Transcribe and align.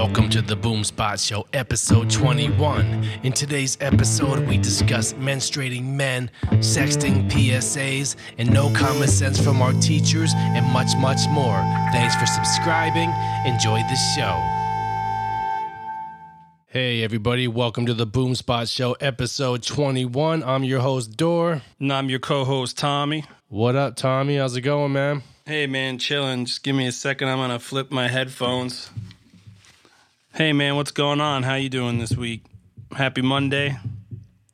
Welcome 0.00 0.30
to 0.30 0.42
the 0.42 0.56
Boomspot 0.56 1.26
Show, 1.26 1.44
episode 1.52 2.08
21. 2.08 3.04
In 3.24 3.32
today's 3.32 3.76
episode, 3.80 4.46
we 4.46 4.56
discuss 4.56 5.12
menstruating 5.14 5.86
men, 5.86 6.30
sexting 6.60 7.28
PSAs, 7.28 8.14
and 8.38 8.48
no 8.48 8.70
common 8.74 9.08
sense 9.08 9.42
from 9.42 9.60
our 9.60 9.72
teachers, 9.72 10.34
and 10.36 10.64
much, 10.66 10.96
much 10.98 11.28
more. 11.30 11.56
Thanks 11.90 12.14
for 12.14 12.26
subscribing. 12.26 13.10
Enjoy 13.44 13.80
the 13.88 13.96
show. 14.14 14.40
Hey, 16.68 17.02
everybody, 17.02 17.48
welcome 17.48 17.84
to 17.86 17.92
the 17.92 18.06
Boomspot 18.06 18.72
Show, 18.72 18.92
episode 19.00 19.64
21. 19.64 20.44
I'm 20.44 20.62
your 20.62 20.78
host, 20.78 21.16
Dor. 21.16 21.62
And 21.80 21.92
I'm 21.92 22.08
your 22.08 22.20
co-host 22.20 22.78
Tommy. 22.78 23.24
What 23.48 23.74
up, 23.74 23.96
Tommy? 23.96 24.36
How's 24.36 24.56
it 24.56 24.60
going, 24.60 24.92
man? 24.92 25.24
Hey 25.44 25.66
man, 25.66 25.98
chilling. 25.98 26.44
Just 26.44 26.62
give 26.62 26.76
me 26.76 26.86
a 26.86 26.92
second. 26.92 27.28
I'm 27.28 27.38
gonna 27.38 27.58
flip 27.58 27.90
my 27.90 28.06
headphones. 28.06 28.90
Hey 30.38 30.52
man, 30.52 30.76
what's 30.76 30.92
going 30.92 31.20
on? 31.20 31.42
How 31.42 31.56
you 31.56 31.68
doing 31.68 31.98
this 31.98 32.16
week? 32.16 32.44
Happy 32.92 33.22
Monday. 33.22 33.76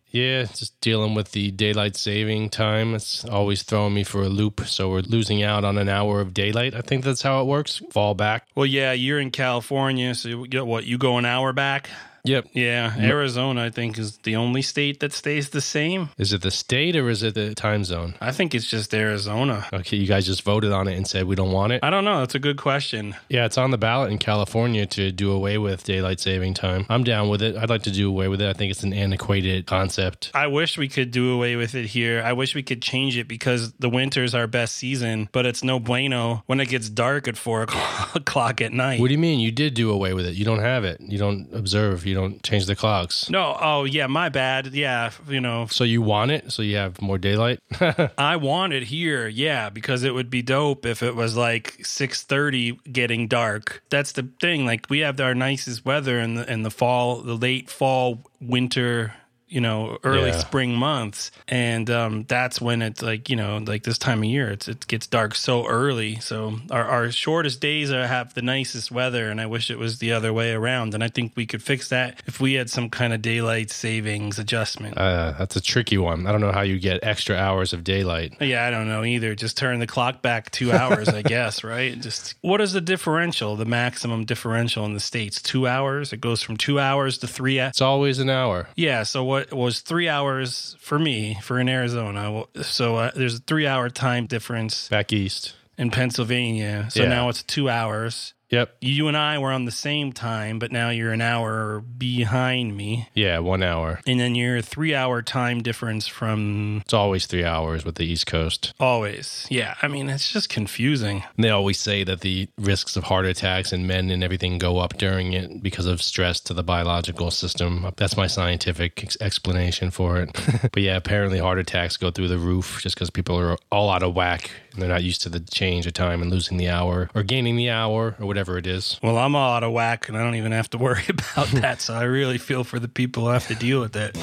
Yeah, 0.08 0.44
just 0.44 0.80
dealing 0.80 1.14
with 1.14 1.32
the 1.32 1.50
daylight 1.50 1.94
saving 1.94 2.48
time. 2.48 2.94
It's 2.94 3.26
always 3.26 3.64
throwing 3.64 3.92
me 3.92 4.02
for 4.02 4.22
a 4.22 4.30
loop. 4.30 4.62
So 4.64 4.88
we're 4.88 5.00
losing 5.00 5.42
out 5.42 5.62
on 5.62 5.76
an 5.76 5.90
hour 5.90 6.22
of 6.22 6.32
daylight. 6.32 6.74
I 6.74 6.80
think 6.80 7.04
that's 7.04 7.20
how 7.20 7.42
it 7.42 7.44
works. 7.44 7.82
Fall 7.90 8.14
back. 8.14 8.46
Well, 8.54 8.64
yeah, 8.64 8.92
you're 8.92 9.20
in 9.20 9.30
California, 9.30 10.14
so 10.14 10.30
you 10.30 10.46
get 10.46 10.66
what? 10.66 10.84
You 10.84 10.96
go 10.96 11.18
an 11.18 11.26
hour 11.26 11.52
back? 11.52 11.90
Yep. 12.26 12.46
Yeah, 12.54 12.94
Arizona, 12.98 13.64
I 13.64 13.70
think, 13.70 13.98
is 13.98 14.16
the 14.18 14.36
only 14.36 14.62
state 14.62 15.00
that 15.00 15.12
stays 15.12 15.50
the 15.50 15.60
same. 15.60 16.08
Is 16.16 16.32
it 16.32 16.40
the 16.40 16.50
state 16.50 16.96
or 16.96 17.10
is 17.10 17.22
it 17.22 17.34
the 17.34 17.54
time 17.54 17.84
zone? 17.84 18.14
I 18.18 18.32
think 18.32 18.54
it's 18.54 18.64
just 18.66 18.94
Arizona. 18.94 19.66
Okay, 19.74 19.98
you 19.98 20.06
guys 20.06 20.24
just 20.24 20.42
voted 20.42 20.72
on 20.72 20.88
it 20.88 20.96
and 20.96 21.06
said 21.06 21.26
we 21.26 21.36
don't 21.36 21.52
want 21.52 21.74
it. 21.74 21.80
I 21.82 21.90
don't 21.90 22.04
know. 22.04 22.20
That's 22.20 22.34
a 22.34 22.38
good 22.38 22.56
question. 22.56 23.14
Yeah, 23.28 23.44
it's 23.44 23.58
on 23.58 23.72
the 23.72 23.78
ballot 23.78 24.10
in 24.10 24.16
California 24.16 24.86
to 24.86 25.12
do 25.12 25.32
away 25.32 25.58
with 25.58 25.84
daylight 25.84 26.18
saving 26.18 26.54
time. 26.54 26.86
I'm 26.88 27.04
down 27.04 27.28
with 27.28 27.42
it. 27.42 27.56
I'd 27.56 27.68
like 27.68 27.82
to 27.82 27.90
do 27.90 28.08
away 28.08 28.28
with 28.28 28.40
it. 28.40 28.48
I 28.48 28.54
think 28.54 28.70
it's 28.70 28.84
an 28.84 28.94
antiquated 28.94 29.66
concept. 29.66 30.30
I 30.32 30.46
wish 30.46 30.78
we 30.78 30.88
could 30.88 31.10
do 31.10 31.34
away 31.34 31.56
with 31.56 31.74
it 31.74 31.84
here. 31.84 32.22
I 32.24 32.32
wish 32.32 32.54
we 32.54 32.62
could 32.62 32.80
change 32.80 33.18
it 33.18 33.28
because 33.28 33.72
the 33.74 33.90
winter's 33.90 34.34
our 34.34 34.46
best 34.46 34.76
season, 34.76 35.28
but 35.32 35.44
it's 35.44 35.62
no 35.62 35.78
bueno 35.78 36.42
when 36.46 36.58
it 36.58 36.70
gets 36.70 36.88
dark 36.88 37.28
at 37.28 37.36
four 37.36 37.62
o'clock 38.14 38.62
at 38.62 38.72
night. 38.72 38.98
What 38.98 39.08
do 39.08 39.12
you 39.12 39.18
mean? 39.18 39.40
You 39.40 39.52
did 39.52 39.74
do 39.74 39.90
away 39.90 40.14
with 40.14 40.24
it. 40.24 40.34
You 40.36 40.46
don't 40.46 40.60
have 40.60 40.84
it. 40.84 41.02
You 41.02 41.18
don't 41.18 41.52
observe. 41.52 42.06
You 42.06 42.13
don't 42.14 42.42
change 42.42 42.66
the 42.66 42.76
clocks. 42.76 43.28
No, 43.30 43.56
oh 43.60 43.84
yeah, 43.84 44.06
my 44.06 44.28
bad. 44.28 44.74
Yeah, 44.74 45.10
you 45.28 45.40
know, 45.40 45.66
So 45.70 45.84
you 45.84 46.02
want 46.02 46.30
it 46.30 46.52
so 46.52 46.62
you 46.62 46.76
have 46.76 47.00
more 47.00 47.18
daylight? 47.18 47.58
I 48.18 48.36
want 48.36 48.72
it 48.72 48.84
here, 48.84 49.28
yeah, 49.28 49.70
because 49.70 50.02
it 50.04 50.14
would 50.14 50.30
be 50.30 50.42
dope 50.42 50.86
if 50.86 51.02
it 51.02 51.14
was 51.14 51.36
like 51.36 51.78
six 51.84 52.22
thirty 52.22 52.78
getting 52.90 53.28
dark. 53.28 53.82
That's 53.90 54.12
the 54.12 54.28
thing. 54.40 54.66
Like 54.66 54.86
we 54.88 55.00
have 55.00 55.20
our 55.20 55.34
nicest 55.34 55.84
weather 55.84 56.18
in 56.20 56.34
the 56.34 56.50
in 56.50 56.62
the 56.62 56.70
fall, 56.70 57.20
the 57.20 57.36
late 57.36 57.70
fall, 57.70 58.24
winter. 58.40 59.14
You 59.46 59.60
know, 59.60 59.98
early 60.02 60.30
Yeah. 60.30 60.38
spring 60.38 60.74
months, 60.74 61.30
and 61.46 61.88
um, 61.90 62.24
that's 62.26 62.60
when 62.60 62.82
it's 62.82 63.02
like 63.02 63.28
you 63.30 63.36
know, 63.36 63.58
like 63.58 63.82
this 63.84 63.98
time 63.98 64.18
of 64.20 64.24
year, 64.24 64.50
it's 64.50 64.66
it 64.68 64.86
gets 64.88 65.06
dark 65.06 65.34
so 65.34 65.66
early. 65.66 66.16
So 66.20 66.58
our, 66.70 66.84
our 66.84 67.10
shortest 67.12 67.60
days 67.60 67.92
are 67.92 68.06
have 68.06 68.34
the 68.34 68.42
nicest 68.42 68.90
weather, 68.90 69.30
and 69.30 69.40
I 69.40 69.46
wish 69.46 69.70
it 69.70 69.78
was 69.78 69.98
the 69.98 70.12
other 70.12 70.32
way 70.32 70.52
around. 70.52 70.94
And 70.94 71.04
I 71.04 71.08
think 71.08 71.32
we 71.36 71.46
could 71.46 71.62
fix 71.62 71.88
that 71.90 72.22
if 72.26 72.40
we 72.40 72.54
had 72.54 72.68
some 72.70 72.88
kind 72.90 73.12
of 73.12 73.22
daylight 73.22 73.70
savings 73.70 74.38
adjustment. 74.38 74.96
uh, 74.98 75.34
that's 75.38 75.56
a 75.56 75.60
tricky 75.60 75.98
one. 75.98 76.26
I 76.26 76.32
don't 76.32 76.40
know 76.40 76.50
how 76.52 76.62
you 76.62 76.78
get 76.80 77.04
extra 77.04 77.36
hours 77.36 77.72
of 77.72 77.84
daylight. 77.84 78.34
Yeah, 78.40 78.64
I 78.66 78.70
don't 78.70 78.88
know 78.88 79.04
either. 79.04 79.34
Just 79.34 79.56
turn 79.56 79.78
the 79.78 79.86
clock 79.86 80.22
back 80.22 80.50
two 80.50 80.72
hours, 80.72 81.08
I 81.10 81.22
guess, 81.22 81.62
right? 81.74 82.00
Just 82.00 82.34
what 82.40 82.60
is 82.60 82.72
the 82.72 82.80
differential, 82.80 83.56
the 83.56 83.66
maximum 83.66 84.24
differential 84.24 84.84
in 84.86 84.94
the 84.94 85.00
states? 85.00 85.40
Two 85.42 85.66
hours. 85.68 86.12
It 86.12 86.20
goes 86.20 86.42
from 86.42 86.56
two 86.56 86.80
hours 86.80 87.18
to 87.18 87.26
three. 87.28 87.58
It's 87.58 87.82
always 87.82 88.18
an 88.18 88.30
hour. 88.30 88.68
Yeah. 88.74 89.02
So 89.04 89.22
what 89.22 89.43
was 89.52 89.80
three 89.80 90.08
hours 90.08 90.76
for 90.80 90.98
me 90.98 91.38
for 91.42 91.58
in 91.58 91.68
Arizona? 91.68 92.44
So 92.62 92.96
uh, 92.96 93.10
there's 93.14 93.36
a 93.36 93.40
three 93.40 93.66
hour 93.66 93.88
time 93.90 94.26
difference 94.26 94.88
Back 94.88 95.12
east. 95.12 95.54
in 95.78 95.90
Pennsylvania. 95.90 96.88
So 96.90 97.02
Yeah. 97.02 97.08
now 97.08 97.28
it's 97.28 97.42
two 97.42 97.68
hours. 97.68 98.34
Yep. 98.54 98.76
You 98.80 99.08
and 99.08 99.16
I 99.16 99.38
were 99.38 99.50
on 99.50 99.64
the 99.64 99.72
same 99.72 100.12
time, 100.12 100.58
but 100.60 100.70
now 100.70 100.90
you're 100.90 101.12
an 101.12 101.20
hour 101.20 101.80
behind 101.80 102.76
me. 102.76 103.08
Yeah, 103.14 103.40
one 103.40 103.62
hour. 103.62 104.00
And 104.06 104.20
then 104.20 104.34
you're 104.34 104.58
a 104.58 104.62
three 104.62 104.94
hour 104.94 105.22
time 105.22 105.60
difference 105.62 106.06
from 106.06 106.82
It's 106.84 106.94
always 106.94 107.26
three 107.26 107.44
hours 107.44 107.84
with 107.84 107.96
the 107.96 108.04
East 108.04 108.26
Coast. 108.26 108.72
always. 108.78 109.46
Yeah. 109.50 109.74
I 109.82 109.88
mean, 109.88 110.08
it's 110.08 110.32
just 110.32 110.48
confusing. 110.48 111.24
And 111.36 111.44
they 111.44 111.50
always 111.50 111.78
say 111.80 112.04
that 112.04 112.20
the 112.20 112.48
risks 112.58 112.96
of 112.96 113.04
heart 113.04 113.26
attacks 113.26 113.72
in 113.72 113.86
men 113.86 114.10
and 114.10 114.22
everything 114.22 114.58
go 114.58 114.78
up 114.78 114.96
during 114.98 115.32
it 115.32 115.62
because 115.62 115.86
of 115.86 116.00
stress 116.00 116.38
to 116.40 116.54
the 116.54 116.62
biological 116.62 117.30
system. 117.30 117.90
That's 117.96 118.16
my 118.16 118.26
scientific 118.28 119.02
ex- 119.02 119.16
explanation 119.20 119.90
for 119.90 120.18
it. 120.18 120.30
but 120.72 120.82
yeah, 120.82 120.96
apparently 120.96 121.38
heart 121.38 121.58
attacks 121.58 121.96
go 121.96 122.10
through 122.10 122.28
the 122.28 122.38
roof 122.38 122.78
just 122.82 122.94
because 122.94 123.10
people 123.10 123.36
are 123.38 123.56
all 123.72 123.90
out 123.90 124.02
of 124.02 124.14
whack 124.14 124.50
and 124.74 124.82
they're 124.82 124.90
not 124.90 125.02
used 125.02 125.22
to 125.22 125.28
the 125.28 125.40
change 125.40 125.86
of 125.86 125.92
time 125.94 126.20
and 126.20 126.30
losing 126.30 126.56
the 126.58 126.68
hour 126.68 127.08
or 127.14 127.22
gaining 127.22 127.56
the 127.56 127.70
hour 127.70 128.14
or 128.20 128.26
whatever 128.26 128.58
it 128.58 128.66
is. 128.66 128.98
Well, 129.02 129.16
I'm 129.16 129.34
all 129.34 129.54
out 129.54 129.62
of 129.62 129.72
whack 129.72 130.08
and 130.08 130.16
I 130.18 130.22
don't 130.22 130.34
even 130.34 130.52
have 130.52 130.68
to 130.70 130.78
worry 130.78 131.04
about 131.08 131.48
that. 131.48 131.80
So 131.80 131.94
I 131.94 132.02
really 132.02 132.38
feel 132.38 132.64
for 132.64 132.78
the 132.78 132.88
people 132.88 133.24
who 133.24 133.30
have 133.30 133.46
to 133.48 133.54
deal 133.54 133.80
with 133.80 133.96
it. 133.96 134.16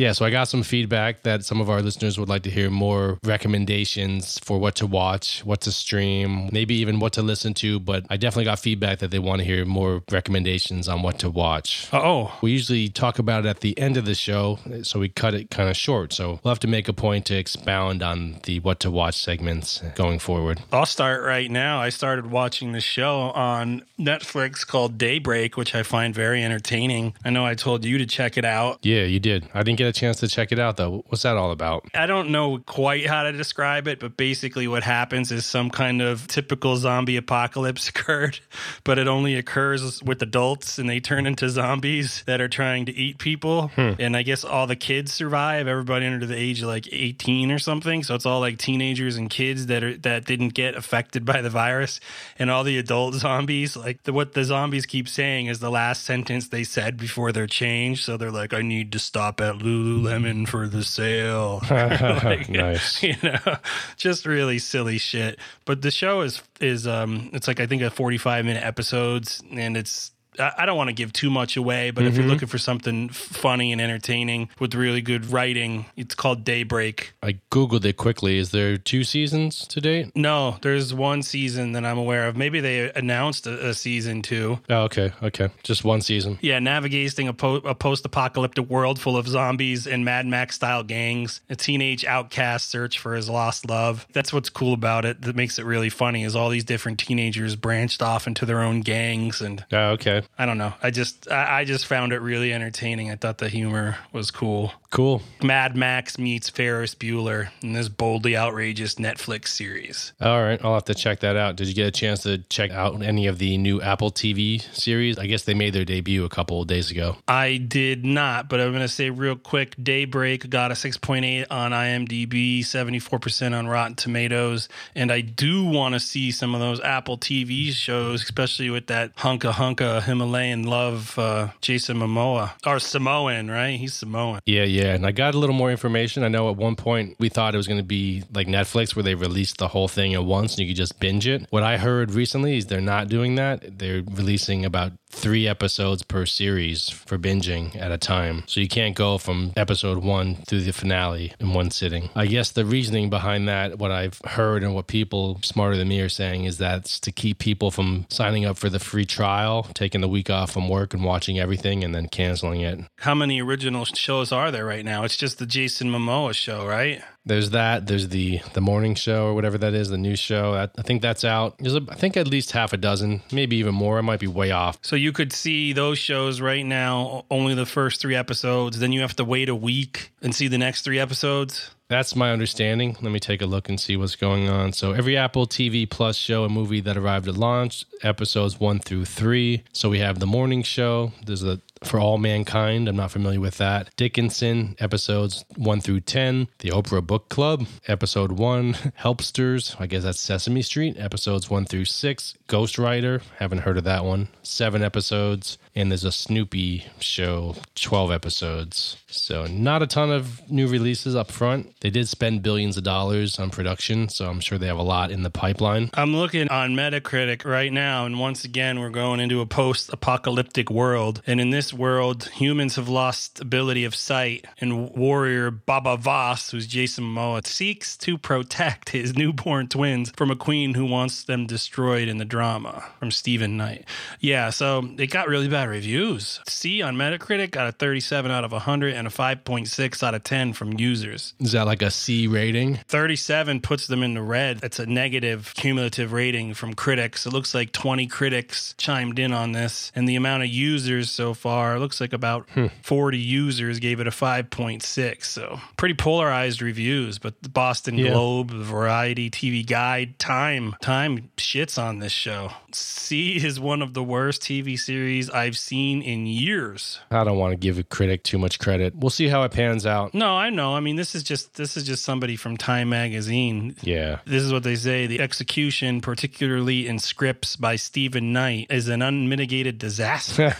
Yeah, 0.00 0.12
so 0.12 0.24
I 0.24 0.30
got 0.30 0.48
some 0.48 0.62
feedback 0.62 1.24
that 1.24 1.44
some 1.44 1.60
of 1.60 1.68
our 1.68 1.82
listeners 1.82 2.18
would 2.18 2.30
like 2.30 2.44
to 2.44 2.50
hear 2.50 2.70
more 2.70 3.18
recommendations 3.22 4.38
for 4.38 4.58
what 4.58 4.76
to 4.76 4.86
watch, 4.86 5.44
what 5.44 5.60
to 5.60 5.72
stream, 5.72 6.48
maybe 6.50 6.74
even 6.76 7.00
what 7.00 7.12
to 7.12 7.22
listen 7.22 7.52
to. 7.54 7.78
But 7.78 8.06
I 8.08 8.16
definitely 8.16 8.46
got 8.46 8.60
feedback 8.60 9.00
that 9.00 9.10
they 9.10 9.18
want 9.18 9.40
to 9.40 9.44
hear 9.44 9.66
more 9.66 10.02
recommendations 10.10 10.88
on 10.88 11.02
what 11.02 11.18
to 11.18 11.28
watch. 11.28 11.86
Oh, 11.92 12.34
We 12.40 12.50
usually 12.50 12.88
talk 12.88 13.18
about 13.18 13.44
it 13.44 13.48
at 13.50 13.60
the 13.60 13.78
end 13.78 13.98
of 13.98 14.06
the 14.06 14.14
show, 14.14 14.58
so 14.84 15.00
we 15.00 15.10
cut 15.10 15.34
it 15.34 15.50
kind 15.50 15.68
of 15.68 15.76
short. 15.76 16.14
So 16.14 16.40
we'll 16.42 16.50
have 16.50 16.60
to 16.60 16.66
make 16.66 16.88
a 16.88 16.94
point 16.94 17.26
to 17.26 17.36
expound 17.36 18.02
on 18.02 18.40
the 18.44 18.60
what 18.60 18.80
to 18.80 18.90
watch 18.90 19.22
segments 19.22 19.82
going 19.96 20.18
forward. 20.18 20.62
I'll 20.72 20.86
start 20.86 21.22
right 21.24 21.50
now. 21.50 21.78
I 21.78 21.90
started 21.90 22.30
watching 22.30 22.72
this 22.72 22.84
show 22.84 23.32
on 23.32 23.82
Netflix 23.98 24.66
called 24.66 24.96
Daybreak, 24.96 25.58
which 25.58 25.74
I 25.74 25.82
find 25.82 26.14
very 26.14 26.42
entertaining. 26.42 27.12
I 27.22 27.28
know 27.28 27.44
I 27.44 27.54
told 27.54 27.84
you 27.84 27.98
to 27.98 28.06
check 28.06 28.38
it 28.38 28.46
out. 28.46 28.78
Yeah, 28.82 29.02
you 29.02 29.20
did. 29.20 29.46
I 29.52 29.62
didn't 29.62 29.76
get 29.76 29.89
a 29.90 29.92
chance 29.92 30.20
to 30.20 30.28
check 30.28 30.52
it 30.52 30.58
out 30.58 30.76
though. 30.76 31.04
What's 31.08 31.22
that 31.22 31.36
all 31.36 31.50
about? 31.50 31.86
I 31.94 32.06
don't 32.06 32.30
know 32.30 32.58
quite 32.58 33.06
how 33.06 33.24
to 33.24 33.32
describe 33.32 33.86
it, 33.88 34.00
but 34.00 34.16
basically 34.16 34.66
what 34.68 34.82
happens 34.82 35.30
is 35.30 35.44
some 35.44 35.70
kind 35.70 36.00
of 36.00 36.26
typical 36.26 36.76
zombie 36.76 37.16
apocalypse 37.16 37.88
occurred, 37.90 38.40
but 38.84 38.98
it 38.98 39.08
only 39.08 39.34
occurs 39.34 40.02
with 40.02 40.22
adults 40.22 40.78
and 40.78 40.88
they 40.88 41.00
turn 41.00 41.26
into 41.26 41.48
zombies 41.48 42.22
that 42.26 42.40
are 42.40 42.48
trying 42.48 42.86
to 42.86 42.92
eat 42.92 43.18
people. 43.18 43.68
Hmm. 43.68 43.92
And 43.98 44.16
I 44.16 44.22
guess 44.22 44.44
all 44.44 44.66
the 44.66 44.76
kids 44.76 45.12
survive, 45.12 45.66
everybody 45.66 46.06
under 46.06 46.26
the 46.26 46.36
age 46.36 46.62
of 46.62 46.68
like 46.68 46.88
18 46.90 47.50
or 47.50 47.58
something. 47.58 48.02
So 48.02 48.14
it's 48.14 48.26
all 48.26 48.40
like 48.40 48.58
teenagers 48.58 49.16
and 49.16 49.28
kids 49.28 49.66
that 49.66 49.82
are 49.84 49.96
that 49.98 50.24
didn't 50.24 50.54
get 50.54 50.76
affected 50.76 51.24
by 51.24 51.42
the 51.42 51.50
virus. 51.50 52.00
And 52.38 52.50
all 52.50 52.64
the 52.64 52.78
adult 52.78 53.14
zombies, 53.14 53.76
like 53.76 54.04
the, 54.04 54.12
what 54.12 54.32
the 54.32 54.44
zombies 54.44 54.86
keep 54.86 55.08
saying 55.08 55.46
is 55.46 55.58
the 55.58 55.70
last 55.70 56.04
sentence 56.04 56.48
they 56.48 56.64
said 56.64 56.96
before 56.96 57.32
they're 57.32 57.46
changed. 57.46 58.04
So 58.04 58.16
they're 58.16 58.30
like, 58.30 58.54
I 58.54 58.62
need 58.62 58.92
to 58.92 58.98
stop 58.98 59.40
at 59.40 59.56
Lululemon 59.80 60.46
for 60.48 60.68
the 60.68 60.84
sale. 60.84 61.62
Like, 61.70 62.48
Nice. 62.48 63.02
you 63.02 63.14
know 63.22 63.56
just 63.96 64.26
really 64.26 64.58
silly 64.58 64.98
shit 64.98 65.38
but 65.64 65.82
the 65.82 65.90
show 65.90 66.20
is 66.22 66.42
is 66.60 66.86
um 66.86 67.30
it's 67.32 67.48
like 67.48 67.60
i 67.60 67.66
think 67.66 67.82
a 67.82 67.90
45 67.90 68.44
minute 68.44 68.62
episodes 68.64 69.42
and 69.50 69.76
it's 69.76 70.12
I 70.38 70.64
don't 70.66 70.76
want 70.76 70.88
to 70.88 70.94
give 70.94 71.12
too 71.12 71.30
much 71.30 71.56
away, 71.56 71.90
but 71.90 72.04
if 72.04 72.14
you're 72.14 72.22
mm-hmm. 72.22 72.32
looking 72.32 72.48
for 72.48 72.58
something 72.58 73.08
funny 73.08 73.72
and 73.72 73.80
entertaining 73.80 74.48
with 74.58 74.74
really 74.74 75.02
good 75.02 75.26
writing, 75.26 75.86
it's 75.96 76.14
called 76.14 76.44
Daybreak. 76.44 77.12
I 77.22 77.38
googled 77.50 77.84
it 77.84 77.96
quickly. 77.96 78.38
Is 78.38 78.50
there 78.50 78.76
two 78.76 79.04
seasons 79.04 79.66
to 79.68 79.80
date? 79.80 80.12
No, 80.14 80.58
there's 80.62 80.94
one 80.94 81.22
season 81.22 81.72
that 81.72 81.84
I'm 81.84 81.98
aware 81.98 82.28
of. 82.28 82.36
Maybe 82.36 82.60
they 82.60 82.92
announced 82.92 83.46
a, 83.46 83.68
a 83.70 83.74
season 83.74 84.22
two. 84.22 84.60
Oh, 84.68 84.82
okay, 84.82 85.12
okay, 85.22 85.50
just 85.62 85.84
one 85.84 86.00
season. 86.00 86.38
Yeah, 86.40 86.58
navigating 86.58 87.28
a, 87.28 87.32
po- 87.32 87.56
a 87.56 87.74
post-apocalyptic 87.74 88.68
world 88.68 89.00
full 89.00 89.16
of 89.16 89.26
zombies 89.26 89.86
and 89.86 90.04
Mad 90.04 90.26
Max 90.26 90.56
style 90.56 90.82
gangs. 90.82 91.40
A 91.50 91.56
teenage 91.56 92.04
outcast 92.04 92.70
search 92.70 92.98
for 92.98 93.14
his 93.14 93.28
lost 93.28 93.68
love. 93.68 94.06
That's 94.12 94.32
what's 94.32 94.48
cool 94.48 94.74
about 94.74 95.04
it. 95.04 95.22
That 95.22 95.36
makes 95.36 95.58
it 95.58 95.64
really 95.64 95.90
funny. 95.90 96.24
Is 96.24 96.36
all 96.36 96.48
these 96.50 96.64
different 96.64 96.98
teenagers 96.98 97.56
branched 97.56 98.02
off 98.02 98.26
into 98.26 98.46
their 98.46 98.60
own 98.60 98.80
gangs 98.80 99.40
and 99.40 99.64
Oh, 99.72 99.90
okay. 99.90 100.19
I 100.38 100.46
don't 100.46 100.58
know. 100.58 100.72
I 100.82 100.90
just 100.90 101.30
I, 101.30 101.60
I 101.60 101.64
just 101.64 101.86
found 101.86 102.12
it 102.12 102.20
really 102.20 102.52
entertaining. 102.52 103.10
I 103.10 103.16
thought 103.16 103.38
the 103.38 103.48
humor 103.48 103.98
was 104.12 104.30
cool. 104.30 104.72
Cool. 104.90 105.22
Mad 105.40 105.76
Max 105.76 106.18
meets 106.18 106.48
Ferris 106.48 106.96
Bueller 106.96 107.50
in 107.62 107.74
this 107.74 107.88
boldly 107.88 108.36
outrageous 108.36 108.96
Netflix 108.96 109.48
series. 109.48 110.12
All 110.20 110.42
right. 110.42 110.60
I'll 110.64 110.74
have 110.74 110.84
to 110.86 110.96
check 110.96 111.20
that 111.20 111.36
out. 111.36 111.54
Did 111.54 111.68
you 111.68 111.74
get 111.74 111.86
a 111.86 111.92
chance 111.92 112.24
to 112.24 112.38
check 112.38 112.72
out 112.72 113.00
any 113.00 113.28
of 113.28 113.38
the 113.38 113.56
new 113.56 113.80
Apple 113.80 114.10
TV 114.10 114.60
series? 114.74 115.16
I 115.16 115.26
guess 115.26 115.44
they 115.44 115.54
made 115.54 115.74
their 115.74 115.84
debut 115.84 116.24
a 116.24 116.28
couple 116.28 116.60
of 116.60 116.66
days 116.66 116.90
ago. 116.90 117.16
I 117.28 117.56
did 117.58 118.04
not, 118.04 118.48
but 118.48 118.60
I'm 118.60 118.70
going 118.70 118.80
to 118.82 118.88
say 118.88 119.10
real 119.10 119.36
quick 119.36 119.76
Daybreak 119.80 120.50
got 120.50 120.72
a 120.72 120.74
6.8 120.74 121.46
on 121.50 121.70
IMDb, 121.70 122.60
74% 122.60 123.56
on 123.56 123.68
Rotten 123.68 123.94
Tomatoes. 123.94 124.68
And 124.96 125.12
I 125.12 125.20
do 125.20 125.64
want 125.64 125.94
to 125.94 126.00
see 126.00 126.32
some 126.32 126.52
of 126.52 126.60
those 126.60 126.80
Apple 126.80 127.16
TV 127.16 127.70
shows, 127.70 128.24
especially 128.24 128.70
with 128.70 128.88
that 128.88 129.14
hunka 129.16 129.52
hunka 129.52 130.02
Himalayan 130.10 130.64
love 130.64 131.18
uh, 131.18 131.48
Jason 131.60 131.96
Momoa. 131.98 132.52
Or 132.66 132.78
Samoan, 132.78 133.50
right? 133.50 133.78
He's 133.78 133.94
Samoan. 133.94 134.40
Yeah, 134.46 134.64
yeah. 134.64 134.94
And 134.94 135.06
I 135.06 135.12
got 135.12 135.34
a 135.34 135.38
little 135.38 135.54
more 135.54 135.70
information. 135.70 136.22
I 136.22 136.28
know 136.28 136.50
at 136.50 136.56
one 136.56 136.76
point 136.76 137.16
we 137.18 137.28
thought 137.28 137.54
it 137.54 137.56
was 137.56 137.66
going 137.66 137.80
to 137.80 137.84
be 137.84 138.24
like 138.34 138.46
Netflix 138.46 138.94
where 138.94 139.02
they 139.02 139.14
released 139.14 139.58
the 139.58 139.68
whole 139.68 139.88
thing 139.88 140.14
at 140.14 140.24
once 140.24 140.52
and 140.52 140.60
you 140.60 140.66
could 140.66 140.76
just 140.76 141.00
binge 141.00 141.26
it. 141.26 141.46
What 141.50 141.62
I 141.62 141.76
heard 141.78 142.12
recently 142.12 142.58
is 142.58 142.66
they're 142.66 142.80
not 142.80 143.08
doing 143.08 143.36
that. 143.36 143.78
They're 143.78 144.02
releasing 144.02 144.64
about 144.64 144.92
three 145.10 145.46
episodes 145.46 146.02
per 146.02 146.24
series 146.24 146.88
for 146.88 147.18
binging 147.18 147.76
at 147.76 147.92
a 147.92 147.98
time. 147.98 148.44
So 148.46 148.60
you 148.60 148.68
can't 148.68 148.96
go 148.96 149.18
from 149.18 149.52
episode 149.56 149.98
one 149.98 150.36
through 150.46 150.62
the 150.62 150.72
finale 150.72 151.34
in 151.38 151.52
one 151.52 151.70
sitting. 151.70 152.10
I 152.14 152.26
guess 152.26 152.50
the 152.50 152.64
reasoning 152.64 153.10
behind 153.10 153.48
that, 153.48 153.78
what 153.78 153.90
I've 153.90 154.20
heard 154.24 154.62
and 154.62 154.74
what 154.74 154.86
people 154.86 155.40
smarter 155.42 155.76
than 155.76 155.88
me 155.88 156.00
are 156.00 156.08
saying, 156.08 156.44
is 156.44 156.58
that's 156.58 156.98
to 157.00 157.12
keep 157.12 157.38
people 157.38 157.70
from 157.70 158.06
signing 158.08 158.44
up 158.44 158.56
for 158.56 158.68
the 158.68 158.78
free 158.78 159.04
trial, 159.04 159.64
taking 159.74 160.00
the 160.00 160.08
week 160.08 160.30
off 160.30 160.52
from 160.52 160.68
work 160.68 160.94
and 160.94 161.04
watching 161.04 161.38
everything 161.38 161.84
and 161.84 161.94
then 161.94 162.08
canceling 162.08 162.60
it. 162.60 162.80
How 162.98 163.14
many 163.14 163.42
original 163.42 163.84
shows 163.84 164.32
are 164.32 164.50
there 164.50 164.64
right 164.64 164.84
now? 164.84 165.04
It's 165.04 165.16
just 165.16 165.38
the 165.38 165.46
Jason 165.46 165.90
Momoa 165.90 166.34
show, 166.34 166.66
right? 166.66 167.02
There's 167.24 167.50
that. 167.50 167.86
There's 167.86 168.08
the 168.08 168.40
the 168.54 168.60
morning 168.60 168.94
show 168.94 169.26
or 169.26 169.34
whatever 169.34 169.58
that 169.58 169.74
is, 169.74 169.88
the 169.90 169.98
news 169.98 170.18
show. 170.18 170.54
I, 170.54 170.68
I 170.78 170.82
think 170.82 171.02
that's 171.02 171.24
out. 171.24 171.58
There's 171.58 171.74
a, 171.74 171.82
I 171.88 171.94
think 171.94 172.16
at 172.16 172.26
least 172.26 172.52
half 172.52 172.72
a 172.72 172.76
dozen, 172.76 173.22
maybe 173.30 173.56
even 173.56 173.74
more. 173.74 173.98
I 173.98 174.00
might 174.00 174.20
be 174.20 174.26
way 174.26 174.50
off. 174.50 174.78
So 174.82 174.96
you 174.96 175.12
could 175.12 175.32
see 175.32 175.72
those 175.72 175.98
shows 175.98 176.40
right 176.40 176.64
now, 176.64 177.26
only 177.30 177.54
the 177.54 177.66
first 177.66 178.00
three 178.00 178.16
episodes. 178.16 178.78
Then 178.78 178.92
you 178.92 179.02
have 179.02 179.16
to 179.16 179.24
wait 179.24 179.48
a 179.48 179.54
week 179.54 180.12
and 180.22 180.34
see 180.34 180.48
the 180.48 180.58
next 180.58 180.82
three 180.82 180.98
episodes. 180.98 181.70
That's 181.88 182.14
my 182.14 182.30
understanding. 182.30 182.96
Let 183.02 183.10
me 183.10 183.18
take 183.18 183.42
a 183.42 183.46
look 183.46 183.68
and 183.68 183.78
see 183.78 183.96
what's 183.96 184.14
going 184.14 184.48
on. 184.48 184.72
So, 184.72 184.92
every 184.92 185.16
Apple 185.16 185.46
TV 185.48 185.90
Plus 185.90 186.16
show 186.16 186.44
and 186.44 186.54
movie 186.54 186.80
that 186.82 186.96
arrived 186.96 187.26
at 187.26 187.36
launch, 187.36 187.84
episodes 188.02 188.60
one 188.60 188.78
through 188.78 189.06
three. 189.06 189.64
So, 189.72 189.90
we 189.90 189.98
have 189.98 190.20
The 190.20 190.26
Morning 190.26 190.62
Show. 190.62 191.12
There's 191.26 191.42
a 191.42 191.60
for 191.84 191.98
All 191.98 192.18
Mankind. 192.18 192.88
I'm 192.88 192.96
not 192.96 193.10
familiar 193.10 193.40
with 193.40 193.58
that. 193.58 193.94
Dickinson, 193.96 194.76
episodes 194.78 195.44
1 195.56 195.80
through 195.80 196.00
10. 196.00 196.48
The 196.58 196.70
Oprah 196.70 197.06
Book 197.06 197.28
Club, 197.28 197.66
episode 197.88 198.32
1. 198.32 198.76
Helpsters, 198.96 199.76
I 199.78 199.86
guess 199.86 200.02
that's 200.02 200.20
Sesame 200.20 200.62
Street, 200.62 200.96
episodes 200.98 201.48
1 201.48 201.64
through 201.64 201.86
6. 201.86 202.34
Ghostwriter, 202.48 203.22
haven't 203.38 203.60
heard 203.60 203.78
of 203.78 203.84
that 203.84 204.04
one. 204.04 204.28
Seven 204.42 204.82
episodes. 204.82 205.58
And 205.74 205.90
there's 205.90 206.04
a 206.04 206.12
Snoopy 206.12 206.86
show, 206.98 207.54
12 207.76 208.10
episodes. 208.10 208.96
So, 209.06 209.46
not 209.46 209.82
a 209.82 209.86
ton 209.86 210.10
of 210.10 210.50
new 210.50 210.66
releases 210.66 211.14
up 211.14 211.30
front. 211.30 211.74
They 211.80 211.90
did 211.90 212.08
spend 212.08 212.42
billions 212.42 212.76
of 212.76 212.82
dollars 212.82 213.38
on 213.38 213.50
production, 213.50 214.08
so 214.08 214.28
I'm 214.28 214.40
sure 214.40 214.58
they 214.58 214.66
have 214.66 214.78
a 214.78 214.82
lot 214.82 215.10
in 215.10 215.22
the 215.22 215.30
pipeline. 215.30 215.90
I'm 215.94 216.14
looking 216.14 216.48
on 216.48 216.74
Metacritic 216.74 217.44
right 217.44 217.72
now, 217.72 218.04
and 218.04 218.18
once 218.18 218.44
again, 218.44 218.80
we're 218.80 218.90
going 218.90 219.20
into 219.20 219.40
a 219.40 219.46
post 219.46 219.92
apocalyptic 219.92 220.70
world. 220.70 221.22
And 221.26 221.40
in 221.40 221.50
this 221.50 221.69
world, 221.72 222.30
humans 222.34 222.76
have 222.76 222.88
lost 222.88 223.40
ability 223.40 223.84
of 223.84 223.94
sight, 223.94 224.46
and 224.60 224.90
warrior 224.90 225.50
Baba 225.50 225.96
Voss, 225.96 226.50
who's 226.50 226.66
Jason 226.66 227.04
Momoa, 227.04 227.46
seeks 227.46 227.96
to 227.98 228.18
protect 228.18 228.88
his 228.90 229.16
newborn 229.16 229.68
twins 229.68 230.12
from 230.16 230.30
a 230.30 230.36
queen 230.36 230.74
who 230.74 230.84
wants 230.84 231.24
them 231.24 231.46
destroyed 231.46 232.08
in 232.08 232.18
the 232.18 232.24
drama 232.24 232.84
from 232.98 233.10
Stephen 233.10 233.56
Knight. 233.56 233.84
Yeah, 234.20 234.50
so 234.50 234.88
it 234.98 235.10
got 235.10 235.28
really 235.28 235.48
bad 235.48 235.68
reviews. 235.68 236.40
See 236.46 236.82
on 236.82 236.96
Metacritic 236.96 237.50
got 237.50 237.68
a 237.68 237.72
37 237.72 238.30
out 238.30 238.44
of 238.44 238.52
100 238.52 238.94
and 238.94 239.06
a 239.06 239.10
5.6 239.10 240.02
out 240.02 240.14
of 240.14 240.24
10 240.24 240.52
from 240.52 240.78
users. 240.78 241.34
Is 241.40 241.52
that 241.52 241.66
like 241.66 241.82
a 241.82 241.90
C 241.90 242.26
rating? 242.26 242.76
37 242.88 243.60
puts 243.60 243.86
them 243.86 244.02
in 244.02 244.14
the 244.14 244.22
red. 244.22 244.60
It's 244.62 244.78
a 244.78 244.86
negative 244.86 245.52
cumulative 245.54 246.12
rating 246.12 246.54
from 246.54 246.74
critics. 246.74 247.26
It 247.26 247.32
looks 247.32 247.54
like 247.54 247.72
20 247.72 248.06
critics 248.06 248.74
chimed 248.78 249.18
in 249.18 249.32
on 249.32 249.52
this, 249.52 249.92
and 249.94 250.08
the 250.08 250.16
amount 250.16 250.42
of 250.42 250.48
users 250.48 251.10
so 251.10 251.34
far 251.34 251.59
looks 251.78 252.00
like 252.00 252.12
about 252.12 252.48
hmm. 252.50 252.66
40 252.82 253.18
users 253.18 253.78
gave 253.78 254.00
it 254.00 254.06
a 254.06 254.10
5.6. 254.10 255.24
So 255.24 255.60
pretty 255.76 255.94
polarized 255.94 256.62
reviews. 256.62 257.18
But 257.18 257.42
the 257.42 257.48
Boston 257.48 257.96
Yeah. 257.96 258.10
Globe, 258.10 258.50
the 258.50 258.64
Variety, 258.64 259.30
TV 259.30 259.66
Guide, 259.66 260.18
Time, 260.18 260.74
Time 260.80 261.30
shits 261.36 261.82
on 261.82 261.98
this 261.98 262.12
show. 262.12 262.50
See 262.72 263.36
is 263.44 263.58
one 263.58 263.82
of 263.82 263.94
the 263.94 264.02
worst 264.02 264.42
TV 264.42 264.78
series 264.78 265.28
I've 265.30 265.58
seen 265.58 266.02
in 266.02 266.26
years. 266.26 267.00
I 267.10 267.24
don't 267.24 267.38
want 267.38 267.52
to 267.52 267.56
give 267.56 267.78
a 267.78 267.82
critic 267.82 268.22
too 268.22 268.38
much 268.38 268.58
credit. 268.58 268.94
We'll 268.94 269.10
see 269.10 269.28
how 269.28 269.42
it 269.42 269.52
pans 269.52 269.86
out. 269.86 270.14
No, 270.14 270.36
I 270.36 270.50
know. 270.50 270.74
I 270.74 270.80
mean, 270.80 270.96
this 270.96 271.14
is 271.14 271.22
just 271.22 271.54
this 271.54 271.76
is 271.76 271.84
just 271.84 272.04
somebody 272.04 272.36
from 272.36 272.56
Time 272.56 272.88
Magazine. 272.90 273.74
Yeah. 273.82 274.20
This 274.26 274.42
is 274.42 274.52
what 274.52 274.62
they 274.62 274.76
say: 274.76 275.06
the 275.06 275.20
execution, 275.20 276.00
particularly 276.00 276.86
in 276.86 276.98
scripts 276.98 277.56
by 277.56 277.76
Stephen 277.76 278.32
Knight, 278.32 278.68
is 278.70 278.88
an 278.88 279.02
unmitigated 279.02 279.78
disaster. 279.78 280.54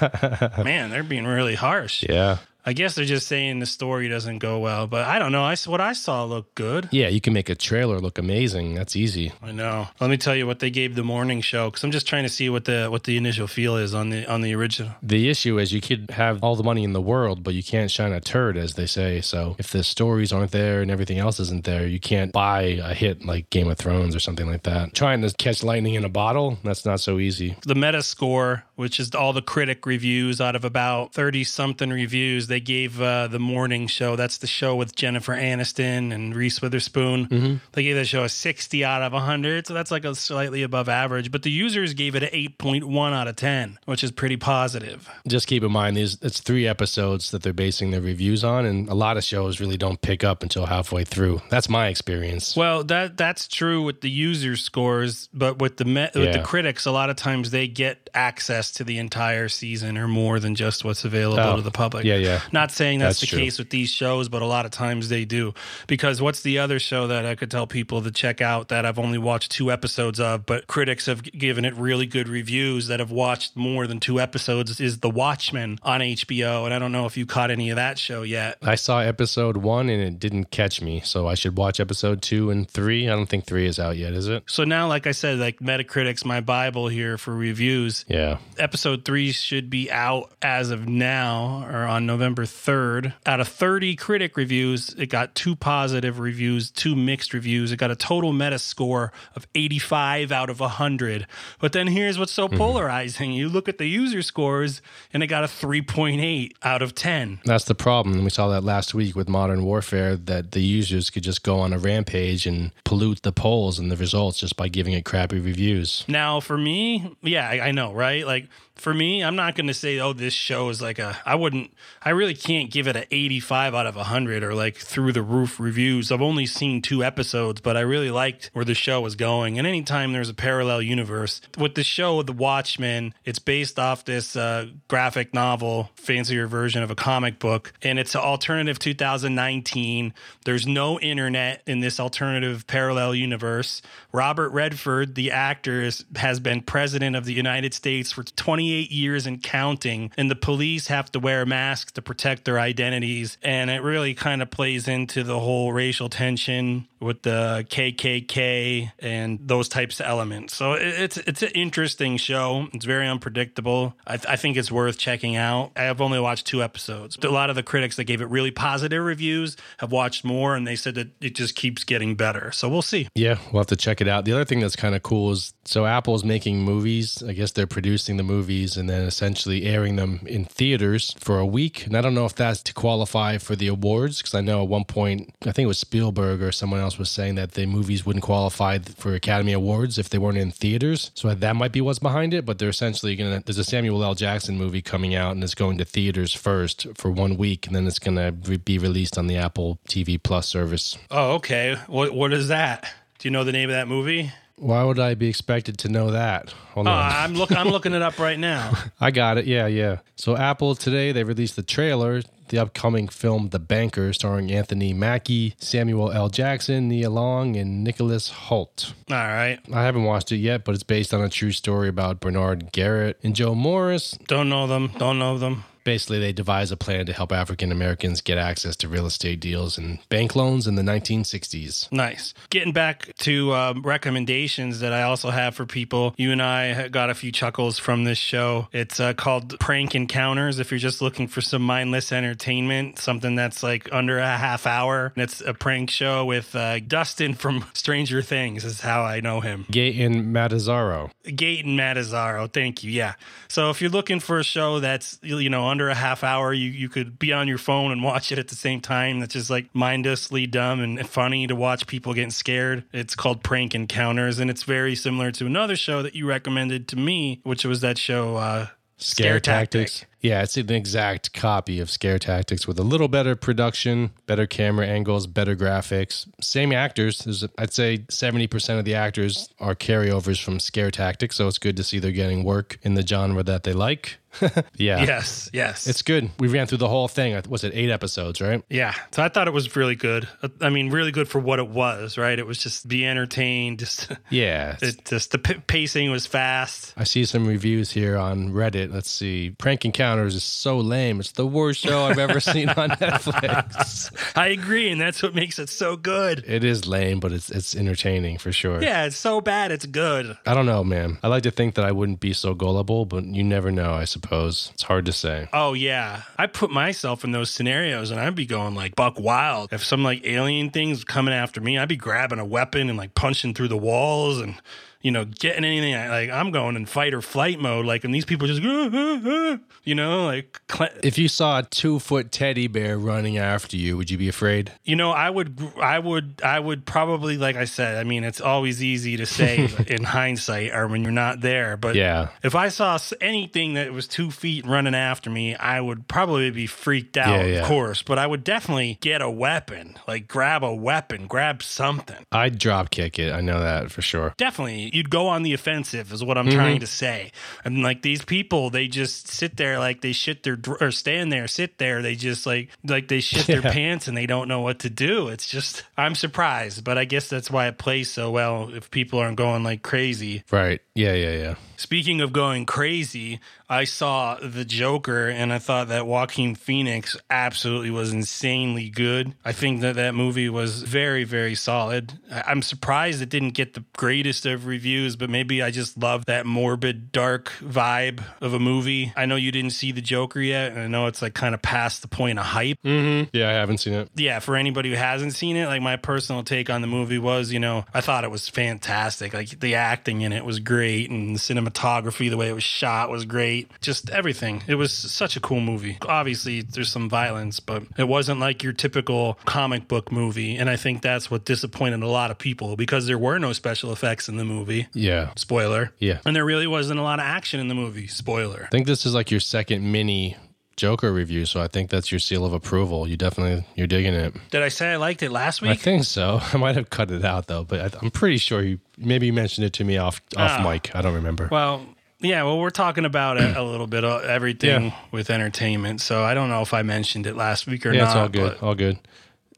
Man, 0.64 0.89
they're 0.90 1.02
being 1.02 1.26
really 1.26 1.54
harsh. 1.54 2.04
Yeah. 2.08 2.38
I 2.64 2.72
guess 2.72 2.94
they're 2.94 3.04
just 3.04 3.26
saying 3.26 3.58
the 3.58 3.66
story 3.66 4.08
doesn't 4.08 4.38
go 4.38 4.58
well, 4.58 4.86
but 4.86 5.06
I 5.06 5.18
don't 5.18 5.32
know. 5.32 5.44
I 5.44 5.56
what 5.66 5.80
I 5.80 5.92
saw 5.92 6.24
looked 6.24 6.54
good. 6.54 6.88
Yeah, 6.90 7.08
you 7.08 7.20
can 7.20 7.32
make 7.32 7.48
a 7.48 7.54
trailer 7.54 7.98
look 8.00 8.18
amazing. 8.18 8.74
That's 8.74 8.96
easy. 8.96 9.32
I 9.42 9.52
know. 9.52 9.88
Let 10.00 10.10
me 10.10 10.16
tell 10.16 10.34
you 10.34 10.46
what 10.46 10.60
they 10.60 10.70
gave 10.70 10.94
the 10.94 11.02
morning 11.04 11.40
show 11.40 11.68
because 11.70 11.84
I'm 11.84 11.90
just 11.90 12.06
trying 12.06 12.22
to 12.22 12.28
see 12.28 12.48
what 12.48 12.64
the 12.64 12.88
what 12.88 13.04
the 13.04 13.16
initial 13.16 13.46
feel 13.46 13.76
is 13.76 13.94
on 13.94 14.10
the 14.10 14.30
on 14.30 14.40
the 14.40 14.54
original. 14.54 14.92
The 15.02 15.28
issue 15.28 15.58
is 15.58 15.72
you 15.72 15.80
could 15.80 16.10
have 16.10 16.42
all 16.42 16.56
the 16.56 16.62
money 16.62 16.84
in 16.84 16.92
the 16.92 17.00
world, 17.00 17.42
but 17.42 17.54
you 17.54 17.62
can't 17.62 17.90
shine 17.90 18.12
a 18.12 18.20
turd, 18.20 18.56
as 18.56 18.74
they 18.74 18.86
say. 18.86 19.20
So 19.20 19.56
if 19.58 19.70
the 19.70 19.82
stories 19.82 20.32
aren't 20.32 20.52
there 20.52 20.82
and 20.82 20.90
everything 20.90 21.18
else 21.18 21.40
isn't 21.40 21.64
there, 21.64 21.86
you 21.86 22.00
can't 22.00 22.32
buy 22.32 22.62
a 22.62 22.94
hit 22.94 23.24
like 23.24 23.50
Game 23.50 23.68
of 23.68 23.78
Thrones 23.78 24.14
or 24.14 24.20
something 24.20 24.46
like 24.46 24.62
that. 24.62 24.94
Trying 24.94 25.22
to 25.22 25.32
catch 25.34 25.62
lightning 25.62 25.94
in 25.94 26.04
a 26.04 26.08
bottle, 26.08 26.58
that's 26.64 26.84
not 26.84 27.00
so 27.00 27.18
easy. 27.18 27.56
the 27.66 27.74
Metascore, 27.74 28.62
which 28.76 28.98
is 29.00 29.14
all 29.14 29.32
the 29.32 29.42
critic 29.42 29.86
reviews 29.86 30.40
out 30.40 30.56
of 30.56 30.64
about 30.64 31.12
30 31.14 31.44
something 31.44 31.90
reviews, 31.90 32.46
they 32.50 32.60
gave 32.60 33.00
uh, 33.00 33.26
the 33.28 33.38
morning 33.38 33.86
show. 33.86 34.14
That's 34.16 34.36
the 34.36 34.46
show 34.46 34.76
with 34.76 34.94
Jennifer 34.94 35.34
Aniston 35.34 36.12
and 36.12 36.34
Reese 36.36 36.60
Witherspoon. 36.60 37.60
They 37.72 37.82
gave 37.82 37.96
that 37.96 38.06
show 38.06 38.24
a 38.24 38.28
60 38.28 38.84
out 38.84 39.00
of 39.02 39.12
100. 39.14 39.66
So 39.66 39.72
that's 39.74 39.90
like 39.90 40.04
a 40.04 40.14
slightly 40.14 40.62
above 40.62 40.88
average. 40.88 41.32
But 41.32 41.42
the 41.42 41.50
users 41.50 41.94
gave 41.94 42.14
it 42.14 42.22
an 42.22 42.28
8.1 42.30 43.12
out 43.14 43.28
of 43.28 43.36
10, 43.36 43.78
which 43.86 44.04
is 44.04 44.10
pretty 44.10 44.36
positive. 44.36 45.08
Just 45.26 45.46
keep 45.46 45.62
in 45.62 45.72
mind 45.72 45.96
these 45.96 46.18
it's 46.20 46.40
three 46.40 46.66
episodes 46.66 47.30
that 47.30 47.42
they're 47.42 47.52
basing 47.54 47.90
their 47.92 48.00
reviews 48.02 48.44
on, 48.44 48.66
and 48.66 48.88
a 48.88 48.94
lot 48.94 49.16
of 49.16 49.24
shows 49.24 49.60
really 49.60 49.76
don't 49.78 50.00
pick 50.02 50.24
up 50.24 50.42
until 50.42 50.66
halfway 50.66 51.04
through. 51.04 51.40
That's 51.50 51.68
my 51.68 51.88
experience. 51.88 52.56
Well, 52.56 52.84
that 52.84 53.16
that's 53.16 53.48
true 53.48 53.82
with 53.82 54.00
the 54.00 54.10
user 54.10 54.56
scores, 54.56 55.28
but 55.32 55.58
with 55.60 55.76
the 55.76 55.84
me- 55.84 56.08
with 56.14 56.32
the 56.32 56.42
critics, 56.42 56.84
a 56.86 56.90
lot 56.90 57.08
of 57.10 57.16
times 57.16 57.50
they 57.50 57.68
get 57.68 58.10
access 58.14 58.72
to 58.72 58.84
the 58.84 58.98
entire 58.98 59.48
season 59.48 59.96
or 59.96 60.08
more 60.08 60.40
than 60.40 60.54
just 60.54 60.84
what's 60.84 61.04
available 61.04 61.40
Oh, 61.42 61.56
to 61.56 61.62
the 61.62 61.70
public. 61.70 62.04
yeah, 62.04 62.16
yeah. 62.16 62.39
Not 62.52 62.70
saying 62.70 62.98
that's, 63.00 63.20
That's 63.20 63.20
the 63.20 63.26
true. 63.36 63.38
case 63.40 63.58
with 63.58 63.70
these 63.70 63.90
shows, 63.90 64.28
but 64.28 64.42
a 64.42 64.46
lot 64.46 64.64
of 64.64 64.70
times 64.70 65.08
they 65.08 65.24
do. 65.24 65.54
Because 65.86 66.20
what's 66.22 66.42
the 66.42 66.58
other 66.58 66.78
show 66.78 67.06
that 67.08 67.26
I 67.26 67.34
could 67.34 67.50
tell 67.50 67.66
people 67.66 68.02
to 68.02 68.10
check 68.10 68.40
out 68.40 68.68
that 68.68 68.84
I've 68.86 68.98
only 68.98 69.18
watched 69.18 69.50
two 69.52 69.70
episodes 69.70 70.20
of, 70.20 70.46
but 70.46 70.66
critics 70.66 71.06
have 71.06 71.22
given 71.22 71.64
it 71.64 71.74
really 71.74 72.06
good 72.06 72.28
reviews 72.28 72.86
that 72.88 73.00
have 73.00 73.10
watched 73.10 73.56
more 73.56 73.86
than 73.86 74.00
two 74.00 74.20
episodes 74.20 74.80
is 74.80 75.00
The 75.00 75.10
Watchmen 75.10 75.78
on 75.82 76.00
HBO, 76.00 76.64
and 76.64 76.72
I 76.74 76.78
don't 76.78 76.92
know 76.92 77.06
if 77.06 77.16
you 77.16 77.26
caught 77.26 77.50
any 77.50 77.70
of 77.70 77.76
that 77.76 77.98
show 77.98 78.22
yet. 78.22 78.58
I 78.62 78.74
saw 78.74 79.00
episode 79.00 79.56
one 79.58 79.88
and 79.88 80.02
it 80.02 80.18
didn't 80.18 80.50
catch 80.50 80.80
me, 80.80 81.00
so 81.00 81.26
I 81.26 81.34
should 81.34 81.56
watch 81.56 81.80
episode 81.80 82.22
two 82.22 82.50
and 82.50 82.68
three. 82.70 83.08
I 83.08 83.12
don't 83.12 83.26
think 83.28 83.44
three 83.44 83.66
is 83.66 83.78
out 83.78 83.96
yet, 83.96 84.12
is 84.12 84.28
it? 84.28 84.44
So 84.46 84.64
now, 84.64 84.88
like 84.88 85.06
I 85.06 85.12
said, 85.12 85.38
like 85.38 85.58
Metacritic's 85.60 86.24
my 86.24 86.40
Bible 86.40 86.88
here 86.88 87.18
for 87.18 87.34
reviews. 87.34 88.04
Yeah. 88.08 88.38
Episode 88.58 89.04
three 89.04 89.32
should 89.32 89.70
be 89.70 89.90
out 89.90 90.32
as 90.42 90.70
of 90.70 90.88
now 90.88 91.66
or 91.70 91.84
on 91.86 92.06
November 92.06 92.29
3rd. 92.36 93.14
Out 93.26 93.40
of 93.40 93.48
30 93.48 93.96
critic 93.96 94.36
reviews, 94.36 94.94
it 94.98 95.06
got 95.06 95.34
two 95.34 95.56
positive 95.56 96.18
reviews, 96.18 96.70
two 96.70 96.96
mixed 96.96 97.32
reviews. 97.32 97.72
It 97.72 97.76
got 97.76 97.90
a 97.90 97.96
total 97.96 98.32
meta 98.32 98.58
score 98.58 99.12
of 99.34 99.46
85 99.54 100.32
out 100.32 100.50
of 100.50 100.60
100. 100.60 101.26
But 101.60 101.72
then 101.72 101.88
here's 101.88 102.18
what's 102.18 102.32
so 102.32 102.48
mm-hmm. 102.48 102.56
polarizing 102.56 103.32
you 103.32 103.48
look 103.48 103.68
at 103.68 103.78
the 103.78 103.86
user 103.86 104.22
scores, 104.22 104.82
and 105.12 105.22
it 105.22 105.26
got 105.26 105.44
a 105.44 105.46
3.8 105.46 106.52
out 106.62 106.82
of 106.82 106.94
10. 106.94 107.40
That's 107.44 107.64
the 107.64 107.74
problem. 107.74 108.22
We 108.24 108.30
saw 108.30 108.48
that 108.48 108.64
last 108.64 108.94
week 108.94 109.16
with 109.16 109.28
Modern 109.28 109.64
Warfare 109.64 110.16
that 110.16 110.52
the 110.52 110.60
users 110.60 111.10
could 111.10 111.22
just 111.22 111.42
go 111.42 111.60
on 111.60 111.72
a 111.72 111.78
rampage 111.78 112.46
and 112.46 112.72
pollute 112.84 113.22
the 113.22 113.32
polls 113.32 113.78
and 113.78 113.90
the 113.90 113.96
results 113.96 114.38
just 114.38 114.56
by 114.56 114.68
giving 114.68 114.92
it 114.92 115.04
crappy 115.04 115.40
reviews. 115.40 116.04
Now, 116.08 116.40
for 116.40 116.56
me, 116.56 117.16
yeah, 117.22 117.48
I, 117.48 117.68
I 117.68 117.70
know, 117.72 117.92
right? 117.92 118.26
Like 118.26 118.48
for 118.80 118.94
me, 118.94 119.22
I'm 119.22 119.36
not 119.36 119.54
going 119.54 119.66
to 119.66 119.74
say, 119.74 119.98
oh, 119.98 120.12
this 120.12 120.32
show 120.32 120.70
is 120.70 120.80
like 120.80 120.98
a, 120.98 121.18
I 121.26 121.34
wouldn't, 121.34 121.72
I 122.02 122.10
really 122.20 122.34
can't 122.34 122.70
give 122.70 122.86
it 122.86 122.96
an 122.96 123.04
85 123.10 123.74
out 123.74 123.86
of 123.86 123.96
100 123.96 124.44
or 124.44 124.54
like 124.54 124.76
through 124.76 125.12
the 125.12 125.22
roof 125.22 125.58
reviews. 125.58 126.12
I've 126.12 126.20
only 126.20 126.44
seen 126.44 126.82
two 126.82 127.02
episodes, 127.02 127.62
but 127.62 127.78
I 127.78 127.80
really 127.80 128.10
liked 128.10 128.50
where 128.52 128.64
the 128.64 128.74
show 128.74 129.00
was 129.00 129.16
going. 129.16 129.56
And 129.56 129.66
anytime 129.66 130.12
there's 130.12 130.28
a 130.28 130.34
parallel 130.34 130.82
universe 130.82 131.40
with 131.56 131.76
the 131.76 131.82
show, 131.82 132.22
The 132.22 132.34
Watchmen, 132.34 133.14
it's 133.24 133.38
based 133.38 133.78
off 133.78 134.04
this 134.04 134.36
uh, 134.36 134.66
graphic 134.86 135.32
novel, 135.32 135.92
fancier 135.94 136.46
version 136.46 136.82
of 136.82 136.90
a 136.90 136.94
comic 136.94 137.38
book, 137.38 137.72
and 137.82 137.98
it's 137.98 138.14
an 138.14 138.20
alternative 138.20 138.78
2019. 138.78 140.12
There's 140.44 140.66
no 140.66 141.00
internet 141.00 141.62
in 141.66 141.80
this 141.80 141.98
alternative 141.98 142.66
parallel 142.66 143.14
universe. 143.14 143.80
Robert 144.12 144.50
Redford, 144.50 145.14
the 145.14 145.30
actor, 145.30 145.80
is, 145.80 146.04
has 146.16 146.38
been 146.38 146.60
president 146.60 147.16
of 147.16 147.24
the 147.24 147.32
United 147.32 147.72
States 147.72 148.12
for 148.12 148.24
28 148.24 148.90
years 148.90 149.26
and 149.26 149.42
counting, 149.42 150.10
and 150.18 150.30
the 150.30 150.36
police 150.36 150.88
have 150.88 151.10
to 151.12 151.18
wear 151.18 151.46
masks 151.46 151.92
to 151.92 152.02
protect 152.10 152.44
their 152.44 152.58
identities. 152.58 153.38
And 153.40 153.70
it 153.70 153.84
really 153.84 154.14
kind 154.14 154.42
of 154.42 154.50
plays 154.50 154.88
into 154.88 155.22
the 155.22 155.38
whole 155.38 155.72
racial 155.72 156.08
tension 156.08 156.88
with 157.00 157.22
the 157.22 157.64
KKK 157.70 158.92
and 158.98 159.38
those 159.40 159.68
types 159.68 160.00
of 160.00 160.06
elements. 160.06 160.54
So 160.54 160.74
it's 160.74 161.16
it's 161.16 161.42
an 161.42 161.50
interesting 161.54 162.16
show. 162.16 162.66
It's 162.72 162.84
very 162.84 163.08
unpredictable. 163.08 163.94
I, 164.06 164.16
th- 164.16 164.26
I, 164.28 164.36
think 164.36 164.56
it's 164.56 164.70
worth 164.70 164.98
checking 164.98 165.36
out. 165.36 165.70
I 165.76 165.82
have 165.82 166.00
only 166.00 166.20
watched 166.20 166.46
two 166.46 166.62
episodes. 166.62 167.16
A 167.22 167.28
lot 167.28 167.48
of 167.48 167.56
the 167.56 167.62
critics 167.62 167.96
that 167.96 168.04
gave 168.04 168.20
it 168.20 168.28
really 168.28 168.50
positive 168.50 169.02
reviews 169.02 169.56
have 169.78 169.92
watched 169.92 170.24
more, 170.24 170.54
and 170.54 170.66
they 170.66 170.76
said 170.76 170.96
that 170.96 171.08
it 171.20 171.34
just 171.34 171.54
keeps 171.54 171.84
getting 171.84 172.16
better. 172.16 172.52
So 172.52 172.68
we'll 172.68 172.82
see. 172.82 173.08
Yeah, 173.14 173.38
we'll 173.52 173.60
have 173.60 173.68
to 173.68 173.76
check 173.76 174.00
it 174.00 174.08
out. 174.08 174.24
The 174.24 174.32
other 174.32 174.44
thing 174.44 174.60
that's 174.60 174.76
kind 174.76 174.94
of 174.94 175.02
cool 175.02 175.30
is 175.30 175.54
so 175.64 175.86
Apple's 175.86 176.24
making 176.24 176.62
movies. 176.62 177.22
I 177.22 177.32
guess 177.32 177.52
they're 177.52 177.66
producing 177.66 178.18
the 178.18 178.22
movies 178.22 178.76
and 178.76 178.90
then 178.90 179.02
essentially 179.02 179.64
airing 179.64 179.96
them 179.96 180.20
in 180.26 180.44
theaters 180.44 181.14
for 181.18 181.38
a 181.38 181.46
week. 181.46 181.86
I 182.00 182.02
don't 182.02 182.14
know 182.14 182.24
if 182.24 182.34
that's 182.34 182.62
to 182.62 182.72
qualify 182.72 183.36
for 183.36 183.54
the 183.54 183.66
awards 183.66 184.22
because 184.22 184.34
I 184.34 184.40
know 184.40 184.62
at 184.62 184.68
one 184.70 184.84
point 184.84 185.34
I 185.42 185.52
think 185.52 185.64
it 185.64 185.66
was 185.66 185.76
Spielberg 185.76 186.40
or 186.40 186.50
someone 186.50 186.80
else 186.80 186.96
was 186.96 187.10
saying 187.10 187.34
that 187.34 187.52
the 187.52 187.66
movies 187.66 188.06
wouldn't 188.06 188.22
qualify 188.22 188.78
for 188.78 189.12
Academy 189.12 189.52
Awards 189.52 189.98
if 189.98 190.08
they 190.08 190.16
weren't 190.16 190.38
in 190.38 190.50
theaters. 190.50 191.10
So 191.12 191.34
that 191.34 191.56
might 191.56 191.72
be 191.72 191.82
what's 191.82 191.98
behind 191.98 192.32
it. 192.32 192.46
But 192.46 192.58
they're 192.58 192.70
essentially 192.70 193.16
going 193.16 193.38
to, 193.38 193.44
there's 193.44 193.58
a 193.58 193.64
Samuel 193.64 194.02
L. 194.02 194.14
Jackson 194.14 194.56
movie 194.56 194.80
coming 194.80 195.14
out 195.14 195.32
and 195.32 195.44
it's 195.44 195.54
going 195.54 195.76
to 195.76 195.84
theaters 195.84 196.32
first 196.32 196.86
for 196.94 197.10
one 197.10 197.36
week. 197.36 197.66
And 197.66 197.76
then 197.76 197.86
it's 197.86 197.98
going 197.98 198.16
to 198.16 198.32
be 198.32 198.78
released 198.78 199.18
on 199.18 199.26
the 199.26 199.36
Apple 199.36 199.78
TV 199.86 200.18
Plus 200.22 200.48
service. 200.48 200.96
Oh, 201.10 201.32
okay. 201.32 201.76
What 201.86 202.14
What 202.14 202.32
is 202.32 202.48
that? 202.48 202.90
Do 203.18 203.28
you 203.28 203.30
know 203.30 203.44
the 203.44 203.52
name 203.52 203.68
of 203.68 203.74
that 203.74 203.88
movie? 203.88 204.32
Why 204.60 204.84
would 204.84 204.98
I 204.98 205.14
be 205.14 205.28
expected 205.28 205.78
to 205.78 205.88
know 205.88 206.10
that? 206.10 206.50
Hold 206.74 206.86
uh, 206.86 206.90
on. 206.90 207.12
I'm 207.12 207.34
looking. 207.34 207.56
I'm 207.56 207.70
looking 207.70 207.94
it 207.94 208.02
up 208.02 208.18
right 208.18 208.38
now. 208.38 208.72
I 209.00 209.10
got 209.10 209.38
it. 209.38 209.46
Yeah, 209.46 209.66
yeah. 209.66 210.00
So 210.16 210.36
Apple 210.36 210.74
today 210.74 211.12
they 211.12 211.24
released 211.24 211.56
the 211.56 211.62
trailer 211.62 212.20
the 212.50 212.58
upcoming 212.58 213.08
film 213.08 213.50
The 213.50 213.58
Banker, 213.58 214.12
starring 214.12 214.50
Anthony 214.52 214.92
Mackie, 214.92 215.54
Samuel 215.58 216.10
L. 216.10 216.28
Jackson, 216.28 216.88
Nia 216.88 217.08
Long, 217.08 217.56
and 217.56 217.84
Nicholas 217.84 218.28
Hoult. 218.48 218.92
All 219.08 219.16
right. 219.16 219.58
I 219.72 219.82
haven't 219.84 220.02
watched 220.02 220.32
it 220.32 220.38
yet, 220.38 220.64
but 220.64 220.74
it's 220.74 220.82
based 220.82 221.14
on 221.14 221.22
a 221.22 221.28
true 221.28 221.52
story 221.52 221.88
about 221.88 222.18
Bernard 222.18 222.72
Garrett 222.72 223.18
and 223.22 223.36
Joe 223.36 223.54
Morris. 223.54 224.18
Don't 224.26 224.48
know 224.48 224.66
them. 224.66 224.90
Don't 224.98 225.18
know 225.18 225.38
them 225.38 225.64
basically 225.84 226.18
they 226.18 226.32
devise 226.32 226.70
a 226.70 226.76
plan 226.76 227.06
to 227.06 227.12
help 227.12 227.32
African 227.32 227.72
Americans 227.72 228.20
get 228.20 228.38
access 228.38 228.76
to 228.76 228.88
real 228.88 229.06
estate 229.06 229.40
deals 229.40 229.78
and 229.78 229.98
bank 230.08 230.36
loans 230.36 230.66
in 230.66 230.74
the 230.74 230.82
1960s. 230.82 231.90
Nice. 231.92 232.34
Getting 232.50 232.72
back 232.72 233.14
to 233.18 233.52
um, 233.54 233.82
recommendations 233.82 234.80
that 234.80 234.92
I 234.92 235.02
also 235.02 235.30
have 235.30 235.54
for 235.54 235.66
people, 235.66 236.14
you 236.16 236.32
and 236.32 236.42
I 236.42 236.88
got 236.88 237.10
a 237.10 237.14
few 237.14 237.32
chuckles 237.32 237.78
from 237.78 238.04
this 238.04 238.18
show. 238.18 238.68
It's 238.72 239.00
uh, 239.00 239.14
called 239.14 239.58
Prank 239.60 239.94
Encounters. 239.94 240.58
If 240.58 240.70
you're 240.70 240.78
just 240.78 241.00
looking 241.00 241.28
for 241.28 241.40
some 241.40 241.62
mindless 241.62 242.12
entertainment, 242.12 242.98
something 242.98 243.34
that's 243.34 243.62
like 243.62 243.88
under 243.92 244.18
a 244.18 244.36
half 244.36 244.66
hour, 244.66 245.12
and 245.14 245.22
it's 245.22 245.40
a 245.40 245.54
prank 245.54 245.90
show 245.90 246.24
with 246.24 246.54
uh, 246.54 246.80
Dustin 246.80 247.34
from 247.34 247.64
Stranger 247.74 248.22
Things, 248.22 248.64
is 248.64 248.80
how 248.80 249.02
I 249.02 249.20
know 249.20 249.40
him. 249.40 249.66
Gaten 249.70 250.32
Matarazzo. 250.32 251.10
Gaten 251.24 251.76
Matarazzo. 251.76 252.52
Thank 252.52 252.84
you. 252.84 252.90
Yeah. 252.90 253.14
So 253.48 253.70
if 253.70 253.80
you're 253.80 253.90
looking 253.90 254.20
for 254.20 254.38
a 254.38 254.44
show 254.44 254.80
that's, 254.80 255.18
you 255.22 255.50
know, 255.50 255.69
under 255.70 255.88
a 255.88 255.94
half 255.94 256.22
hour. 256.22 256.52
You 256.52 256.70
you 256.70 256.88
could 256.88 257.18
be 257.18 257.32
on 257.32 257.48
your 257.48 257.58
phone 257.58 257.92
and 257.92 258.02
watch 258.02 258.30
it 258.32 258.38
at 258.38 258.48
the 258.48 258.54
same 258.54 258.80
time. 258.80 259.20
That's 259.20 259.32
just 259.32 259.50
like 259.50 259.74
mindlessly 259.74 260.46
dumb 260.46 260.80
and 260.80 261.08
funny 261.08 261.46
to 261.46 261.56
watch 261.56 261.86
people 261.86 262.12
getting 262.12 262.30
scared. 262.30 262.84
It's 262.92 263.14
called 263.14 263.42
Prank 263.42 263.74
Encounters, 263.74 264.38
and 264.38 264.50
it's 264.50 264.64
very 264.64 264.94
similar 264.94 265.30
to 265.32 265.46
another 265.46 265.76
show 265.76 266.02
that 266.02 266.14
you 266.14 266.26
recommended 266.26 266.88
to 266.88 266.96
me, 266.96 267.40
which 267.44 267.64
was 267.64 267.80
that 267.80 267.96
show 267.96 268.36
uh, 268.36 268.66
Scare, 268.98 269.38
Scare 269.38 269.40
Tactics. 269.40 270.00
Tactic. 270.00 270.09
Yeah, 270.20 270.42
it's 270.42 270.56
an 270.56 270.70
exact 270.70 271.32
copy 271.32 271.80
of 271.80 271.90
Scare 271.90 272.18
Tactics 272.18 272.66
with 272.66 272.78
a 272.78 272.82
little 272.82 273.08
better 273.08 273.34
production, 273.34 274.10
better 274.26 274.46
camera 274.46 274.86
angles, 274.86 275.26
better 275.26 275.56
graphics. 275.56 276.26
Same 276.40 276.72
actors. 276.72 277.20
There's, 277.20 277.44
I'd 277.58 277.72
say 277.72 277.98
70% 277.98 278.78
of 278.78 278.84
the 278.84 278.94
actors 278.94 279.48
are 279.58 279.74
carryovers 279.74 280.42
from 280.42 280.60
Scare 280.60 280.90
Tactics, 280.90 281.36
so 281.36 281.48
it's 281.48 281.58
good 281.58 281.76
to 281.76 281.82
see 281.82 281.98
they're 281.98 282.10
getting 282.12 282.44
work 282.44 282.78
in 282.82 282.94
the 282.94 283.06
genre 283.06 283.42
that 283.42 283.62
they 283.62 283.72
like. 283.72 284.18
yeah. 284.76 285.02
Yes. 285.02 285.50
Yes. 285.52 285.86
It's 285.86 286.02
good. 286.02 286.30
We 286.38 286.48
ran 286.48 286.66
through 286.66 286.78
the 286.78 286.88
whole 286.88 287.08
thing. 287.08 287.40
Was 287.48 287.64
it 287.64 287.72
eight 287.74 287.90
episodes, 287.90 288.40
right? 288.40 288.62
Yeah. 288.68 288.94
So 289.10 289.22
I 289.22 289.28
thought 289.28 289.48
it 289.48 289.52
was 289.52 289.74
really 289.74 289.96
good. 289.96 290.28
I 290.60 290.70
mean, 290.70 290.90
really 290.90 291.10
good 291.10 291.28
for 291.28 291.40
what 291.40 291.58
it 291.58 291.68
was, 291.68 292.16
right? 292.16 292.38
It 292.38 292.46
was 292.46 292.58
just 292.58 292.86
be 292.86 293.04
entertained. 293.06 293.80
Just 293.80 294.10
yeah. 294.30 294.76
It 294.80 295.04
just 295.04 295.32
the 295.32 295.38
p- 295.38 295.60
pacing 295.66 296.10
was 296.10 296.26
fast. 296.26 296.94
I 296.96 297.04
see 297.04 297.24
some 297.24 297.46
reviews 297.46 297.90
here 297.90 298.16
on 298.16 298.50
Reddit. 298.50 298.92
Let's 298.92 299.10
see. 299.10 299.50
Prank 299.50 299.84
Encounters 300.10 300.34
is 300.34 300.44
so 300.44 300.78
lame. 300.78 301.20
It's 301.20 301.32
the 301.32 301.46
worst 301.46 301.80
show 301.80 302.04
I've 302.04 302.18
ever 302.18 302.40
seen 302.40 302.68
on 302.68 302.90
Netflix. 302.90 304.10
I 304.36 304.48
agree, 304.48 304.90
and 304.90 305.00
that's 305.00 305.22
what 305.22 305.34
makes 305.34 305.58
it 305.58 305.68
so 305.68 305.96
good. 305.96 306.44
It 306.46 306.64
is 306.64 306.86
lame, 306.86 307.20
but 307.20 307.32
it's 307.32 307.50
it's 307.50 307.76
entertaining 307.76 308.38
for 308.38 308.52
sure. 308.52 308.82
Yeah, 308.82 309.04
it's 309.06 309.16
so 309.16 309.40
bad 309.40 309.70
it's 309.70 309.86
good. 309.86 310.36
I 310.46 310.54
don't 310.54 310.66
know, 310.66 310.82
man. 310.84 311.18
I 311.22 311.28
like 311.28 311.42
to 311.44 311.50
think 311.50 311.74
that 311.74 311.84
I 311.84 311.92
wouldn't 311.92 312.20
be 312.20 312.32
so 312.32 312.54
gullible, 312.54 313.04
but 313.04 313.24
you 313.24 313.44
never 313.44 313.70
know. 313.70 313.92
I 313.92 314.04
suppose 314.04 314.20
suppose. 314.20 314.70
It's 314.74 314.82
hard 314.82 315.06
to 315.06 315.12
say. 315.12 315.48
Oh 315.52 315.72
yeah, 315.74 316.22
I 316.36 316.46
put 316.46 316.70
myself 316.70 317.24
in 317.24 317.32
those 317.32 317.50
scenarios, 317.50 318.10
and 318.10 318.20
I'd 318.20 318.34
be 318.34 318.46
going 318.46 318.74
like 318.74 318.94
buck 318.96 319.18
wild. 319.18 319.72
If 319.72 319.84
some 319.84 320.02
like 320.02 320.24
alien 320.26 320.70
things 320.70 321.04
coming 321.04 321.34
after 321.34 321.60
me, 321.60 321.78
I'd 321.78 321.88
be 321.88 321.96
grabbing 321.96 322.38
a 322.38 322.44
weapon 322.44 322.88
and 322.88 322.98
like 322.98 323.14
punching 323.14 323.54
through 323.54 323.68
the 323.68 323.76
walls 323.76 324.40
and 324.40 324.56
you 325.02 325.10
know, 325.10 325.24
getting 325.24 325.64
anything. 325.64 325.94
Like 325.94 326.30
I'm 326.30 326.50
going 326.50 326.76
in 326.76 326.86
fight 326.86 327.14
or 327.14 327.22
flight 327.22 327.58
mode. 327.58 327.86
Like, 327.86 328.04
and 328.04 328.14
these 328.14 328.24
people 328.24 328.46
just, 328.46 328.62
uh, 328.62 328.90
uh, 328.92 329.52
uh, 329.52 329.58
you 329.84 329.94
know, 329.94 330.26
like. 330.26 330.60
If 331.02 331.18
you 331.18 331.28
saw 331.28 331.60
a 331.60 331.62
two 331.62 331.98
foot 331.98 332.30
teddy 332.30 332.66
bear 332.66 332.98
running 332.98 333.38
after 333.38 333.76
you, 333.76 333.96
would 333.96 334.10
you 334.10 334.18
be 334.18 334.28
afraid? 334.28 334.72
You 334.84 334.96
know, 334.96 335.10
I 335.10 335.30
would, 335.30 335.60
I 335.80 335.98
would, 335.98 336.42
I 336.44 336.60
would 336.60 336.84
probably, 336.84 337.38
like 337.38 337.56
I 337.56 337.64
said, 337.64 337.96
I 337.96 338.04
mean, 338.04 338.24
it's 338.24 338.40
always 338.40 338.82
easy 338.82 339.16
to 339.16 339.26
say 339.26 339.68
in 339.86 340.04
hindsight 340.04 340.72
or 340.72 340.86
when 340.86 341.02
you're 341.02 341.12
not 341.12 341.40
there. 341.40 341.76
But 341.76 341.94
yeah, 341.94 342.28
if 342.42 342.54
I 342.54 342.68
saw 342.68 342.98
anything 343.20 343.74
that 343.74 343.92
was 343.92 344.06
two 344.06 344.30
feet 344.30 344.66
running 344.66 344.94
after 344.94 345.30
me, 345.30 345.54
I 345.54 345.80
would 345.80 346.08
probably 346.08 346.50
be 346.50 346.66
freaked 346.66 347.16
out, 347.16 347.40
yeah, 347.40 347.44
yeah. 347.44 347.60
of 347.60 347.66
course. 347.66 348.02
But 348.02 348.18
I 348.18 348.26
would 348.26 348.44
definitely 348.44 348.98
get 349.00 349.22
a 349.22 349.30
weapon, 349.30 349.98
like 350.06 350.28
grab 350.28 350.62
a 350.62 350.74
weapon, 350.74 351.26
grab 351.26 351.62
something. 351.62 352.26
I'd 352.30 352.58
drop 352.58 352.90
kick 352.90 353.18
it. 353.18 353.32
I 353.32 353.40
know 353.40 353.60
that 353.60 353.90
for 353.90 354.02
sure. 354.02 354.34
Definitely 354.36 354.89
you'd 354.92 355.10
go 355.10 355.28
on 355.28 355.42
the 355.42 355.52
offensive 355.52 356.12
is 356.12 356.24
what 356.24 356.38
I'm 356.38 356.46
mm-hmm. 356.46 356.56
trying 356.56 356.80
to 356.80 356.86
say. 356.86 357.32
And 357.64 357.82
like 357.82 358.02
these 358.02 358.24
people, 358.24 358.70
they 358.70 358.88
just 358.88 359.28
sit 359.28 359.56
there 359.56 359.78
like 359.78 360.00
they 360.00 360.12
shit 360.12 360.42
their 360.42 360.58
or 360.80 360.90
stand 360.90 361.32
there, 361.32 361.48
sit 361.48 361.78
there. 361.78 362.02
They 362.02 362.14
just 362.14 362.46
like 362.46 362.70
like 362.84 363.08
they 363.08 363.20
shit 363.20 363.48
yeah. 363.48 363.60
their 363.60 363.72
pants 363.72 364.08
and 364.08 364.16
they 364.16 364.26
don't 364.26 364.48
know 364.48 364.60
what 364.60 364.80
to 364.80 364.90
do. 364.90 365.28
It's 365.28 365.48
just 365.48 365.84
I'm 365.96 366.14
surprised, 366.14 366.84
but 366.84 366.98
I 366.98 367.04
guess 367.04 367.28
that's 367.28 367.50
why 367.50 367.68
it 367.68 367.78
plays 367.78 368.10
so 368.10 368.30
well. 368.30 368.70
If 368.72 368.90
people 368.90 369.18
aren't 369.18 369.36
going 369.36 369.62
like 369.62 369.82
crazy, 369.82 370.44
right? 370.50 370.80
Yeah, 370.94 371.14
yeah, 371.14 371.32
yeah. 371.32 371.54
Speaking 371.80 372.20
of 372.20 372.34
going 372.34 372.66
crazy, 372.66 373.40
I 373.66 373.84
saw 373.84 374.34
The 374.34 374.66
Joker 374.66 375.28
and 375.28 375.50
I 375.50 375.58
thought 375.58 375.88
that 375.88 376.06
Joaquin 376.06 376.54
Phoenix 376.54 377.16
absolutely 377.30 377.90
was 377.90 378.12
insanely 378.12 378.90
good. 378.90 379.34
I 379.46 379.52
think 379.52 379.80
that 379.80 379.94
that 379.94 380.14
movie 380.14 380.50
was 380.50 380.82
very, 380.82 381.24
very 381.24 381.54
solid. 381.54 382.18
I'm 382.30 382.60
surprised 382.60 383.22
it 383.22 383.30
didn't 383.30 383.54
get 383.54 383.72
the 383.72 383.84
greatest 383.96 384.44
of 384.44 384.66
reviews, 384.66 385.16
but 385.16 385.30
maybe 385.30 385.62
I 385.62 385.70
just 385.70 385.96
love 385.96 386.26
that 386.26 386.44
morbid, 386.44 387.12
dark 387.12 387.50
vibe 387.62 388.22
of 388.42 388.52
a 388.52 388.58
movie. 388.58 389.14
I 389.16 389.24
know 389.24 389.36
you 389.36 389.50
didn't 389.50 389.70
see 389.70 389.90
The 389.90 390.02
Joker 390.02 390.42
yet, 390.42 390.72
and 390.72 390.80
I 390.80 390.86
know 390.86 391.06
it's 391.06 391.22
like 391.22 391.32
kind 391.32 391.54
of 391.54 391.62
past 391.62 392.02
the 392.02 392.08
point 392.08 392.38
of 392.38 392.44
hype. 392.44 392.76
Mm-hmm. 392.84 393.30
Yeah, 393.32 393.48
I 393.48 393.52
haven't 393.52 393.78
seen 393.78 393.94
it. 393.94 394.10
Yeah, 394.16 394.40
for 394.40 394.54
anybody 394.54 394.90
who 394.90 394.96
hasn't 394.96 395.32
seen 395.32 395.56
it, 395.56 395.64
like 395.64 395.80
my 395.80 395.96
personal 395.96 396.42
take 396.42 396.68
on 396.68 396.82
the 396.82 396.86
movie 396.86 397.18
was, 397.18 397.50
you 397.50 397.58
know, 397.58 397.86
I 397.94 398.02
thought 398.02 398.24
it 398.24 398.30
was 398.30 398.50
fantastic. 398.50 399.32
Like 399.32 399.60
the 399.60 399.76
acting 399.76 400.20
in 400.20 400.34
it 400.34 400.44
was 400.44 400.60
great 400.60 401.08
and 401.08 401.34
the 401.34 401.38
cinema 401.38 401.69
cinematography, 401.70 402.30
the 402.30 402.36
way 402.36 402.48
it 402.48 402.54
was 402.54 402.64
shot 402.64 403.10
was 403.10 403.24
great. 403.24 403.70
Just 403.80 404.10
everything. 404.10 404.62
It 404.66 404.74
was 404.74 404.92
such 404.92 405.36
a 405.36 405.40
cool 405.40 405.60
movie. 405.60 405.98
Obviously, 406.02 406.62
there's 406.62 406.90
some 406.90 407.08
violence, 407.08 407.60
but 407.60 407.82
it 407.96 408.08
wasn't 408.08 408.40
like 408.40 408.62
your 408.62 408.72
typical 408.72 409.38
comic 409.44 409.88
book 409.88 410.12
movie. 410.12 410.56
And 410.56 410.68
I 410.68 410.76
think 410.76 411.02
that's 411.02 411.30
what 411.30 411.44
disappointed 411.44 412.02
a 412.02 412.08
lot 412.08 412.30
of 412.30 412.38
people 412.38 412.76
because 412.76 413.06
there 413.06 413.18
were 413.18 413.38
no 413.38 413.52
special 413.52 413.92
effects 413.92 414.28
in 414.28 414.36
the 414.36 414.44
movie. 414.44 414.88
Yeah. 414.92 415.30
Spoiler. 415.36 415.92
Yeah. 415.98 416.20
And 416.24 416.34
there 416.34 416.44
really 416.44 416.66
wasn't 416.66 417.00
a 417.00 417.02
lot 417.02 417.18
of 417.18 417.24
action 417.24 417.60
in 417.60 417.68
the 417.68 417.74
movie. 417.74 418.06
Spoiler. 418.06 418.64
I 418.66 418.68
think 418.68 418.86
this 418.86 419.06
is 419.06 419.14
like 419.14 419.30
your 419.30 419.40
second 419.40 419.90
mini 419.90 420.36
Joker 420.80 421.12
review, 421.12 421.44
so 421.44 421.60
I 421.60 421.68
think 421.68 421.90
that's 421.90 422.10
your 422.10 422.18
seal 422.18 422.44
of 422.46 422.54
approval. 422.54 423.06
You 423.06 423.16
definitely 423.18 423.66
you're 423.74 423.86
digging 423.86 424.14
it. 424.14 424.34
Did 424.50 424.62
I 424.62 424.68
say 424.68 424.92
I 424.92 424.96
liked 424.96 425.22
it 425.22 425.30
last 425.30 425.60
week? 425.60 425.70
I 425.72 425.74
think 425.74 426.04
so. 426.04 426.40
I 426.52 426.56
might 426.56 426.74
have 426.76 426.88
cut 426.88 427.10
it 427.10 427.22
out 427.24 427.46
though, 427.48 427.64
but 427.64 427.94
I, 427.94 427.98
I'm 428.00 428.10
pretty 428.10 428.38
sure 428.38 428.62
you 428.62 428.78
maybe 428.96 429.26
you 429.26 429.32
mentioned 429.34 429.66
it 429.66 429.74
to 429.74 429.84
me 429.84 429.98
off 429.98 430.22
off 430.38 430.60
Ah. 430.60 430.68
mic. 430.70 430.90
I 430.94 431.02
don't 431.02 431.14
remember. 431.14 431.48
Well, 431.52 431.84
yeah, 432.20 432.42
well, 432.44 432.58
we're 432.58 432.70
talking 432.70 433.04
about 433.04 433.36
it 433.36 433.56
a 433.56 433.62
little 433.62 433.86
bit 433.86 434.04
of 434.04 434.24
everything 434.24 434.86
Yeah. 434.86 434.94
with 435.12 435.28
entertainment. 435.30 436.00
So 436.00 436.22
I 436.24 436.32
don't 436.34 436.48
know 436.48 436.62
if 436.62 436.72
I 436.74 436.82
mentioned 436.82 437.26
it 437.26 437.36
last 437.36 437.66
week 437.66 437.84
or 437.84 437.92
yeah, 437.92 438.00
not. 438.04 438.06
it's 438.08 438.16
all 438.16 438.28
good. 438.28 438.58
All 438.62 438.74
good. 438.74 438.98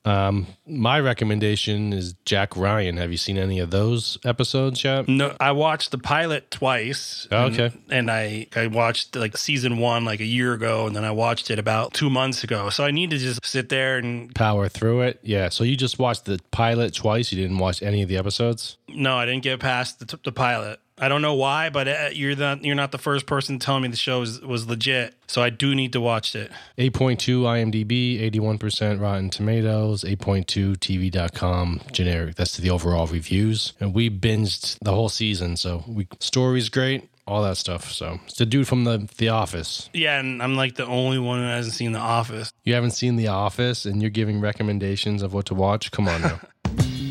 Um, 0.05 0.49
my 0.67 0.99
recommendation 0.99 1.93
is 1.93 2.15
Jack 2.25 2.57
Ryan. 2.57 2.97
Have 2.97 3.13
you 3.13 3.17
seen 3.17 3.39
any 3.39 3.61
of 3.61 3.71
those 3.71 4.19
episodes 4.25 4.83
yet? 4.83 5.07
No, 5.09 5.37
I 5.39 5.53
watched 5.53 5.93
the 5.93 5.99
pilot 5.99 6.51
twice. 6.51 7.29
Oh, 7.31 7.47
and- 7.47 7.61
okay. 7.61 7.77
And, 7.89 8.11
I 8.11 8.47
I 8.57 8.67
watched 8.67 9.15
like 9.15 9.37
season 9.37 9.79
one 9.79 10.05
like 10.05 10.21
a 10.21 10.25
year 10.25 10.55
ago, 10.55 10.87
and 10.87 10.97
then 10.97 11.05
I 11.05 11.13
watched 11.13 11.51
it 11.51 11.59
about 11.59 11.95
two 11.95 12.11
months 12.11 12.43
ago. 12.43 12.69
So 12.71 12.85
I 12.85 12.91
need 12.91 13.11
to 13.11 13.19
just 13.19 13.45
sit 13.47 13.69
there 13.69 13.99
and 13.99 14.35
Power 14.35 14.69
through 14.69 15.03
it. 15.03 15.21
Yeah. 15.23 15.49
So 15.51 15.63
you 15.63 15.77
just 15.77 15.99
watched 16.01 16.25
the 16.25 16.41
pilot 16.51 16.95
twice. 16.95 17.31
You 17.33 17.41
didn't 17.41 17.59
watch 17.59 17.81
any 17.83 18.03
of 18.03 18.09
the 18.09 18.17
episodes. 18.17 18.77
no, 18.89 19.17
I 19.17 19.25
didn't 19.27 19.43
get 19.45 19.61
past 19.61 20.01
the, 20.01 20.19
the 20.25 20.33
pilot. 20.33 20.81
I 21.03 21.09
don't 21.09 21.21
know 21.21 21.35
why, 21.35 21.69
but 21.69 21.89
uh, 21.89 22.11
you're 22.13 22.37
not 22.37 22.65
you're 22.65 22.77
not 22.77 22.93
the 22.93 22.99
first 22.99 23.27
person 23.27 23.59
telling 23.59 23.83
me 23.83 23.89
the 23.89 23.97
show 23.97 24.21
was, 24.21 24.41
was 24.41 24.69
legit. 24.69 25.17
So 25.27 25.43
I 25.43 25.51
do 25.51 25.75
need 25.75 25.93
to 25.95 26.01
watch 26.01 26.37
it. 26.37 26.53
8.2 26.79 27.19
IMDb, 27.43 28.21
81% 28.31 29.01
Rotten 29.01 29.29
Tomatoes, 29.29 30.05
8.2 30.05 30.77
TV.com 30.77 31.81
generic. 31.91 32.37
That's 32.37 32.57
the 32.57 32.71
overall 32.71 33.09
reviews. 33.09 33.73
And 33.81 33.93
we 33.93 34.11
binged 34.11 34.79
the 34.81 34.95
whole 34.95 35.09
season. 35.09 35.57
So 35.57 35.83
we 35.89 36.07
story's 36.21 36.69
great, 36.69 37.11
all 37.27 37.43
that 37.43 37.57
stuff. 37.57 37.91
So 37.91 38.21
it's 38.27 38.39
the 38.39 38.47
dude 38.47 38.69
from 38.69 38.85
the 38.85 39.09
The 39.17 39.29
Office. 39.29 39.91
Yeah, 39.93 40.21
and 40.21 40.41
I'm 40.41 40.55
like 40.55 40.77
the 40.77 40.87
only 40.87 41.19
one 41.19 41.41
who 41.41 41.47
hasn't 41.47 41.75
seen 41.75 41.91
The 41.91 41.99
Office. 41.99 42.53
You 42.63 42.75
haven't 42.75 42.93
seen 42.93 43.17
The 43.17 43.27
Office 43.27 43.87
and 43.87 44.01
you're 44.01 44.11
giving 44.13 44.41
recommendations 44.41 45.23
of 45.23 45.35
what 45.35 45.47
to 45.47 45.55
watch? 45.55 45.91
Come 45.91 46.07
on 46.07 46.23
now. 46.23 46.41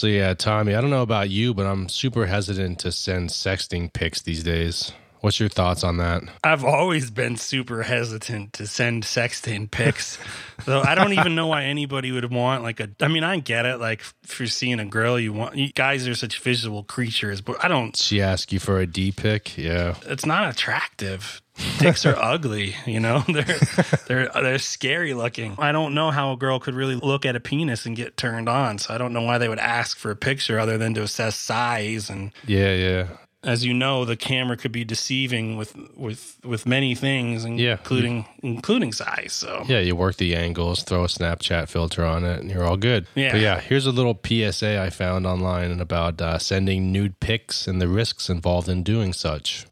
So 0.00 0.06
yeah, 0.06 0.32
Tommy, 0.32 0.74
I 0.74 0.80
don't 0.80 0.88
know 0.88 1.02
about 1.02 1.28
you, 1.28 1.52
but 1.52 1.66
I'm 1.66 1.86
super 1.90 2.24
hesitant 2.24 2.78
to 2.78 2.90
send 2.90 3.28
sexting 3.28 3.92
pics 3.92 4.22
these 4.22 4.42
days. 4.42 4.94
What's 5.20 5.38
your 5.38 5.50
thoughts 5.50 5.84
on 5.84 5.98
that? 5.98 6.22
I've 6.42 6.64
always 6.64 7.10
been 7.10 7.36
super 7.36 7.82
hesitant 7.82 8.54
to 8.54 8.66
send 8.66 9.02
sexting 9.02 9.70
pics. 9.70 10.18
so 10.64 10.80
I 10.80 10.94
don't 10.94 11.12
even 11.12 11.34
know 11.34 11.48
why 11.48 11.64
anybody 11.64 12.12
would 12.12 12.32
want 12.32 12.62
like 12.62 12.80
a 12.80 12.88
I 12.98 13.08
mean, 13.08 13.24
I 13.24 13.40
get 13.40 13.66
it 13.66 13.76
like 13.76 14.00
if 14.24 14.40
you're 14.40 14.46
seeing 14.46 14.80
a 14.80 14.86
girl 14.86 15.20
you 15.20 15.34
want 15.34 15.56
you, 15.56 15.70
guys 15.70 16.08
are 16.08 16.14
such 16.14 16.40
visual 16.40 16.82
creatures, 16.82 17.42
but 17.42 17.62
I 17.62 17.68
don't 17.68 17.94
She 17.94 18.22
asked 18.22 18.54
you 18.54 18.58
for 18.58 18.80
a 18.80 18.86
D 18.86 19.12
pic? 19.12 19.58
Yeah. 19.58 19.96
it's 20.06 20.24
not 20.24 20.48
attractive. 20.48 21.42
Dicks 21.78 22.04
are 22.06 22.16
ugly, 22.16 22.74
you 22.86 23.00
know. 23.00 23.24
They're 23.28 23.58
they're 24.06 24.30
they're 24.34 24.58
scary 24.58 25.14
looking. 25.14 25.54
I 25.58 25.72
don't 25.72 25.94
know 25.94 26.10
how 26.10 26.32
a 26.32 26.36
girl 26.36 26.58
could 26.60 26.74
really 26.74 26.96
look 26.96 27.24
at 27.26 27.36
a 27.36 27.40
penis 27.40 27.86
and 27.86 27.96
get 27.96 28.16
turned 28.16 28.48
on. 28.48 28.78
So 28.78 28.94
I 28.94 28.98
don't 28.98 29.12
know 29.12 29.22
why 29.22 29.38
they 29.38 29.48
would 29.48 29.58
ask 29.58 29.98
for 29.98 30.10
a 30.10 30.16
picture 30.16 30.58
other 30.58 30.78
than 30.78 30.94
to 30.94 31.02
assess 31.02 31.36
size 31.36 32.10
and 32.10 32.32
Yeah, 32.46 32.74
yeah. 32.74 33.06
as 33.42 33.64
you 33.64 33.72
know, 33.72 34.04
the 34.04 34.16
camera 34.16 34.56
could 34.56 34.72
be 34.72 34.84
deceiving 34.84 35.56
with 35.56 35.74
with 35.96 36.38
with 36.44 36.66
many 36.66 36.94
things, 36.94 37.44
Yeah. 37.44 37.72
including 37.72 38.26
including 38.42 38.92
size. 38.92 39.32
So 39.32 39.64
Yeah, 39.68 39.80
you 39.80 39.96
work 39.96 40.16
the 40.16 40.34
angles, 40.36 40.82
throw 40.82 41.04
a 41.04 41.08
Snapchat 41.08 41.68
filter 41.68 42.04
on 42.04 42.24
it, 42.24 42.40
and 42.40 42.50
you're 42.50 42.64
all 42.64 42.76
good. 42.76 43.06
Yeah. 43.14 43.32
But 43.32 43.40
yeah, 43.40 43.60
here's 43.60 43.86
a 43.86 43.92
little 43.92 44.18
PSA 44.26 44.80
I 44.80 44.90
found 44.90 45.26
online 45.26 45.80
about 45.80 46.20
uh, 46.20 46.38
sending 46.38 46.92
nude 46.92 47.20
pics 47.20 47.66
and 47.66 47.80
the 47.80 47.88
risks 47.88 48.28
involved 48.28 48.68
in 48.68 48.82
doing 48.82 49.12
such. 49.12 49.66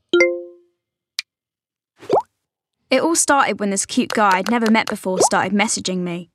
It 2.91 3.03
all 3.03 3.15
started 3.15 3.61
when 3.61 3.71
this 3.71 3.85
cute 3.85 4.11
guy 4.11 4.39
I'd 4.39 4.51
never 4.51 4.71
met 4.71 4.89
before 4.89 5.21
started 5.21 5.53
messaging 5.53 5.99
me. 5.99 6.31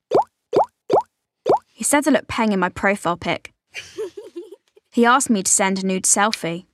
He 1.74 1.84
said 1.84 2.08
I 2.08 2.12
looked 2.12 2.28
peng 2.28 2.52
in 2.52 2.60
my 2.60 2.70
profile 2.70 3.18
pic. 3.18 3.52
He 4.92 5.06
asked 5.06 5.32
me 5.32 5.42
to 5.42 5.52
send 5.52 5.80
a 5.80 5.86
nude 5.86 6.04
selfie. 6.04 6.66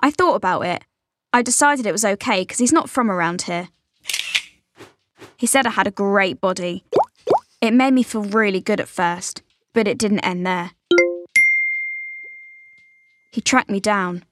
I 0.00 0.10
thought 0.10 0.36
about 0.36 0.62
it. 0.62 0.82
I 1.30 1.42
decided 1.42 1.84
it 1.84 1.92
was 1.92 2.04
okay 2.04 2.40
because 2.40 2.58
he's 2.58 2.72
not 2.72 2.88
from 2.88 3.10
around 3.10 3.42
here. 3.42 3.68
He 5.36 5.46
said 5.46 5.66
I 5.66 5.70
had 5.70 5.86
a 5.86 5.90
great 5.90 6.40
body. 6.40 6.84
It 7.60 7.72
made 7.74 7.92
me 7.92 8.02
feel 8.02 8.22
really 8.22 8.60
good 8.60 8.80
at 8.80 8.88
first, 8.88 9.42
but 9.74 9.86
it 9.86 9.98
didn't 9.98 10.20
end 10.20 10.46
there. 10.46 10.70
He 13.30 13.42
tracked 13.42 13.68
me 13.70 13.80
down. 13.80 14.24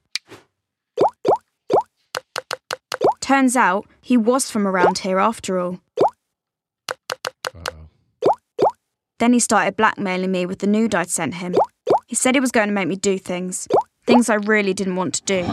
Turns 3.29 3.57
out 3.57 3.87
he 4.01 4.17
was 4.17 4.51
from 4.51 4.67
around 4.67 5.01
here 5.01 5.19
after 5.19 5.59
all. 5.59 5.81
Uh-oh. 7.55 8.31
Then 9.19 9.35
he 9.35 9.39
started 9.39 9.77
blackmailing 9.77 10.33
me 10.33 10.47
with 10.47 10.61
the 10.61 10.67
nude 10.67 10.95
I'd 10.95 11.11
sent 11.11 11.35
him. 11.35 11.55
He 12.07 12.15
said 12.15 12.35
he 12.35 12.41
was 12.41 12.51
going 12.51 12.69
to 12.69 12.73
make 12.73 12.89
me 12.89 12.97
do 12.97 13.19
things. 13.19 13.69
Things 14.07 14.31
I 14.31 14.37
really 14.37 14.73
didn't 14.73 14.97
want 14.97 15.13
to 15.17 15.23
do. 15.25 15.45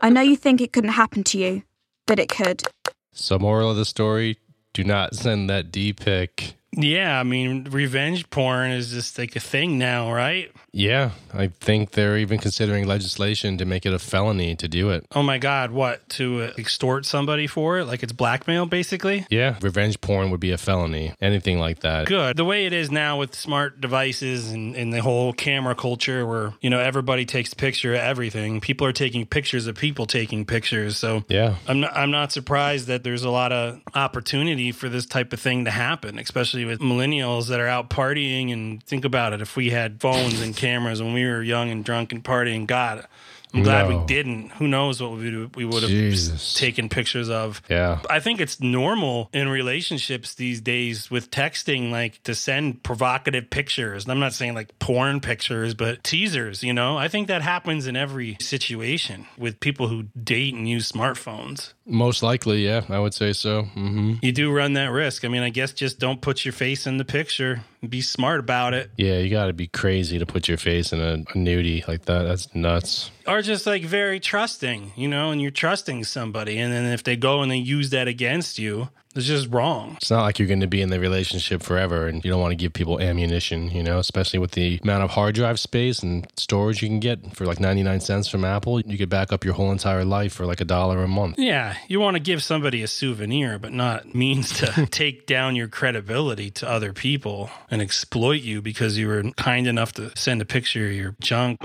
I 0.00 0.10
know 0.10 0.20
you 0.20 0.36
think 0.36 0.60
it 0.60 0.72
couldn't 0.72 0.90
happen 0.90 1.24
to 1.24 1.38
you, 1.38 1.64
but 2.06 2.20
it 2.20 2.28
could. 2.28 2.62
So, 3.10 3.36
moral 3.36 3.68
of 3.68 3.76
the 3.76 3.84
story 3.84 4.38
do 4.74 4.84
not 4.84 5.16
send 5.16 5.50
that 5.50 5.72
D 5.72 5.92
pic. 5.92 6.54
Yeah, 6.74 7.18
I 7.20 7.22
mean, 7.22 7.64
revenge 7.70 8.30
porn 8.30 8.70
is 8.70 8.90
just 8.90 9.18
like 9.18 9.36
a 9.36 9.40
thing 9.40 9.78
now, 9.78 10.12
right? 10.12 10.50
Yeah, 10.74 11.10
I 11.34 11.48
think 11.48 11.90
they're 11.90 12.16
even 12.16 12.38
considering 12.38 12.86
legislation 12.86 13.58
to 13.58 13.66
make 13.66 13.84
it 13.84 13.92
a 13.92 13.98
felony 13.98 14.56
to 14.56 14.68
do 14.68 14.88
it. 14.88 15.04
Oh 15.14 15.22
my 15.22 15.36
God, 15.36 15.70
what 15.70 16.08
to 16.10 16.44
uh, 16.44 16.52
extort 16.56 17.04
somebody 17.04 17.46
for 17.46 17.78
it? 17.78 17.84
Like 17.84 18.02
it's 18.02 18.12
blackmail, 18.12 18.64
basically. 18.64 19.26
Yeah, 19.28 19.56
revenge 19.60 20.00
porn 20.00 20.30
would 20.30 20.40
be 20.40 20.50
a 20.50 20.56
felony. 20.56 21.12
Anything 21.20 21.58
like 21.58 21.80
that. 21.80 22.06
Good. 22.06 22.38
The 22.38 22.44
way 22.46 22.64
it 22.64 22.72
is 22.72 22.90
now 22.90 23.18
with 23.18 23.34
smart 23.34 23.82
devices 23.82 24.50
and, 24.50 24.74
and 24.74 24.90
the 24.94 25.02
whole 25.02 25.34
camera 25.34 25.74
culture 25.74 26.26
where, 26.26 26.54
you 26.62 26.70
know, 26.70 26.80
everybody 26.80 27.26
takes 27.26 27.52
a 27.52 27.56
picture 27.56 27.92
of 27.92 28.00
everything. 28.00 28.62
People 28.62 28.86
are 28.86 28.92
taking 28.94 29.26
pictures 29.26 29.66
of 29.66 29.76
people 29.76 30.06
taking 30.06 30.46
pictures. 30.46 30.96
So 30.96 31.24
Yeah. 31.28 31.56
I'm 31.68 31.80
not, 31.80 31.94
I'm 31.94 32.10
not 32.10 32.32
surprised 32.32 32.86
that 32.86 33.04
there's 33.04 33.24
a 33.24 33.30
lot 33.30 33.52
of 33.52 33.78
opportunity 33.94 34.72
for 34.72 34.88
this 34.88 35.04
type 35.04 35.34
of 35.34 35.40
thing 35.40 35.66
to 35.66 35.70
happen, 35.70 36.18
especially 36.18 36.61
with 36.64 36.80
millennials 36.80 37.48
that 37.48 37.60
are 37.60 37.68
out 37.68 37.90
partying. 37.90 38.52
And 38.52 38.82
think 38.84 39.04
about 39.04 39.32
it 39.32 39.40
if 39.40 39.56
we 39.56 39.70
had 39.70 40.00
phones 40.00 40.40
and 40.40 40.56
cameras 40.56 41.02
when 41.02 41.14
we 41.14 41.24
were 41.24 41.42
young 41.42 41.70
and 41.70 41.84
drunk 41.84 42.12
and 42.12 42.22
partying, 42.22 42.66
God, 42.66 43.06
I'm 43.54 43.62
glad 43.64 43.90
No. 43.90 43.98
we 43.98 44.06
didn't. 44.06 44.48
Who 44.52 44.66
knows 44.66 45.02
what 45.02 45.12
we, 45.12 45.44
we 45.54 45.66
would 45.66 45.82
have 45.82 45.90
Jesus. 45.90 46.54
taken 46.54 46.88
pictures 46.88 47.28
of. 47.28 47.60
Yeah. 47.68 48.00
I 48.08 48.18
think 48.18 48.40
it's 48.40 48.60
normal 48.60 49.28
in 49.34 49.46
relationships 49.50 50.34
these 50.34 50.62
days 50.62 51.10
with 51.10 51.30
texting, 51.30 51.90
like 51.90 52.22
to 52.22 52.34
send 52.34 52.82
provocative 52.82 53.50
pictures. 53.50 54.04
And 54.04 54.12
I'm 54.12 54.20
not 54.20 54.32
saying 54.32 54.54
like 54.54 54.78
porn 54.78 55.20
pictures, 55.20 55.74
but 55.74 56.02
teasers, 56.02 56.62
you 56.64 56.72
know? 56.72 56.96
I 56.96 57.08
think 57.08 57.28
that 57.28 57.42
happens 57.42 57.86
in 57.86 57.94
every 57.94 58.38
situation 58.40 59.26
with 59.36 59.60
people 59.60 59.88
who 59.88 60.04
date 60.04 60.54
and 60.54 60.66
use 60.66 60.90
smartphones. 60.90 61.74
Most 61.84 62.22
likely, 62.22 62.64
yeah, 62.64 62.82
I 62.88 62.98
would 62.98 63.12
say 63.14 63.32
so. 63.32 63.62
hmm 63.62 64.14
You 64.22 64.30
do 64.32 64.52
run 64.52 64.74
that 64.74 64.86
risk. 64.92 65.24
I 65.24 65.28
mean, 65.28 65.42
I 65.42 65.50
guess 65.50 65.72
just 65.72 65.98
don't 65.98 66.20
put 66.20 66.44
your 66.44 66.52
face 66.52 66.86
in 66.86 66.96
the 66.98 67.04
picture. 67.04 67.64
Be 67.86 68.00
smart 68.00 68.38
about 68.38 68.72
it. 68.74 68.90
Yeah, 68.96 69.18
you 69.18 69.30
got 69.30 69.46
to 69.46 69.52
be 69.52 69.66
crazy 69.66 70.18
to 70.20 70.26
put 70.26 70.46
your 70.46 70.58
face 70.58 70.92
in 70.92 71.00
a, 71.00 71.14
a 71.14 71.34
nudie 71.34 71.86
like 71.88 72.04
that. 72.04 72.22
That's 72.22 72.54
nuts. 72.54 73.10
Or 73.26 73.42
just 73.42 73.66
like 73.66 73.82
very 73.82 74.20
trusting, 74.20 74.92
you 74.94 75.08
know, 75.08 75.32
and 75.32 75.42
you're 75.42 75.50
trusting 75.50 76.04
somebody. 76.04 76.58
And 76.58 76.72
then 76.72 76.84
if 76.92 77.02
they 77.02 77.16
go 77.16 77.42
and 77.42 77.50
they 77.50 77.56
use 77.56 77.90
that 77.90 78.06
against 78.06 78.58
you, 78.60 78.88
It's 79.14 79.26
just 79.26 79.48
wrong. 79.50 79.96
It's 79.96 80.10
not 80.10 80.22
like 80.22 80.38
you're 80.38 80.48
going 80.48 80.60
to 80.60 80.66
be 80.66 80.80
in 80.80 80.90
the 80.90 80.98
relationship 80.98 81.62
forever 81.62 82.06
and 82.06 82.24
you 82.24 82.30
don't 82.30 82.40
want 82.40 82.52
to 82.52 82.56
give 82.56 82.72
people 82.72 83.00
ammunition, 83.00 83.70
you 83.70 83.82
know, 83.82 83.98
especially 83.98 84.38
with 84.38 84.52
the 84.52 84.80
amount 84.82 85.04
of 85.04 85.10
hard 85.10 85.34
drive 85.34 85.60
space 85.60 86.02
and 86.02 86.26
storage 86.36 86.82
you 86.82 86.88
can 86.88 87.00
get 87.00 87.36
for 87.36 87.44
like 87.44 87.60
99 87.60 88.00
cents 88.00 88.28
from 88.28 88.44
Apple. 88.44 88.80
You 88.80 88.96
could 88.96 89.10
back 89.10 89.32
up 89.32 89.44
your 89.44 89.54
whole 89.54 89.70
entire 89.70 90.04
life 90.04 90.32
for 90.32 90.46
like 90.46 90.60
a 90.60 90.64
dollar 90.64 91.02
a 91.02 91.08
month. 91.08 91.38
Yeah, 91.38 91.76
you 91.88 92.00
want 92.00 92.16
to 92.16 92.22
give 92.22 92.42
somebody 92.42 92.82
a 92.82 92.88
souvenir, 92.88 93.58
but 93.58 93.72
not 93.72 94.14
means 94.14 94.52
to 94.58 94.86
take 94.90 95.26
down 95.26 95.56
your 95.56 95.68
credibility 95.68 96.50
to 96.52 96.68
other 96.68 96.92
people 96.92 97.50
and 97.70 97.82
exploit 97.82 98.42
you 98.42 98.62
because 98.62 98.96
you 98.96 99.08
were 99.08 99.22
kind 99.32 99.66
enough 99.66 99.92
to 99.92 100.16
send 100.16 100.40
a 100.40 100.46
picture 100.46 100.86
of 100.86 100.92
your 100.92 101.14
junk. 101.20 101.60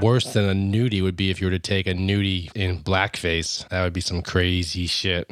Worse 0.00 0.32
than 0.32 0.48
a 0.48 0.54
nudie 0.54 1.02
would 1.02 1.16
be 1.16 1.30
if 1.30 1.40
you 1.40 1.48
were 1.48 1.52
to 1.52 1.58
take 1.58 1.88
a 1.88 1.92
nudie 1.92 2.54
in 2.54 2.78
blackface. 2.78 3.68
That 3.68 3.82
would 3.82 3.92
be 3.92 4.00
some 4.00 4.22
crazy 4.22 4.86
shit. 4.86 5.30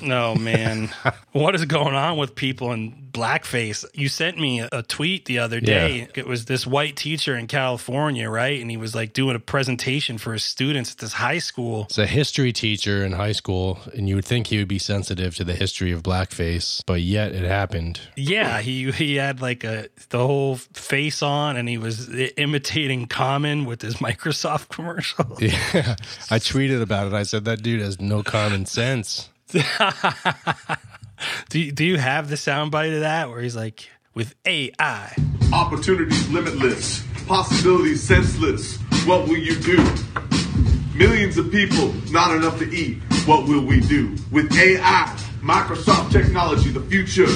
No, 0.00 0.34
man. 0.34 0.90
what 1.32 1.54
is 1.54 1.64
going 1.64 1.94
on 1.94 2.16
with 2.16 2.34
people 2.34 2.72
in 2.72 3.08
blackface? 3.12 3.84
You 3.94 4.08
sent 4.08 4.38
me 4.38 4.60
a 4.60 4.82
tweet 4.82 5.24
the 5.24 5.38
other 5.38 5.60
day. 5.60 5.98
Yeah. 5.98 6.06
It 6.14 6.26
was 6.26 6.44
this 6.44 6.66
white 6.66 6.96
teacher 6.96 7.36
in 7.36 7.46
California, 7.46 8.28
right? 8.28 8.60
And 8.60 8.70
he 8.70 8.76
was 8.76 8.94
like 8.94 9.12
doing 9.12 9.36
a 9.36 9.40
presentation 9.40 10.18
for 10.18 10.32
his 10.32 10.44
students 10.44 10.92
at 10.92 10.98
this 10.98 11.14
high 11.14 11.38
school. 11.38 11.84
It's 11.84 11.98
a 11.98 12.06
history 12.06 12.52
teacher 12.52 13.04
in 13.04 13.12
high 13.12 13.32
school, 13.32 13.80
and 13.94 14.08
you 14.08 14.14
would 14.16 14.24
think 14.24 14.48
he 14.48 14.58
would 14.58 14.68
be 14.68 14.78
sensitive 14.78 15.34
to 15.36 15.44
the 15.44 15.54
history 15.54 15.92
of 15.92 16.02
blackface, 16.02 16.82
but 16.86 17.00
yet 17.00 17.32
it 17.32 17.44
happened. 17.44 18.00
Yeah, 18.16 18.60
he 18.60 18.90
he 18.92 19.16
had 19.16 19.40
like 19.40 19.64
a 19.64 19.88
the 20.10 20.18
whole 20.18 20.56
face 20.56 21.22
on 21.22 21.56
and 21.56 21.68
he 21.68 21.78
was 21.78 22.08
imitating 22.36 23.06
Common 23.06 23.64
with 23.64 23.82
his 23.82 23.96
Microsoft 24.08 24.68
commercial. 24.68 25.36
Yeah. 25.48 25.96
I 26.30 26.38
tweeted 26.38 26.82
about 26.82 27.06
it. 27.06 27.14
I 27.14 27.22
said 27.22 27.44
that 27.46 27.62
dude 27.62 27.80
has 27.80 28.00
no 28.00 28.22
common 28.22 28.66
sense. 28.66 29.30
do, 31.48 31.58
you, 31.58 31.72
do 31.72 31.84
you 31.84 31.96
have 31.96 32.28
the 32.28 32.36
soundbite 32.36 32.94
of 32.94 33.00
that 33.00 33.30
where 33.30 33.40
he's 33.40 33.56
like, 33.56 33.88
with 34.12 34.34
AI? 34.44 35.14
Opportunities 35.54 36.28
limitless, 36.28 37.02
possibilities 37.26 38.02
senseless. 38.02 38.76
What 39.06 39.26
will 39.26 39.38
you 39.38 39.58
do? 39.58 39.76
Millions 40.94 41.38
of 41.38 41.50
people, 41.50 41.94
not 42.10 42.36
enough 42.36 42.58
to 42.58 42.70
eat. 42.70 42.98
What 43.24 43.48
will 43.48 43.64
we 43.64 43.80
do? 43.80 44.14
With 44.30 44.52
AI, 44.52 45.16
Microsoft 45.40 46.12
technology, 46.12 46.70
the 46.70 46.80
future 46.80 47.28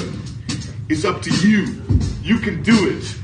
is 0.90 1.06
up 1.06 1.22
to 1.22 1.30
you. 1.36 1.80
You 2.22 2.38
can 2.40 2.62
do 2.62 2.90
it. 2.90 3.16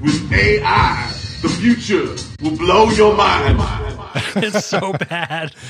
With 0.00 0.32
AI, 0.32 1.12
the 1.42 1.48
future 1.48 2.16
will 2.42 2.56
blow 2.56 2.90
your 2.90 3.16
mind. 3.16 3.60
it's 4.36 4.64
so 4.64 4.92
bad. 4.92 5.54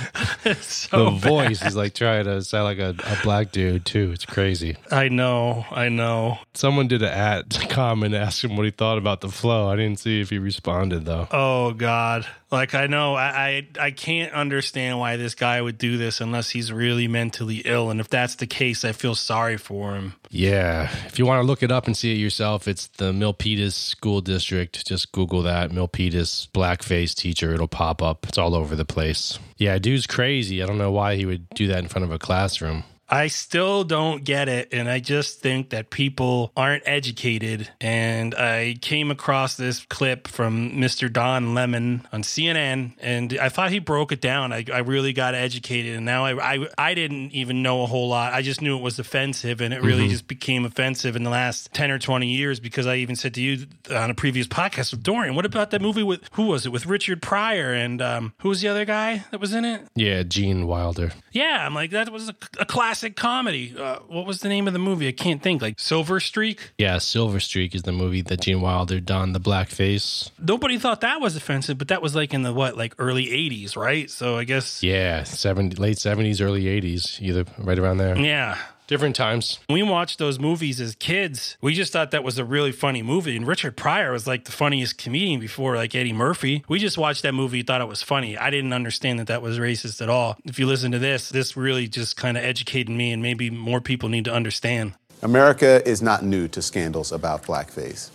It's 0.45 0.89
so 0.89 1.05
the 1.05 1.11
voice 1.11 1.63
is 1.63 1.77
like 1.77 1.95
trying 1.95 2.25
to 2.25 2.43
sound 2.43 2.65
like 2.65 2.79
a, 2.79 2.95
a, 3.05 3.19
black 3.23 3.51
dude 3.51 3.85
too. 3.85 4.13
It's 4.13 4.25
crazy. 4.25 4.77
I 4.91 5.09
know. 5.09 5.67
I 5.71 5.89
know. 5.89 6.39
Someone 6.55 6.89
did 6.89 7.03
an 7.03 7.09
at 7.09 7.51
comment 7.69 8.15
ask 8.15 8.43
him 8.43 8.57
what 8.57 8.65
he 8.65 8.71
thought 8.71 8.99
about 8.99 9.21
the 9.21 9.29
flow. 9.29 9.69
I 9.69 9.77
didn't 9.77 9.99
see 9.99 10.21
if 10.21 10.31
he 10.31 10.39
responded 10.39 11.05
though. 11.05 11.29
Oh 11.33 11.73
God. 11.73 12.27
Like 12.51 12.75
I 12.75 12.87
know 12.87 13.15
I, 13.15 13.67
I 13.79 13.87
I 13.87 13.91
can't 13.91 14.33
understand 14.33 14.99
why 14.99 15.17
this 15.17 15.35
guy 15.35 15.61
would 15.61 15.77
do 15.77 15.99
this 15.99 16.21
unless 16.21 16.51
he's 16.51 16.73
really 16.73 17.07
mentally 17.07 17.63
ill. 17.65 17.91
And 17.91 18.01
if 18.01 18.09
that's 18.09 18.37
the 18.37 18.47
case, 18.47 18.85
I 18.85 18.93
feel 18.93 19.15
sorry 19.15 19.59
for 19.59 19.95
him. 19.95 20.15
Yeah. 20.31 20.91
If 21.07 21.19
you 21.19 21.27
want 21.27 21.43
to 21.43 21.47
look 21.47 21.63
it 21.63 21.71
up 21.71 21.87
and 21.87 21.97
see 21.97 22.13
it 22.13 22.19
yourself, 22.19 22.67
it's 22.67 22.87
the 22.87 23.13
Milpitas 23.13 23.73
School 23.73 24.23
District. 24.23 24.87
Just 24.87 25.13
Google 25.13 25.43
that 25.43 25.71
Milpitas 25.71 26.49
blackface 26.51 27.15
teacher. 27.15 27.53
It'll 27.53 27.69
pop 27.69 28.03
up. 28.03 28.27
It's 28.27 28.39
all 28.39 28.55
over 28.55 28.75
the 28.75 28.87
place. 28.87 29.39
Yeah, 29.59 29.79
dude's 29.79 30.07
crazy. 30.07 30.63
I 30.63 30.67
don't 30.67 30.79
know 30.79 30.93
why 30.93 31.17
he 31.17 31.27
would 31.27 31.51
do 31.51 31.67
that 31.67 31.81
in 31.81 31.89
front 31.89 32.05
of 32.05 32.13
a 32.13 32.19
classroom. 32.19 32.85
I 33.11 33.29
still 33.29 33.85
don't 33.85 34.23
get 34.23 34.49
it. 34.49 34.69
And 34.73 34.89
I 34.89 35.01
just 35.01 35.41
think 35.41 35.71
that 35.71 35.91
people 35.91 36.53
aren't 36.57 36.83
educated. 36.87 37.69
And 37.81 38.35
I 38.35 38.77
came 38.81 39.11
across 39.11 39.57
this 39.57 39.85
clip 39.87 40.29
from 40.29 40.73
Mr. 40.73 41.11
Don 41.11 41.55
Lemon 41.55 42.07
on 42.13 42.23
CNN, 42.23 42.93
and 43.01 43.39
I 43.41 43.49
thought 43.49 43.71
he 43.71 43.79
broke 43.79 44.13
it 44.13 44.21
down. 44.21 44.53
I, 44.53 44.65
I 44.73 44.81
really 44.81 45.13
got 45.13 45.35
educated. 45.35 45.97
And 45.97 46.05
now 46.05 46.25
I, 46.25 46.55
I, 46.55 46.69
I, 46.77 46.95
didn't 46.95 47.33
even 47.33 47.63
know 47.63 47.83
a 47.83 47.87
whole 47.87 48.09
lot. 48.09 48.33
I 48.33 48.43
just 48.43 48.61
knew 48.61 48.77
it 48.77 48.83
was 48.83 48.99
offensive, 48.99 49.61
and 49.61 49.73
it 49.73 49.83
really 49.83 50.03
mm-hmm. 50.03 50.11
just 50.11 50.27
became 50.27 50.65
offensive 50.65 51.17
in 51.17 51.23
the 51.23 51.31
last 51.31 51.73
10 51.75 51.91
or 51.91 51.99
20 51.99 52.27
years 52.27 52.61
because 52.61 52.87
I 52.87 52.97
even 52.97 53.15
said 53.15 53.35
to 53.35 53.41
you 53.41 53.67
on 53.95 54.11
a 54.11 54.15
previous 54.15 54.47
podcast 54.47 54.91
with 54.91 55.03
Dorian, 55.03 55.35
what 55.35 55.47
about 55.47 55.71
that 55.71 55.81
movie 55.81 56.03
with, 56.03 56.23
who 56.33 56.47
was 56.47 56.67
it, 56.67 56.71
with 56.71 56.87
Richard 56.87 57.23
Pryor? 57.23 57.73
And 57.73 58.03
um, 58.03 58.33
who 58.41 58.49
was 58.49 58.61
the 58.61 58.69
other 58.69 58.85
guy 58.85 59.25
that 59.31 59.41
was 59.41 59.55
in 59.55 59.65
it? 59.65 59.83
Yeah, 59.95 60.25
Gene 60.25 60.67
Wilder. 60.67 61.13
Yeah, 61.31 61.65
I'm 61.65 61.75
like, 61.75 61.91
that 61.93 62.11
was 62.11 62.29
a, 62.29 62.35
a 62.59 62.67
classic 62.67 62.98
classic 62.99 63.15
comedy. 63.17 63.75
Uh, 63.79 64.01
what 64.09 64.27
was 64.27 64.41
the 64.41 64.49
name 64.49 64.67
of 64.67 64.73
the 64.73 64.79
movie? 64.79 65.07
I 65.07 65.13
can't 65.13 65.41
think. 65.41 65.63
Like 65.63 65.79
Silver 65.79 66.19
Streak? 66.19 66.73
Yeah, 66.79 66.99
Silver 66.99 67.39
Streak 67.39 67.75
is 67.75 67.83
the 67.83 67.93
movie 67.93 68.23
that 68.23 68.41
Gene 68.41 68.61
Wilder 68.61 68.99
done, 68.99 69.33
the 69.33 69.41
blackface. 69.41 70.31
Nobody 70.39 70.79
thought 70.79 71.03
that 71.03 71.21
was 71.21 71.37
offensive, 71.37 71.79
but 71.79 71.89
that 71.89 72.03
was 72.03 72.17
like 72.17 72.35
in 72.35 72.43
the 72.43 72.53
what, 72.53 72.77
like 72.77 72.95
early 72.99 73.27
80s, 73.27 73.77
right? 73.77 74.11
So 74.11 74.37
I 74.37 74.43
guess. 74.43 74.83
Yeah, 74.83 75.23
70, 75.23 75.77
late 75.77 75.99
70s, 75.99 76.45
early 76.45 76.65
80s, 76.65 77.23
either 77.23 77.45
right 77.59 77.79
around 77.79 77.99
there. 77.99 78.19
Yeah. 78.19 78.59
Different 78.89 79.17
times. 79.17 79.61
we 79.69 79.83
watched 79.83 80.19
those 80.19 80.39
movies 80.39 80.81
as 80.81 80.95
kids, 80.95 81.59
we 81.61 81.75
just 81.75 81.93
thought 81.93 82.11
that 82.13 82.25
was 82.25 82.39
a 82.39 82.45
really 82.45 82.73
funny 82.73 83.03
movie. 83.03 83.37
And 83.37 83.47
Richard 83.47 83.77
Pryor 83.77 84.13
was 84.13 84.27
like 84.27 84.47
the 84.47 84.51
funniest 84.51 84.97
comedian 84.97 85.41
before 85.41 85.77
like 85.77 85.95
Eddie 85.95 86.15
Murphy. 86.15 86.65
We 86.71 86.79
just 86.79 86.97
watched 86.97 87.23
that 87.25 87.35
movie, 87.35 87.63
thought 87.63 87.83
it 87.83 87.87
was 87.87 88.03
funny. 88.03 88.39
I 88.39 88.49
didn't 88.49 88.73
understand 88.73 89.19
that 89.19 89.27
that 89.27 89.43
was 89.43 89.59
racist 89.59 90.01
at 90.01 90.09
all. 90.09 90.39
If 90.47 90.59
you 90.59 90.65
listen 90.65 90.91
to 90.93 90.99
this, 90.99 91.29
this 91.29 91.55
really 91.55 91.87
just 91.87 92.17
kind 92.17 92.39
of 92.39 92.45
educated 92.45 92.89
me, 92.89 93.13
and 93.13 93.23
maybe 93.23 93.51
more 93.51 93.83
people 93.83 94.09
need 94.09 94.25
to 94.25 94.33
understand. 94.33 94.95
America 95.21 95.87
is 95.87 96.01
not 96.01 96.25
new 96.25 96.49
to 96.49 96.63
scandals 96.63 97.13
about 97.13 97.43
blackface. 97.43 98.09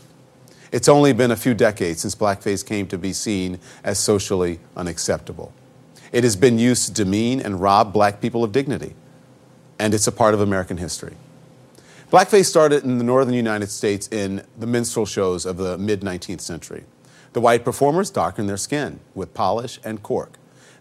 It's 0.71 0.89
only 0.89 1.13
been 1.13 1.29
a 1.29 1.35
few 1.35 1.53
decades 1.53 2.01
since 2.01 2.15
blackface 2.15 2.65
came 2.65 2.87
to 2.87 2.97
be 2.97 3.13
seen 3.13 3.59
as 3.83 3.99
socially 3.99 4.59
unacceptable. 4.75 5.53
It 6.11 6.23
has 6.23 6.35
been 6.35 6.57
used 6.57 6.87
to 6.87 6.93
demean 6.93 7.41
and 7.41 7.61
rob 7.61 7.93
black 7.93 8.21
people 8.21 8.43
of 8.43 8.51
dignity 8.51 8.95
and 9.79 9.93
it's 9.93 10.07
a 10.07 10.11
part 10.11 10.33
of 10.33 10.41
American 10.41 10.77
history. 10.77 11.15
Blackface 12.11 12.45
started 12.45 12.83
in 12.83 12.99
the 12.99 13.03
northern 13.03 13.33
United 13.33 13.71
States 13.71 14.07
in 14.09 14.45
the 14.57 14.67
minstrel 14.67 15.05
shows 15.05 15.45
of 15.45 15.57
the 15.57 15.77
mid 15.77 16.01
19th 16.01 16.41
century. 16.41 16.83
The 17.33 17.41
white 17.41 17.65
performers 17.65 18.11
darkened 18.11 18.47
their 18.47 18.57
skin 18.57 18.99
with 19.15 19.33
polish 19.33 19.79
and 19.83 20.03
cork, 20.03 20.37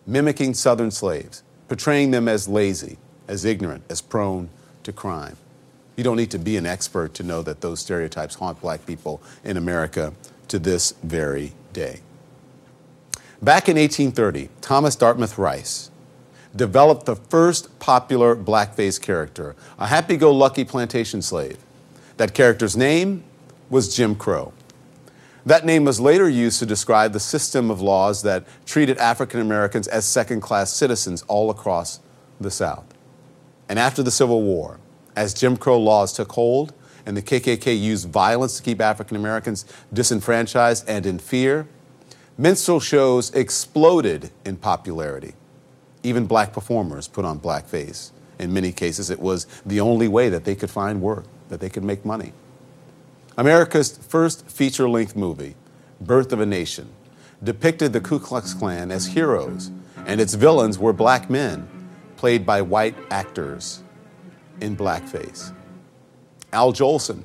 mimicking 0.07 0.53
southern 0.53 0.91
slaves, 0.91 1.43
portraying 1.69 2.11
them 2.11 2.29
as 2.29 2.49
lazy, 2.49 2.99
as 3.29 3.47
ignorant, 3.47 3.85
as 3.89 4.03
prone 4.03 4.51
to 4.83 4.93
crime. 4.93 5.37
You 5.97 6.05
don't 6.05 6.19
need 6.19 6.31
to 6.33 6.39
be 6.39 6.59
an 6.59 6.67
expert 6.67 7.15
to 7.15 7.23
know 7.23 7.41
that 7.43 7.63
those 7.63 7.81
stereotypes 7.81 8.35
haunt 8.35 8.61
black 8.61 8.85
people 8.85 9.23
in 9.43 9.57
America 9.57 10.13
to 10.49 10.59
this 10.59 10.93
very 11.03 11.53
day. 11.73 12.01
Back 13.41 13.69
in 13.69 13.77
1830, 13.77 14.51
Thomas 14.61 14.97
Dartmouth 14.97 15.39
Rice, 15.39 15.91
developed 16.55 17.07
the 17.07 17.17
first 17.17 17.79
popular 17.79 18.37
blackface 18.37 19.01
character, 19.01 19.57
a 19.79 19.87
happy 19.87 20.17
go 20.17 20.31
lucky 20.33 20.65
plantation 20.65 21.23
slave. 21.23 21.59
That 22.19 22.35
character's 22.35 22.77
name 22.77 23.25
was 23.71 23.95
Jim 23.95 24.15
Crow. 24.15 24.53
That 25.45 25.65
name 25.65 25.85
was 25.85 25.99
later 25.99 26.29
used 26.29 26.61
to 26.61 26.67
describe 26.67 27.13
the 27.13 27.21
system 27.21 27.71
of 27.71 27.81
laws 27.81 28.23
that 28.23 28.45
treated 28.65 28.99
African 28.99 29.41
Americans 29.41 29.89
as 29.89 30.05
second 30.05 30.41
class 30.41 30.73
citizens 30.73 31.23
all 31.27 31.51
across 31.51 31.99
the 32.41 32.51
South. 32.51 32.85
And 33.69 33.79
after 33.79 34.03
the 34.03 34.11
Civil 34.11 34.43
War, 34.43 34.79
as 35.17 35.35
Jim 35.35 35.57
Crow 35.57 35.81
laws 35.81 36.13
took 36.13 36.33
hold 36.33 36.73
and 37.05 37.17
the 37.17 37.23
KKK 37.23 37.79
used 37.81 38.09
violence 38.09 38.57
to 38.59 38.63
keep 38.63 38.81
African 38.81 39.17
Americans 39.17 39.65
disenfranchised 39.93 40.89
and 40.89 41.07
in 41.07 41.19
fear, 41.19 41.67
minstrel 42.39 42.79
shows 42.79 43.35
exploded 43.35 44.31
in 44.45 44.57
popularity. 44.57 45.35
Even 46.03 46.27
black 46.27 46.53
performers 46.53 47.09
put 47.09 47.25
on 47.25 47.39
blackface. 47.39 48.11
In 48.39 48.53
many 48.53 48.73
cases, 48.73 49.11
it 49.11 49.21
was 49.21 49.47
the 49.65 49.81
only 49.81 50.09
way 50.09 50.29
that 50.29 50.45
they 50.45 50.55
could 50.55 50.71
find 50.71 51.01
work, 51.01 51.25
that 51.49 51.61
they 51.61 51.69
could 51.69 51.85
make 51.85 52.05
money. 52.05 52.33
America's 53.37 53.99
first 53.99 54.51
feature 54.51 54.89
length 54.89 55.17
movie, 55.17 55.55
Birth 56.01 56.33
of 56.33 56.41
a 56.41 56.47
Nation, 56.47 56.89
depicted 57.43 57.93
the 57.93 58.01
Ku 58.01 58.19
Klux 58.19 58.53
Klan 58.53 58.91
as 58.91 59.07
heroes, 59.07 59.71
and 60.07 60.21
its 60.21 60.35
villains 60.35 60.79
were 60.79 60.93
black 60.93 61.31
men, 61.31 61.69
played 62.17 62.45
by 62.45 62.63
white 62.63 62.95
actors 63.11 63.83
in 64.61 64.77
blackface. 64.77 65.53
Al 66.53 66.73
Jolson 66.73 67.23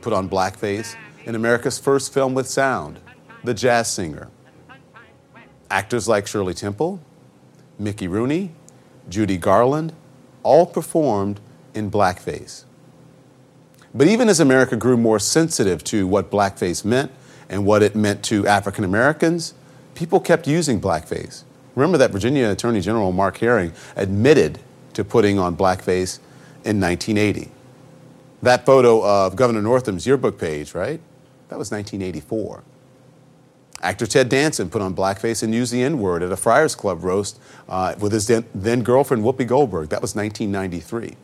put 0.00 0.12
on 0.12 0.28
blackface 0.28 0.96
in 1.26 1.34
America's 1.34 1.78
first 1.78 2.12
film 2.12 2.34
with 2.34 2.48
sound, 2.48 2.98
The 3.44 3.54
Jazz 3.54 3.90
Singer. 3.90 4.28
Actors 5.70 6.08
like 6.08 6.26
Shirley 6.26 6.54
Temple, 6.54 7.00
Mickey 7.80 8.06
Rooney, 8.06 8.52
Judy 9.08 9.38
Garland, 9.38 9.92
all 10.42 10.66
performed 10.66 11.40
in 11.74 11.90
blackface. 11.90 12.64
But 13.94 14.06
even 14.06 14.28
as 14.28 14.38
America 14.38 14.76
grew 14.76 14.96
more 14.96 15.18
sensitive 15.18 15.82
to 15.84 16.06
what 16.06 16.30
blackface 16.30 16.84
meant 16.84 17.10
and 17.48 17.66
what 17.66 17.82
it 17.82 17.96
meant 17.96 18.22
to 18.24 18.46
African 18.46 18.84
Americans, 18.84 19.54
people 19.94 20.20
kept 20.20 20.46
using 20.46 20.80
blackface. 20.80 21.42
Remember 21.74 21.98
that 21.98 22.10
Virginia 22.10 22.50
Attorney 22.50 22.80
General 22.80 23.10
Mark 23.10 23.38
Herring 23.38 23.72
admitted 23.96 24.60
to 24.92 25.04
putting 25.04 25.38
on 25.38 25.56
blackface 25.56 26.18
in 26.64 26.80
1980. 26.80 27.50
That 28.42 28.64
photo 28.64 29.04
of 29.04 29.36
Governor 29.36 29.62
Northam's 29.62 30.06
yearbook 30.06 30.38
page, 30.38 30.74
right? 30.74 31.00
That 31.48 31.58
was 31.58 31.70
1984. 31.70 32.62
Actor 33.82 34.06
Ted 34.08 34.28
Danson 34.28 34.68
put 34.68 34.82
on 34.82 34.94
blackface 34.94 35.42
and 35.42 35.54
used 35.54 35.72
the 35.72 35.82
N 35.82 35.98
word 35.98 36.22
at 36.22 36.30
a 36.30 36.36
Friars 36.36 36.74
Club 36.74 37.02
roast 37.02 37.40
uh, 37.68 37.94
with 37.98 38.12
his 38.12 38.26
then 38.26 38.82
girlfriend 38.82 39.24
Whoopi 39.24 39.46
Goldberg. 39.46 39.88
That 39.88 40.02
was 40.02 40.14
1993. 40.14 41.16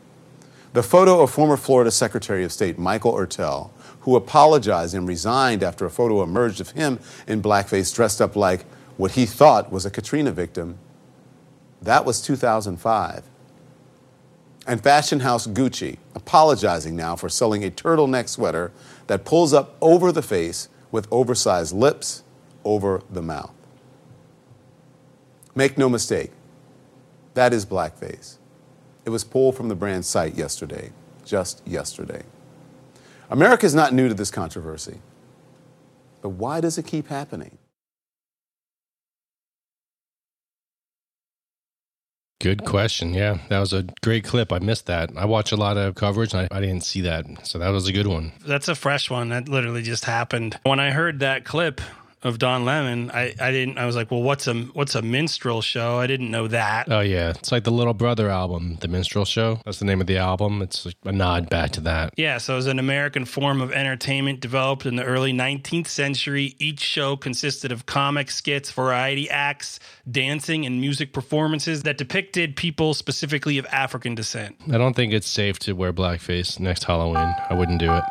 The 0.73 0.83
photo 0.83 1.21
of 1.21 1.31
former 1.31 1.57
Florida 1.57 1.91
Secretary 1.91 2.43
of 2.43 2.51
State 2.51 2.79
Michael 2.79 3.13
Ertel, 3.13 3.69
who 4.01 4.15
apologized 4.15 4.95
and 4.95 5.07
resigned 5.07 5.61
after 5.61 5.85
a 5.85 5.89
photo 5.89 6.23
emerged 6.23 6.59
of 6.59 6.71
him 6.71 6.99
in 7.27 7.41
blackface 7.41 7.93
dressed 7.93 8.21
up 8.21 8.35
like 8.35 8.63
what 8.97 9.11
he 9.11 9.25
thought 9.25 9.71
was 9.71 9.85
a 9.85 9.91
Katrina 9.91 10.31
victim, 10.31 10.77
that 11.81 12.05
was 12.05 12.21
2005. 12.21 13.23
And 14.65 14.83
fashion 14.83 15.21
house 15.21 15.47
Gucci 15.47 15.97
apologizing 16.15 16.95
now 16.95 17.15
for 17.15 17.29
selling 17.29 17.63
a 17.63 17.69
turtleneck 17.69 18.27
sweater 18.27 18.71
that 19.05 19.25
pulls 19.25 19.53
up 19.53 19.77
over 19.79 20.11
the 20.11 20.23
face 20.23 20.69
with 20.91 21.07
oversized 21.11 21.73
lips 21.73 22.23
over 22.67 23.01
the 23.09 23.21
mouth. 23.21 23.53
Make 25.55 25.77
no 25.77 25.89
mistake, 25.89 26.31
that 27.33 27.53
is 27.53 27.65
blackface. 27.65 28.37
It 29.05 29.09
was 29.09 29.23
pulled 29.23 29.55
from 29.55 29.69
the 29.69 29.75
brand 29.75 30.05
site 30.05 30.35
yesterday, 30.35 30.91
just 31.23 31.65
yesterday. 31.65 32.23
America 33.29 33.65
is 33.65 33.73
not 33.73 33.93
new 33.93 34.07
to 34.07 34.13
this 34.13 34.31
controversy. 34.31 34.99
But 36.21 36.29
why 36.29 36.61
does 36.61 36.77
it 36.77 36.85
keep 36.85 37.07
happening? 37.07 37.57
Good 42.39 42.65
question. 42.65 43.13
Yeah, 43.13 43.39
that 43.49 43.59
was 43.59 43.73
a 43.73 43.83
great 44.03 44.23
clip. 44.23 44.53
I 44.53 44.59
missed 44.59 44.85
that. 44.85 45.09
I 45.17 45.25
watch 45.25 45.51
a 45.51 45.57
lot 45.57 45.75
of 45.75 45.95
coverage 45.95 46.33
and 46.33 46.47
I, 46.51 46.57
I, 46.57 46.61
didn't 46.61 46.83
see 46.83 47.01
that. 47.01 47.25
So 47.47 47.57
that 47.57 47.69
was 47.69 47.87
a 47.87 47.91
good 47.91 48.05
one. 48.07 48.31
That's 48.45 48.67
a 48.67 48.75
fresh 48.75 49.09
one. 49.09 49.29
That 49.29 49.49
literally 49.49 49.81
just 49.81 50.05
happened. 50.05 50.59
When 50.63 50.79
I 50.79 50.91
heard 50.91 51.19
that 51.21 51.45
clip, 51.45 51.81
of 52.23 52.39
Don 52.39 52.65
Lemon, 52.65 53.11
I, 53.11 53.33
I 53.39 53.51
didn't 53.51 53.77
I 53.77 53.85
was 53.85 53.95
like, 53.95 54.09
well, 54.09 54.23
what's 54.23 54.47
a 54.47 54.53
what's 54.53 54.95
a 54.95 55.01
minstrel 55.01 55.61
show? 55.61 55.99
I 55.99 56.07
didn't 56.07 56.31
know 56.31 56.47
that. 56.47 56.91
Oh 56.91 57.01
yeah, 57.01 57.29
it's 57.29 57.51
like 57.51 57.63
the 57.63 57.71
Little 57.71 57.93
Brother 57.93 58.29
album, 58.29 58.77
the 58.81 58.87
Minstrel 58.87 59.25
Show. 59.25 59.59
That's 59.65 59.79
the 59.79 59.85
name 59.85 60.01
of 60.01 60.07
the 60.07 60.17
album. 60.17 60.61
It's 60.61 60.85
like 60.85 60.95
a 61.05 61.11
nod 61.11 61.49
back 61.49 61.71
to 61.71 61.81
that. 61.81 62.13
Yeah, 62.17 62.39
so 62.39 62.53
it 62.53 62.57
was 62.57 62.67
an 62.67 62.79
American 62.79 63.25
form 63.25 63.61
of 63.61 63.71
entertainment 63.71 64.39
developed 64.39 64.85
in 64.85 64.95
the 64.95 65.03
early 65.03 65.31
19th 65.31 65.87
century. 65.87 66.55
Each 66.59 66.79
show 66.79 67.15
consisted 67.15 67.71
of 67.71 67.85
comic 67.85 68.31
skits, 68.31 68.71
variety 68.71 69.29
acts, 69.29 69.79
dancing, 70.09 70.65
and 70.65 70.81
music 70.81 71.13
performances 71.13 71.83
that 71.83 71.97
depicted 71.97 72.55
people 72.55 72.93
specifically 72.93 73.57
of 73.57 73.65
African 73.67 74.15
descent. 74.15 74.55
I 74.71 74.77
don't 74.77 74.95
think 74.95 75.13
it's 75.13 75.27
safe 75.27 75.59
to 75.59 75.73
wear 75.73 75.93
blackface 75.93 76.59
next 76.59 76.85
Halloween. 76.85 77.35
I 77.49 77.53
wouldn't 77.53 77.79
do 77.79 77.93
it. 77.93 78.03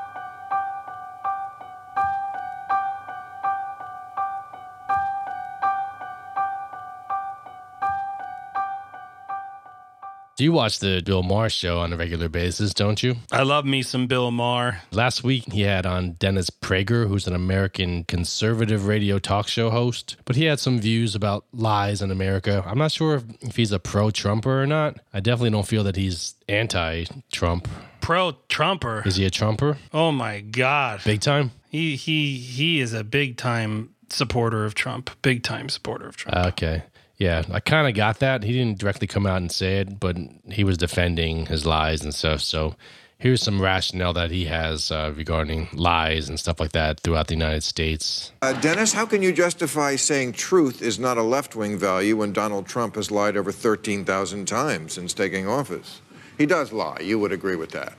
Do 10.36 10.44
you 10.44 10.52
watch 10.52 10.80
the 10.80 11.00
Bill 11.02 11.22
Maher 11.22 11.48
show 11.48 11.78
on 11.78 11.94
a 11.94 11.96
regular 11.96 12.28
basis, 12.28 12.74
don't 12.74 13.02
you? 13.02 13.16
I 13.32 13.42
love 13.42 13.64
me 13.64 13.80
some 13.80 14.06
Bill 14.06 14.30
Maher. 14.30 14.82
Last 14.92 15.24
week, 15.24 15.50
he 15.50 15.62
had 15.62 15.86
on 15.86 16.12
Dennis 16.12 16.50
Prager, 16.50 17.08
who's 17.08 17.26
an 17.26 17.34
American 17.34 18.04
conservative 18.04 18.86
radio 18.86 19.18
talk 19.18 19.48
show 19.48 19.70
host, 19.70 20.16
but 20.26 20.36
he 20.36 20.44
had 20.44 20.60
some 20.60 20.78
views 20.78 21.14
about 21.14 21.46
lies 21.54 22.02
in 22.02 22.10
America. 22.10 22.62
I'm 22.66 22.76
not 22.76 22.92
sure 22.92 23.22
if 23.40 23.56
he's 23.56 23.72
a 23.72 23.78
pro 23.78 24.10
Trumper 24.10 24.60
or 24.60 24.66
not. 24.66 24.98
I 25.14 25.20
definitely 25.20 25.52
don't 25.52 25.66
feel 25.66 25.84
that 25.84 25.96
he's 25.96 26.34
anti 26.50 27.06
Trump. 27.32 27.66
Pro 28.02 28.32
Trumper. 28.50 29.04
Is 29.06 29.16
he 29.16 29.24
a 29.24 29.30
Trumper? 29.30 29.78
Oh 29.94 30.12
my 30.12 30.40
God. 30.40 31.00
Big 31.02 31.22
time? 31.22 31.52
He 31.70 31.96
he 31.96 32.36
he 32.36 32.80
is 32.80 32.92
a 32.92 33.04
big 33.04 33.38
time 33.38 33.94
supporter 34.10 34.66
of 34.66 34.74
Trump. 34.74 35.08
Big 35.22 35.42
time 35.42 35.70
supporter 35.70 36.06
of 36.06 36.16
Trump. 36.16 36.46
Okay. 36.48 36.82
Yeah, 37.18 37.44
I 37.50 37.60
kind 37.60 37.88
of 37.88 37.94
got 37.94 38.18
that. 38.18 38.42
He 38.42 38.52
didn't 38.52 38.78
directly 38.78 39.06
come 39.06 39.26
out 39.26 39.38
and 39.38 39.50
say 39.50 39.78
it, 39.78 39.98
but 39.98 40.16
he 40.50 40.64
was 40.64 40.76
defending 40.76 41.46
his 41.46 41.64
lies 41.64 42.02
and 42.02 42.14
stuff. 42.14 42.42
So 42.42 42.76
here's 43.18 43.42
some 43.42 43.60
rationale 43.60 44.12
that 44.12 44.30
he 44.30 44.44
has 44.44 44.90
uh, 44.90 45.12
regarding 45.16 45.68
lies 45.72 46.28
and 46.28 46.38
stuff 46.38 46.60
like 46.60 46.72
that 46.72 47.00
throughout 47.00 47.28
the 47.28 47.34
United 47.34 47.62
States. 47.62 48.32
Uh, 48.42 48.52
Dennis, 48.60 48.92
how 48.92 49.06
can 49.06 49.22
you 49.22 49.32
justify 49.32 49.96
saying 49.96 50.32
truth 50.32 50.82
is 50.82 50.98
not 50.98 51.16
a 51.16 51.22
left 51.22 51.56
wing 51.56 51.78
value 51.78 52.16
when 52.16 52.32
Donald 52.32 52.66
Trump 52.66 52.96
has 52.96 53.10
lied 53.10 53.36
over 53.36 53.50
13,000 53.50 54.46
times 54.46 54.92
since 54.92 55.14
taking 55.14 55.48
office? 55.48 56.02
He 56.36 56.44
does 56.44 56.70
lie. 56.72 56.98
You 57.00 57.18
would 57.18 57.32
agree 57.32 57.56
with 57.56 57.70
that. 57.70 57.94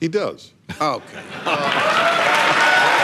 He 0.00 0.08
does. 0.08 0.52
Okay. 0.80 1.22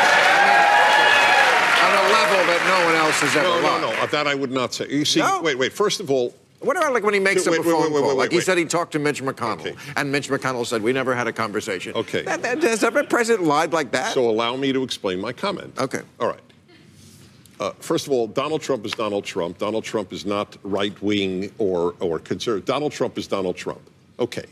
level 2.38 2.52
that 2.52 2.78
no 2.78 2.86
one 2.86 2.94
else 2.94 3.20
has 3.20 3.36
ever 3.36 3.48
no, 3.48 3.80
no, 3.80 4.00
no. 4.00 4.06
That 4.06 4.26
I 4.26 4.34
would 4.34 4.50
not 4.50 4.74
say. 4.74 4.88
You 4.88 5.04
see, 5.04 5.20
no? 5.20 5.40
wait, 5.42 5.58
wait. 5.58 5.72
First 5.72 6.00
of 6.00 6.10
all, 6.10 6.34
what 6.60 6.76
about 6.76 6.92
like 6.92 7.02
when 7.02 7.14
he 7.14 7.20
makes 7.20 7.46
wait, 7.46 7.58
up 7.58 7.66
a 7.66 7.68
phone 7.68 7.82
wait, 7.82 7.92
wait, 7.92 8.00
call? 8.00 8.16
like 8.16 8.32
he 8.32 8.40
said 8.40 8.58
he 8.58 8.64
talked 8.64 8.92
to 8.92 8.98
Mitch 8.98 9.22
McConnell, 9.22 9.60
okay. 9.60 9.74
and 9.96 10.10
Mitch 10.10 10.28
McConnell 10.28 10.66
said 10.66 10.82
we 10.82 10.92
never 10.92 11.14
had 11.14 11.26
a 11.26 11.32
conversation. 11.32 11.94
Okay. 11.94 12.22
That, 12.22 12.42
that, 12.42 12.62
has 12.62 12.82
every 12.82 13.04
president 13.04 13.46
lied 13.46 13.72
like 13.72 13.92
that? 13.92 14.12
So 14.12 14.28
allow 14.28 14.56
me 14.56 14.72
to 14.72 14.82
explain 14.82 15.20
my 15.20 15.32
comment. 15.32 15.74
Okay. 15.78 16.00
All 16.18 16.28
right. 16.28 16.40
Uh, 17.60 17.72
first 17.80 18.06
of 18.06 18.12
all, 18.12 18.28
Donald 18.28 18.62
Trump 18.62 18.86
is 18.86 18.92
Donald 18.92 19.24
Trump. 19.24 19.58
Donald 19.58 19.82
Trump 19.84 20.12
is 20.12 20.24
not 20.24 20.56
right 20.62 21.00
wing 21.02 21.52
or 21.58 21.94
or 22.00 22.18
conservative. 22.18 22.66
Donald 22.66 22.92
Trump 22.92 23.18
is 23.18 23.26
Donald 23.26 23.56
Trump. 23.56 23.80
Okay. 24.18 24.44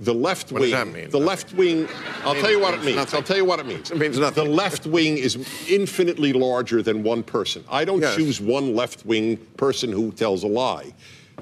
The 0.00 0.12
left 0.12 0.52
what 0.52 0.60
wing. 0.60 0.70
Does 0.70 0.84
that 0.84 0.92
mean? 0.92 1.10
The 1.10 1.18
left 1.18 1.54
wing. 1.54 1.88
I'll 2.22 2.34
tell 2.34 2.50
you 2.50 2.60
what 2.60 2.74
it 2.74 2.84
means. 2.84 3.14
I'll 3.14 3.22
tell 3.22 3.36
you 3.36 3.46
what 3.46 3.60
it 3.60 3.66
means. 3.66 3.90
It 3.90 3.96
means 3.96 4.18
nothing. 4.18 4.44
The 4.44 4.50
left 4.50 4.86
wing 4.86 5.16
is 5.16 5.36
infinitely 5.68 6.34
larger 6.34 6.82
than 6.82 7.02
one 7.02 7.22
person. 7.22 7.64
I 7.70 7.84
don't 7.86 8.00
yes. 8.00 8.14
choose 8.16 8.40
one 8.40 8.74
left 8.74 9.06
wing 9.06 9.38
person 9.56 9.90
who 9.90 10.12
tells 10.12 10.42
a 10.44 10.48
lie. 10.48 10.92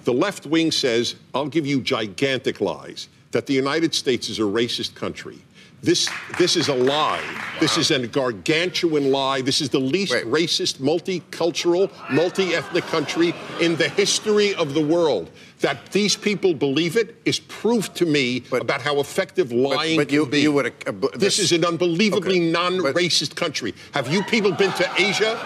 The 0.05 0.12
left 0.12 0.47
wing 0.47 0.71
says, 0.71 1.17
I'll 1.35 1.49
give 1.49 1.67
you 1.67 1.81
gigantic 1.81 2.61
lies 2.61 3.09
that 3.33 3.47
the 3.47 3.55
United 3.55 3.93
States 3.95 4.29
is 4.29 4.38
a 4.38 4.43
racist 4.43 4.95
country. 4.95 5.38
This, 5.83 6.09
this 6.38 6.57
is 6.57 6.69
a 6.69 6.75
lie. 6.75 7.21
Wow. 7.21 7.59
This 7.61 7.77
is 7.77 7.90
a 7.90 8.07
gargantuan 8.07 9.11
lie. 9.11 9.43
This 9.43 9.61
is 9.61 9.69
the 9.69 9.81
least 9.81 10.14
Wait. 10.14 10.25
racist, 10.25 10.79
multicultural, 10.79 11.90
multi 12.11 12.55
ethnic 12.55 12.85
country 12.85 13.35
in 13.61 13.77
the 13.77 13.88
history 13.90 14.55
of 14.55 14.73
the 14.73 14.81
world. 14.81 15.31
That 15.61 15.93
these 15.93 16.17
people 16.17 16.53
believe 16.53 16.97
it 16.97 17.17
is 17.25 17.40
proof 17.40 17.95
to 17.95 18.07
me 18.07 18.40
but, 18.51 18.62
about 18.62 18.83
how 18.83 19.01
effective 19.01 19.53
lying 19.53 19.97
but, 19.97 20.09
but 20.09 20.12
you, 20.12 20.23
can 20.23 20.31
be. 20.31 20.40
You 20.40 20.53
would, 20.53 20.67
uh, 20.67 20.93
this, 20.93 21.37
this, 21.37 21.38
is 21.38 21.53
an 21.53 21.64
unbelievably 21.64 22.37
okay, 22.37 22.51
non 22.51 22.79
racist 22.79 23.35
country. 23.37 23.75
Have 23.93 24.12
you 24.12 24.23
people 24.25 24.53
been 24.53 24.73
to 24.73 24.90
Asia? 24.99 25.38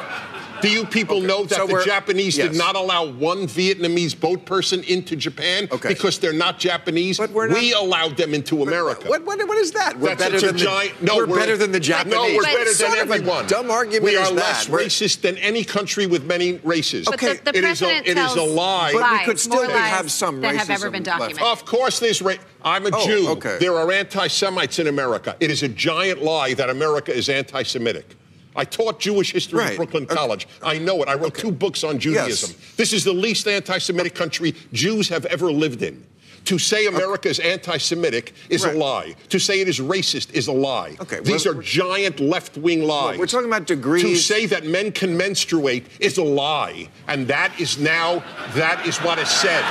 Do 0.60 0.70
you 0.70 0.84
people 0.86 1.18
okay. 1.18 1.26
know 1.26 1.44
that 1.44 1.56
so 1.56 1.66
the 1.66 1.82
Japanese 1.84 2.36
yes. 2.36 2.50
did 2.50 2.58
not 2.58 2.76
allow 2.76 3.06
one 3.06 3.46
Vietnamese 3.46 4.18
boat 4.18 4.44
person 4.44 4.82
into 4.84 5.16
Japan 5.16 5.68
okay. 5.70 5.88
because 5.88 6.18
they're 6.18 6.32
not 6.32 6.58
Japanese? 6.58 7.18
But 7.18 7.30
we're 7.30 7.48
not, 7.48 7.58
we 7.58 7.72
allowed 7.72 8.16
them 8.16 8.34
into 8.34 8.62
America. 8.62 9.08
What, 9.08 9.24
what, 9.24 9.38
what 9.46 9.58
is 9.58 9.72
that? 9.72 9.98
We're, 9.98 10.16
better 10.16 10.40
than, 10.40 10.56
giant, 10.56 10.98
the, 10.98 11.06
no, 11.06 11.16
we're, 11.16 11.26
we're, 11.26 11.36
better 11.36 11.56
than 11.56 11.72
the 11.72 11.80
Japanese. 11.80 12.14
No, 12.14 12.22
we're 12.22 12.42
but 12.42 12.54
better 12.54 12.74
than 12.74 12.98
everyone. 12.98 13.46
dumb 13.46 13.70
argument 13.70 14.04
We 14.04 14.16
are 14.16 14.30
less 14.30 14.66
that. 14.66 14.72
racist 14.72 15.20
than 15.20 15.36
any 15.38 15.64
country 15.64 16.06
with 16.06 16.24
many 16.24 16.54
races. 16.58 17.08
Okay, 17.08 17.34
the, 17.36 17.52
the 17.52 17.58
it, 17.58 17.64
is 17.64 17.82
a, 17.82 17.96
it 17.96 18.18
is 18.18 18.36
a 18.36 18.42
lie. 18.42 18.92
But 18.92 19.12
we 19.12 19.24
could 19.24 19.38
still 19.38 19.68
have 19.68 20.10
some 20.10 20.40
that 20.40 20.56
have 20.56 20.70
ever 20.70 20.90
been 20.90 21.02
documented. 21.02 21.42
Of 21.42 21.64
course, 21.64 21.98
there's 22.00 22.20
ra- 22.22 22.34
I'm 22.62 22.86
a 22.86 22.90
oh, 22.92 23.06
Jew. 23.06 23.28
Okay. 23.30 23.58
There 23.60 23.74
are 23.76 23.90
anti-Semites 23.90 24.78
in 24.78 24.88
America. 24.88 25.36
It 25.40 25.50
is 25.50 25.62
a 25.62 25.68
giant 25.68 26.22
lie 26.22 26.54
that 26.54 26.70
America 26.70 27.14
is 27.14 27.28
anti-Semitic. 27.28 28.16
I 28.56 28.64
taught 28.64 29.00
Jewish 29.00 29.32
history 29.32 29.60
right. 29.60 29.70
at 29.72 29.76
Brooklyn 29.76 30.06
uh, 30.10 30.14
College. 30.14 30.48
I 30.62 30.78
know 30.78 31.02
it. 31.02 31.08
I 31.08 31.14
wrote 31.14 31.38
okay. 31.38 31.42
two 31.42 31.52
books 31.52 31.84
on 31.84 31.98
Judaism. 31.98 32.54
Yes. 32.58 32.76
This 32.76 32.92
is 32.92 33.04
the 33.04 33.12
least 33.12 33.46
anti 33.46 33.78
Semitic 33.78 34.14
country 34.14 34.54
Jews 34.72 35.08
have 35.08 35.26
ever 35.26 35.52
lived 35.52 35.82
in. 35.82 36.04
To 36.44 36.58
say 36.58 36.86
America 36.86 37.28
is 37.28 37.38
anti-Semitic 37.38 38.32
is 38.48 38.64
right. 38.64 38.74
a 38.74 38.78
lie. 38.78 39.14
To 39.30 39.38
say 39.38 39.60
it 39.60 39.68
is 39.68 39.78
racist 39.78 40.32
is 40.32 40.48
a 40.48 40.52
lie. 40.52 40.96
Okay, 41.00 41.20
These 41.20 41.46
are 41.46 41.54
giant 41.54 42.20
left-wing 42.20 42.82
lies. 42.82 43.10
Well, 43.10 43.18
we're 43.18 43.26
talking 43.26 43.48
about 43.48 43.66
degrees. 43.66 44.02
To 44.02 44.16
say 44.16 44.46
that 44.46 44.64
men 44.64 44.92
can 44.92 45.16
menstruate 45.16 45.86
is 46.00 46.18
a 46.18 46.24
lie, 46.24 46.88
and 47.06 47.28
that 47.28 47.52
is 47.60 47.78
now 47.78 48.22
that 48.54 48.86
is 48.86 48.98
what 48.98 49.18
is 49.18 49.28
said. 49.28 49.62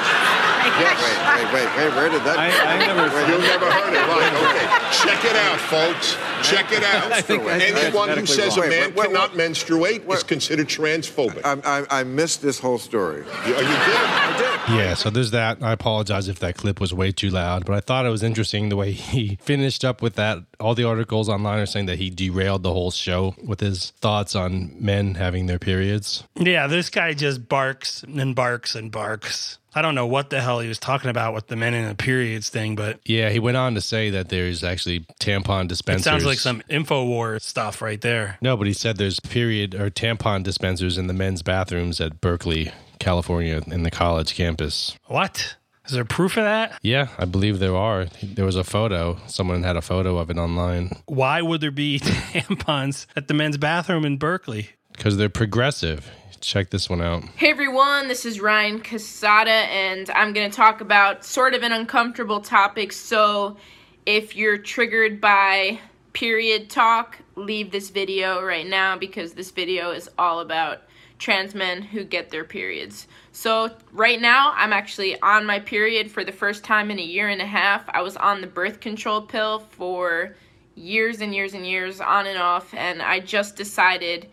yes. 0.79 0.99
Wait, 1.01 1.53
wait, 1.53 1.65
wait, 1.65 1.75
wait. 1.75 1.95
Where 1.95 2.09
did 2.09 2.21
that? 2.23 2.37
I, 2.37 2.75
I 2.75 2.77
never. 2.79 3.07
You 3.31 3.37
never 3.39 3.71
heard 3.71 3.93
it, 3.93 4.07
right? 4.07 4.33
Okay, 4.33 4.67
check 5.03 5.25
it 5.25 5.35
out, 5.35 5.59
folks. 5.59 6.15
Check 6.43 6.71
it 6.71 6.83
out. 6.83 7.11
I 7.11 7.21
think 7.21 7.43
that's- 7.43 7.85
Anyone 7.85 8.09
that's 8.09 8.19
who 8.19 8.25
says 8.27 8.57
medically 8.57 8.67
a 8.67 8.69
man 8.69 8.89
Wait, 8.89 8.95
wait, 8.95 9.07
cannot 9.07 9.35
menstruate 9.35 10.09
is 10.09 10.23
considered 10.23 10.67
transphobic. 10.67 11.41
I, 11.43 11.81
I, 11.81 12.01
I 12.01 12.03
missed 12.03 12.41
this 12.41 12.59
whole 12.59 12.77
story. 12.77 13.23
You, 13.45 13.53
you 13.53 13.57
did? 13.57 13.67
I 13.67 14.37
did. 14.37 14.77
Yeah, 14.77 14.93
so 14.93 15.09
there's 15.09 15.31
that. 15.31 15.61
I 15.61 15.71
apologize 15.71 16.27
if 16.27 16.39
that 16.39 16.57
clip 16.67 16.81
was 16.81 16.93
way 16.93 17.13
too 17.13 17.29
loud, 17.29 17.65
but 17.65 17.75
I 17.75 17.79
thought 17.79 18.05
it 18.05 18.09
was 18.09 18.23
interesting 18.23 18.67
the 18.67 18.75
way 18.75 18.91
he 18.91 19.35
finished 19.41 19.85
up 19.85 20.01
with 20.01 20.15
that. 20.15 20.39
All 20.59 20.75
the 20.75 20.83
articles 20.83 21.29
online 21.29 21.59
are 21.59 21.65
saying 21.65 21.85
that 21.85 21.97
he 21.97 22.09
derailed 22.09 22.63
the 22.63 22.73
whole 22.73 22.91
show 22.91 23.35
with 23.41 23.61
his 23.61 23.91
thoughts 24.01 24.35
on 24.35 24.75
men 24.83 25.15
having 25.15 25.45
their 25.45 25.59
periods. 25.59 26.25
Yeah, 26.35 26.67
this 26.67 26.89
guy 26.89 27.13
just 27.13 27.47
barks 27.47 28.03
and 28.03 28.35
barks 28.35 28.75
and 28.75 28.91
barks. 28.91 29.59
I 29.73 29.81
don't 29.81 29.95
know 29.95 30.07
what 30.07 30.29
the 30.29 30.41
hell 30.41 30.59
he 30.59 30.67
was 30.67 30.79
talking 30.79 31.09
about 31.09 31.33
with 31.35 31.47
the 31.47 31.55
men 31.55 31.73
in 31.73 31.87
the 31.87 31.95
periods 31.95 32.49
thing, 32.49 32.75
but 32.75 32.99
Yeah, 33.05 33.29
he 33.29 33.39
went 33.39 33.55
on 33.57 33.75
to 33.75 33.81
say 33.81 34.09
that 34.09 34.27
there's 34.29 34.63
actually 34.63 35.01
tampon 35.21 35.65
it 35.65 35.67
dispensers. 35.69 36.03
sounds 36.03 36.25
like 36.25 36.39
some 36.39 36.61
InfoWar 36.69 37.39
stuff 37.41 37.81
right 37.81 38.01
there. 38.01 38.37
No, 38.41 38.57
but 38.57 38.67
he 38.67 38.73
said 38.73 38.97
there's 38.97 39.19
period 39.21 39.73
or 39.75 39.89
tampon 39.89 40.43
dispensers 40.43 40.97
in 40.97 41.07
the 41.07 41.13
men's 41.13 41.43
bathrooms 41.43 42.01
at 42.01 42.19
Berkeley, 42.19 42.71
California, 42.99 43.61
in 43.67 43.83
the 43.83 43.91
college 43.91 44.33
campus. 44.35 44.97
What? 45.05 45.55
Is 45.87 45.93
there 45.93 46.03
proof 46.05 46.35
of 46.37 46.43
that? 46.43 46.77
Yeah, 46.81 47.07
I 47.17 47.25
believe 47.25 47.59
there 47.59 47.75
are. 47.75 48.07
There 48.21 48.45
was 48.45 48.57
a 48.57 48.63
photo. 48.63 49.17
Someone 49.27 49.63
had 49.63 49.77
a 49.77 49.81
photo 49.81 50.17
of 50.17 50.29
it 50.29 50.37
online 50.37 50.91
Why 51.05 51.41
would 51.41 51.61
there 51.61 51.71
be 51.71 51.99
tampons 52.03 53.05
at 53.15 53.27
the 53.27 53.33
men's 53.33 53.57
bathroom 53.57 54.05
in 54.05 54.17
Berkeley? 54.17 54.69
because 54.91 55.15
they're 55.15 55.29
progressive. 55.29 56.09
Check 56.41 56.71
this 56.71 56.89
one 56.89 57.01
out. 57.01 57.23
Hey 57.35 57.49
everyone, 57.49 58.07
this 58.07 58.25
is 58.25 58.39
Ryan 58.39 58.79
Cassata, 58.81 59.47
and 59.47 60.09
I'm 60.09 60.33
going 60.33 60.49
to 60.49 60.55
talk 60.55 60.81
about 60.81 61.23
sort 61.23 61.53
of 61.53 61.63
an 61.63 61.71
uncomfortable 61.71 62.41
topic. 62.41 62.91
So, 62.91 63.57
if 64.05 64.35
you're 64.35 64.57
triggered 64.57 65.19
by 65.21 65.79
period 66.13 66.69
talk, 66.69 67.19
leave 67.35 67.71
this 67.71 67.89
video 67.91 68.43
right 68.43 68.67
now 68.67 68.97
because 68.97 69.33
this 69.33 69.51
video 69.51 69.91
is 69.91 70.09
all 70.17 70.39
about 70.39 70.81
trans 71.19 71.53
men 71.55 71.81
who 71.81 72.03
get 72.03 72.29
their 72.29 72.43
periods. 72.43 73.07
So, 73.37 73.69
right 73.91 74.19
now, 74.19 74.51
I'm 74.55 74.73
actually 74.73 75.21
on 75.21 75.45
my 75.45 75.59
period 75.59 76.09
for 76.09 76.23
the 76.23 76.31
first 76.31 76.63
time 76.63 76.89
in 76.89 76.97
a 76.97 77.03
year 77.03 77.27
and 77.27 77.39
a 77.39 77.45
half. 77.45 77.87
I 77.87 78.01
was 78.01 78.17
on 78.17 78.41
the 78.41 78.47
birth 78.47 78.79
control 78.79 79.21
pill 79.21 79.59
for 79.59 80.35
years 80.73 81.21
and 81.21 81.35
years 81.35 81.53
and 81.53 81.63
years, 81.63 82.01
on 82.01 82.25
and 82.25 82.39
off, 82.39 82.73
and 82.73 82.99
I 82.99 83.19
just 83.19 83.55
decided 83.55 84.29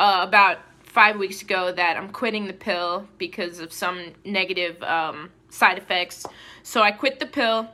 uh, 0.00 0.24
about 0.26 0.58
five 0.82 1.16
weeks 1.16 1.42
ago 1.42 1.70
that 1.70 1.96
I'm 1.96 2.08
quitting 2.08 2.48
the 2.48 2.52
pill 2.52 3.06
because 3.18 3.60
of 3.60 3.72
some 3.72 4.00
negative 4.24 4.82
um, 4.82 5.30
side 5.48 5.78
effects. 5.78 6.26
So 6.64 6.82
I 6.82 6.90
quit 6.90 7.20
the 7.20 7.26
pill, 7.26 7.68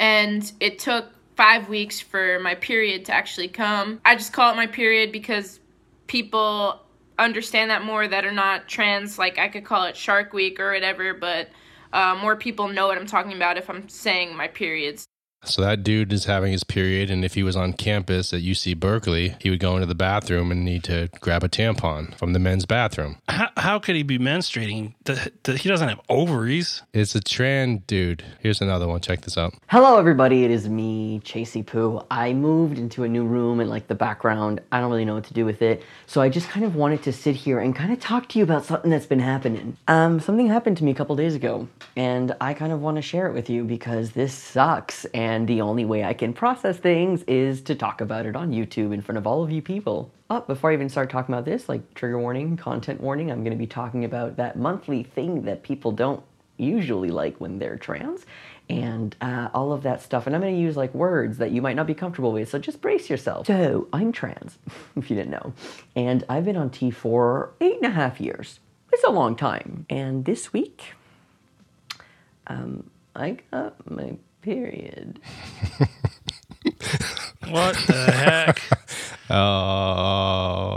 and 0.00 0.52
it 0.58 0.80
took 0.80 1.12
five 1.36 1.68
weeks 1.68 2.00
for 2.00 2.40
my 2.40 2.56
period 2.56 3.04
to 3.04 3.12
actually 3.12 3.46
come. 3.46 4.00
I 4.04 4.16
just 4.16 4.32
call 4.32 4.52
it 4.52 4.56
my 4.56 4.66
period 4.66 5.12
because 5.12 5.60
people 6.08 6.80
understand 7.24 7.70
that 7.70 7.84
more 7.84 8.08
that 8.08 8.24
are 8.24 8.32
not 8.32 8.68
trans. 8.68 9.18
Like 9.18 9.38
I 9.38 9.48
could 9.48 9.64
call 9.64 9.84
it 9.84 9.96
Shark 9.96 10.32
Week 10.32 10.58
or 10.60 10.72
whatever, 10.72 11.14
but 11.14 11.48
uh, 11.92 12.16
more 12.20 12.36
people 12.36 12.68
know 12.68 12.86
what 12.86 12.98
I'm 12.98 13.06
talking 13.06 13.32
about 13.32 13.58
if 13.58 13.68
I'm 13.68 13.88
saying 13.88 14.36
my 14.36 14.48
periods. 14.48 15.06
So 15.44 15.62
that 15.62 15.82
dude 15.82 16.12
is 16.12 16.26
having 16.26 16.52
his 16.52 16.64
period, 16.64 17.10
and 17.10 17.24
if 17.24 17.32
he 17.32 17.42
was 17.42 17.56
on 17.56 17.72
campus 17.72 18.34
at 18.34 18.42
UC 18.42 18.78
Berkeley, 18.78 19.36
he 19.40 19.48
would 19.48 19.58
go 19.58 19.74
into 19.74 19.86
the 19.86 19.94
bathroom 19.94 20.52
and 20.52 20.64
need 20.64 20.84
to 20.84 21.08
grab 21.20 21.42
a 21.42 21.48
tampon 21.48 22.14
from 22.16 22.34
the 22.34 22.38
men's 22.38 22.66
bathroom. 22.66 23.16
How, 23.26 23.48
how 23.56 23.78
could 23.78 23.96
he 23.96 24.02
be 24.02 24.18
menstruating? 24.18 24.92
The, 25.04 25.32
the, 25.44 25.56
he 25.56 25.68
doesn't 25.70 25.88
have 25.88 26.00
ovaries. 26.10 26.82
It's 26.92 27.14
a 27.14 27.20
trans 27.20 27.80
dude. 27.86 28.22
Here's 28.40 28.60
another 28.60 28.86
one. 28.86 29.00
Check 29.00 29.22
this 29.22 29.38
out. 29.38 29.54
Hello, 29.68 29.98
everybody. 29.98 30.44
It 30.44 30.50
is 30.50 30.68
me, 30.68 31.20
Chasey 31.24 31.64
Poo. 31.64 32.04
I 32.10 32.34
moved 32.34 32.78
into 32.78 33.04
a 33.04 33.08
new 33.08 33.24
room 33.24 33.60
and 33.60 33.70
like 33.70 33.88
the 33.88 33.94
background. 33.94 34.60
I 34.70 34.80
don't 34.80 34.90
really 34.90 35.06
know 35.06 35.14
what 35.14 35.24
to 35.24 35.34
do 35.34 35.46
with 35.46 35.62
it. 35.62 35.82
So 36.06 36.20
I 36.20 36.28
just 36.28 36.50
kind 36.50 36.66
of 36.66 36.76
wanted 36.76 37.02
to 37.04 37.12
sit 37.14 37.34
here 37.34 37.60
and 37.60 37.74
kind 37.74 37.92
of 37.92 38.00
talk 38.00 38.28
to 38.30 38.38
you 38.38 38.44
about 38.44 38.66
something 38.66 38.90
that's 38.90 39.06
been 39.06 39.20
happening. 39.20 39.78
Um, 39.88 40.20
something 40.20 40.48
happened 40.48 40.76
to 40.78 40.84
me 40.84 40.90
a 40.90 40.94
couple 40.94 41.16
days 41.16 41.34
ago, 41.34 41.66
and 41.96 42.36
I 42.42 42.52
kind 42.52 42.72
of 42.72 42.82
want 42.82 42.96
to 42.96 43.02
share 43.02 43.26
it 43.26 43.32
with 43.32 43.48
you 43.48 43.64
because 43.64 44.10
this 44.10 44.34
sucks. 44.34 45.06
And 45.06 45.29
the 45.46 45.60
only 45.60 45.84
way 45.84 46.04
I 46.04 46.14
can 46.14 46.32
process 46.32 46.78
things 46.78 47.22
is 47.24 47.60
to 47.62 47.74
talk 47.74 48.00
about 48.00 48.26
it 48.26 48.36
on 48.36 48.52
YouTube 48.52 48.92
in 48.92 49.02
front 49.02 49.18
of 49.18 49.26
all 49.26 49.42
of 49.42 49.50
you 49.50 49.62
people. 49.62 50.10
Oh, 50.30 50.40
before 50.40 50.70
I 50.70 50.74
even 50.74 50.88
start 50.88 51.10
talking 51.10 51.34
about 51.34 51.44
this, 51.44 51.68
like 51.68 51.94
trigger 51.94 52.18
warning, 52.18 52.56
content 52.56 53.00
warning, 53.00 53.30
I'm 53.30 53.42
going 53.44 53.52
to 53.52 53.58
be 53.58 53.66
talking 53.66 54.04
about 54.04 54.36
that 54.36 54.56
monthly 54.56 55.02
thing 55.02 55.42
that 55.42 55.62
people 55.62 55.92
don't 55.92 56.22
usually 56.56 57.10
like 57.10 57.40
when 57.40 57.58
they're 57.58 57.76
trans 57.76 58.26
and 58.68 59.16
uh, 59.20 59.48
all 59.52 59.72
of 59.72 59.82
that 59.82 60.00
stuff. 60.00 60.26
And 60.26 60.36
I'm 60.36 60.42
going 60.42 60.54
to 60.54 60.60
use 60.60 60.76
like 60.76 60.94
words 60.94 61.38
that 61.38 61.50
you 61.50 61.60
might 61.60 61.74
not 61.74 61.86
be 61.86 61.94
comfortable 61.94 62.32
with. 62.32 62.48
So 62.48 62.58
just 62.58 62.80
brace 62.80 63.10
yourself. 63.10 63.46
So 63.46 63.88
I'm 63.92 64.12
trans, 64.12 64.58
if 64.96 65.10
you 65.10 65.16
didn't 65.16 65.32
know. 65.32 65.52
And 65.96 66.24
I've 66.28 66.44
been 66.44 66.56
on 66.56 66.70
T 66.70 66.90
for 66.90 67.52
eight 67.60 67.76
and 67.76 67.86
a 67.86 67.90
half 67.90 68.20
years. 68.20 68.60
It's 68.92 69.04
a 69.04 69.10
long 69.10 69.36
time. 69.36 69.86
And 69.90 70.24
this 70.24 70.52
week, 70.52 70.94
um, 72.46 72.90
I 73.16 73.38
got 73.50 73.90
my 73.90 74.16
period. 74.42 75.20
What 77.48 77.76
the 77.86 78.12
heck? 78.12 78.60
Oh, 79.32 80.72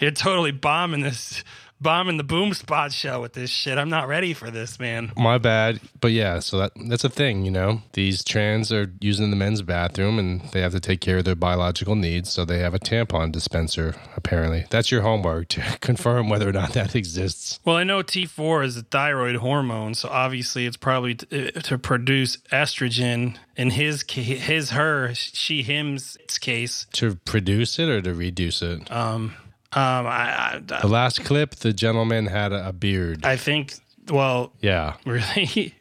You're 0.00 0.10
totally 0.10 0.50
bombing 0.50 1.02
this, 1.02 1.44
bombing 1.82 2.16
the 2.16 2.24
Boomspot 2.24 2.92
show 2.92 3.20
with 3.20 3.32
this 3.32 3.50
shit. 3.50 3.78
I'm 3.78 3.90
not 3.90 4.08
ready 4.08 4.34
for 4.34 4.50
this, 4.50 4.78
man. 4.78 5.12
my 5.16 5.38
bad. 5.38 5.80
But 6.00 6.12
yeah, 6.12 6.38
so 6.40 6.58
that 6.58 6.72
that's 6.88 7.04
a 7.04 7.08
thing, 7.08 7.44
you 7.44 7.50
know. 7.50 7.82
These 7.92 8.24
trans 8.24 8.72
are 8.72 8.92
using 9.00 9.30
the 9.30 9.36
men's 9.36 9.62
bathroom, 9.62 10.18
and 10.18 10.42
they 10.52 10.60
have 10.60 10.72
to 10.72 10.80
take 10.80 11.00
care 11.00 11.18
of 11.18 11.24
their 11.24 11.34
biological 11.34 11.94
needs, 11.94 12.30
so 12.30 12.44
they 12.44 12.58
have 12.58 12.74
a 12.74 12.78
tampon 12.78 13.32
dispenser. 13.32 13.94
Apparently, 14.16 14.66
that's 14.70 14.90
your 14.90 15.02
homework 15.02 15.48
to 15.48 15.60
confirm 15.80 16.28
whether 16.28 16.48
or 16.48 16.52
not 16.52 16.72
that 16.72 16.94
exists. 16.94 17.60
Well, 17.64 17.76
I 17.76 17.84
know 17.84 18.02
T4 18.02 18.64
is 18.64 18.76
a 18.76 18.82
thyroid 18.82 19.36
hormone, 19.36 19.94
so 19.94 20.08
obviously 20.08 20.66
it's 20.66 20.76
probably 20.76 21.16
t- 21.16 21.52
uh, 21.54 21.60
to 21.60 21.78
produce 21.78 22.36
estrogen. 22.52 23.36
In 23.54 23.68
his, 23.70 24.02
his, 24.08 24.70
her, 24.70 25.12
she, 25.14 25.62
him's 25.62 26.16
case. 26.40 26.86
To 26.94 27.16
produce 27.16 27.78
it 27.78 27.88
or 27.88 28.00
to 28.00 28.14
reduce 28.14 28.62
it. 28.62 28.90
Um, 28.90 29.34
um, 29.74 30.06
I, 30.06 30.60
the 30.64 30.88
last 30.88 31.24
clip, 31.24 31.56
the 31.56 31.72
gentleman 31.72 32.26
had 32.26 32.52
a, 32.52 32.68
a 32.68 32.72
beard. 32.72 33.24
I, 33.24 33.32
I 33.32 33.36
think. 33.36 33.74
Well, 34.08 34.52
yeah. 34.60 34.96
really. 35.06 35.74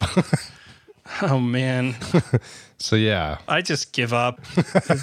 oh 1.22 1.38
man. 1.38 1.94
So 2.82 2.96
yeah, 2.96 3.36
I 3.46 3.60
just 3.60 3.92
give 3.92 4.14
up. 4.14 4.42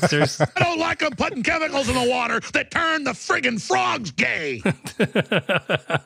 There's, 0.09 0.41
I 0.41 0.47
don't 0.55 0.79
like 0.79 0.97
them 0.97 1.13
putting 1.15 1.43
chemicals 1.43 1.87
in 1.87 1.93
the 1.93 2.09
water 2.09 2.39
that 2.53 2.71
turn 2.71 3.03
the 3.03 3.11
friggin' 3.11 3.61
frogs 3.61 4.09
gay. 4.09 4.63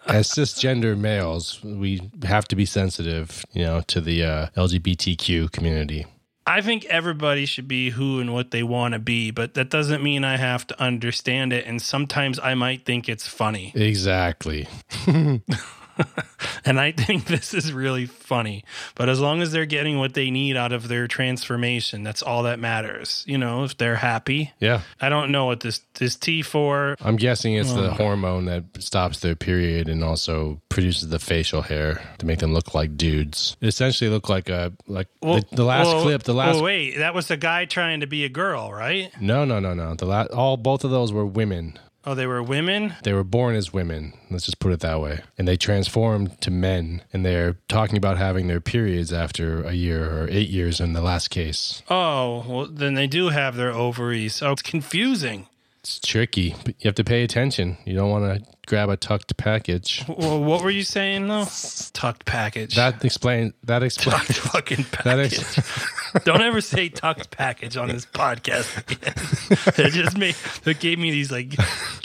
as 0.05 0.27
cisgender 0.27 0.97
males, 0.97 1.63
we 1.63 2.11
have 2.23 2.45
to 2.49 2.57
be 2.57 2.65
sensitive, 2.65 3.45
you 3.53 3.63
know, 3.63 3.79
to 3.87 4.01
the 4.01 4.21
uh, 4.21 4.47
LGBTQ 4.57 5.49
community. 5.53 6.05
I 6.45 6.61
think 6.61 6.85
everybody 6.85 7.45
should 7.45 7.67
be 7.67 7.91
who 7.91 8.19
and 8.19 8.33
what 8.33 8.51
they 8.51 8.63
want 8.63 8.93
to 8.93 8.99
be, 8.99 9.31
but 9.31 9.53
that 9.53 9.69
doesn't 9.69 10.01
mean 10.01 10.23
I 10.23 10.37
have 10.37 10.65
to 10.67 10.81
understand 10.81 11.53
it. 11.53 11.65
And 11.65 11.81
sometimes 11.81 12.39
I 12.39 12.55
might 12.55 12.83
think 12.83 13.07
it's 13.07 13.27
funny. 13.27 13.71
Exactly. 13.75 14.67
and 16.65 16.79
I 16.79 16.91
think 16.91 17.25
this 17.25 17.53
is 17.53 17.73
really 17.73 18.05
funny. 18.05 18.63
But 18.95 19.09
as 19.09 19.19
long 19.19 19.41
as 19.41 19.51
they're 19.51 19.65
getting 19.65 19.97
what 19.99 20.13
they 20.13 20.31
need 20.31 20.57
out 20.57 20.71
of 20.71 20.87
their 20.87 21.07
transformation, 21.07 22.03
that's 22.03 22.21
all 22.21 22.43
that 22.43 22.59
matters. 22.59 23.23
You 23.27 23.37
know, 23.37 23.63
if 23.63 23.77
they're 23.77 23.95
happy. 23.95 24.51
Yeah. 24.59 24.81
I 24.99 25.09
don't 25.09 25.31
know 25.31 25.45
what 25.45 25.61
this 25.61 25.81
this 25.95 26.15
T 26.15 26.41
for. 26.41 26.95
I'm 27.01 27.15
guessing 27.15 27.55
it's 27.55 27.73
the 27.73 27.89
Oh. 27.91 27.93
hormone 27.93 28.45
that 28.45 28.63
stops 28.79 29.19
their 29.19 29.35
period 29.35 29.89
and 29.89 30.03
also 30.03 30.61
produces 30.69 31.09
the 31.09 31.19
facial 31.19 31.61
hair 31.63 32.01
to 32.19 32.25
make 32.25 32.39
them 32.39 32.53
look 32.53 32.73
like 32.73 32.95
dudes. 32.97 33.57
It 33.61 33.67
essentially 33.67 34.09
look 34.09 34.29
like 34.29 34.49
a 34.49 34.71
like 34.87 35.07
the, 35.21 35.43
the 35.51 35.63
last 35.63 35.87
well, 35.87 36.03
clip. 36.03 36.23
The 36.23 36.33
last 36.33 36.55
well, 36.55 36.63
wait, 36.63 36.97
that 36.97 37.13
was 37.13 37.27
the 37.27 37.37
guy 37.37 37.65
trying 37.65 37.99
to 38.01 38.07
be 38.07 38.23
a 38.25 38.29
girl, 38.29 38.71
right? 38.71 39.11
no 39.19 39.45
no 39.45 39.59
no 39.59 39.73
no. 39.73 39.95
The 39.95 40.05
last 40.05 40.31
all 40.31 40.57
both 40.57 40.83
of 40.83 40.91
those 40.91 41.11
were 41.11 41.25
women. 41.25 41.77
Oh, 42.03 42.15
they 42.15 42.25
were 42.25 42.41
women. 42.41 42.95
They 43.03 43.13
were 43.13 43.23
born 43.23 43.55
as 43.55 43.71
women. 43.71 44.13
Let's 44.29 44.45
just 44.45 44.59
put 44.59 44.71
it 44.71 44.79
that 44.79 44.99
way. 44.99 45.21
And 45.37 45.47
they 45.47 45.57
transformed 45.57 46.41
to 46.41 46.49
men. 46.49 47.03
And 47.13 47.23
they're 47.23 47.57
talking 47.67 47.97
about 47.97 48.17
having 48.17 48.47
their 48.47 48.59
periods 48.61 49.13
after 49.13 49.63
a 49.63 49.73
year 49.73 50.09
or 50.09 50.27
eight 50.29 50.49
years 50.49 50.79
in 50.79 50.93
the 50.93 51.01
last 51.01 51.29
case. 51.29 51.83
Oh, 51.89 52.43
well, 52.47 52.67
then 52.67 52.95
they 52.95 53.07
do 53.07 53.29
have 53.29 53.55
their 53.55 53.71
ovaries. 53.71 54.41
Oh, 54.41 54.53
it's 54.53 54.63
confusing. 54.63 55.47
It's 55.83 55.99
tricky. 55.99 56.53
But 56.63 56.75
you 56.79 56.87
have 56.87 56.95
to 56.95 57.03
pay 57.03 57.23
attention. 57.23 57.75
You 57.85 57.95
don't 57.95 58.11
want 58.11 58.23
to 58.25 58.47
grab 58.67 58.89
a 58.89 58.97
tucked 58.97 59.35
package. 59.37 60.05
Well, 60.07 60.39
what 60.43 60.61
were 60.63 60.69
you 60.69 60.83
saying 60.83 61.27
though? 61.27 61.45
Tucked 61.93 62.23
package. 62.25 62.75
That 62.75 63.03
explains. 63.03 63.53
That 63.63 63.81
explains. 63.81 64.27
tucked 64.27 64.33
fucking 64.53 64.85
That 65.03 65.17
package. 65.17 65.39
ex- 65.39 66.23
Don't 66.23 66.41
ever 66.41 66.61
say 66.61 66.89
tucked 66.89 67.31
package 67.31 67.77
on 67.77 67.87
this 67.87 68.05
podcast 68.05 68.77
again. 68.77 69.85
it 69.87 69.91
just 69.91 70.15
made 70.19 70.35
it 70.65 70.79
gave 70.79 70.99
me 70.99 71.09
these 71.09 71.31
like 71.31 71.55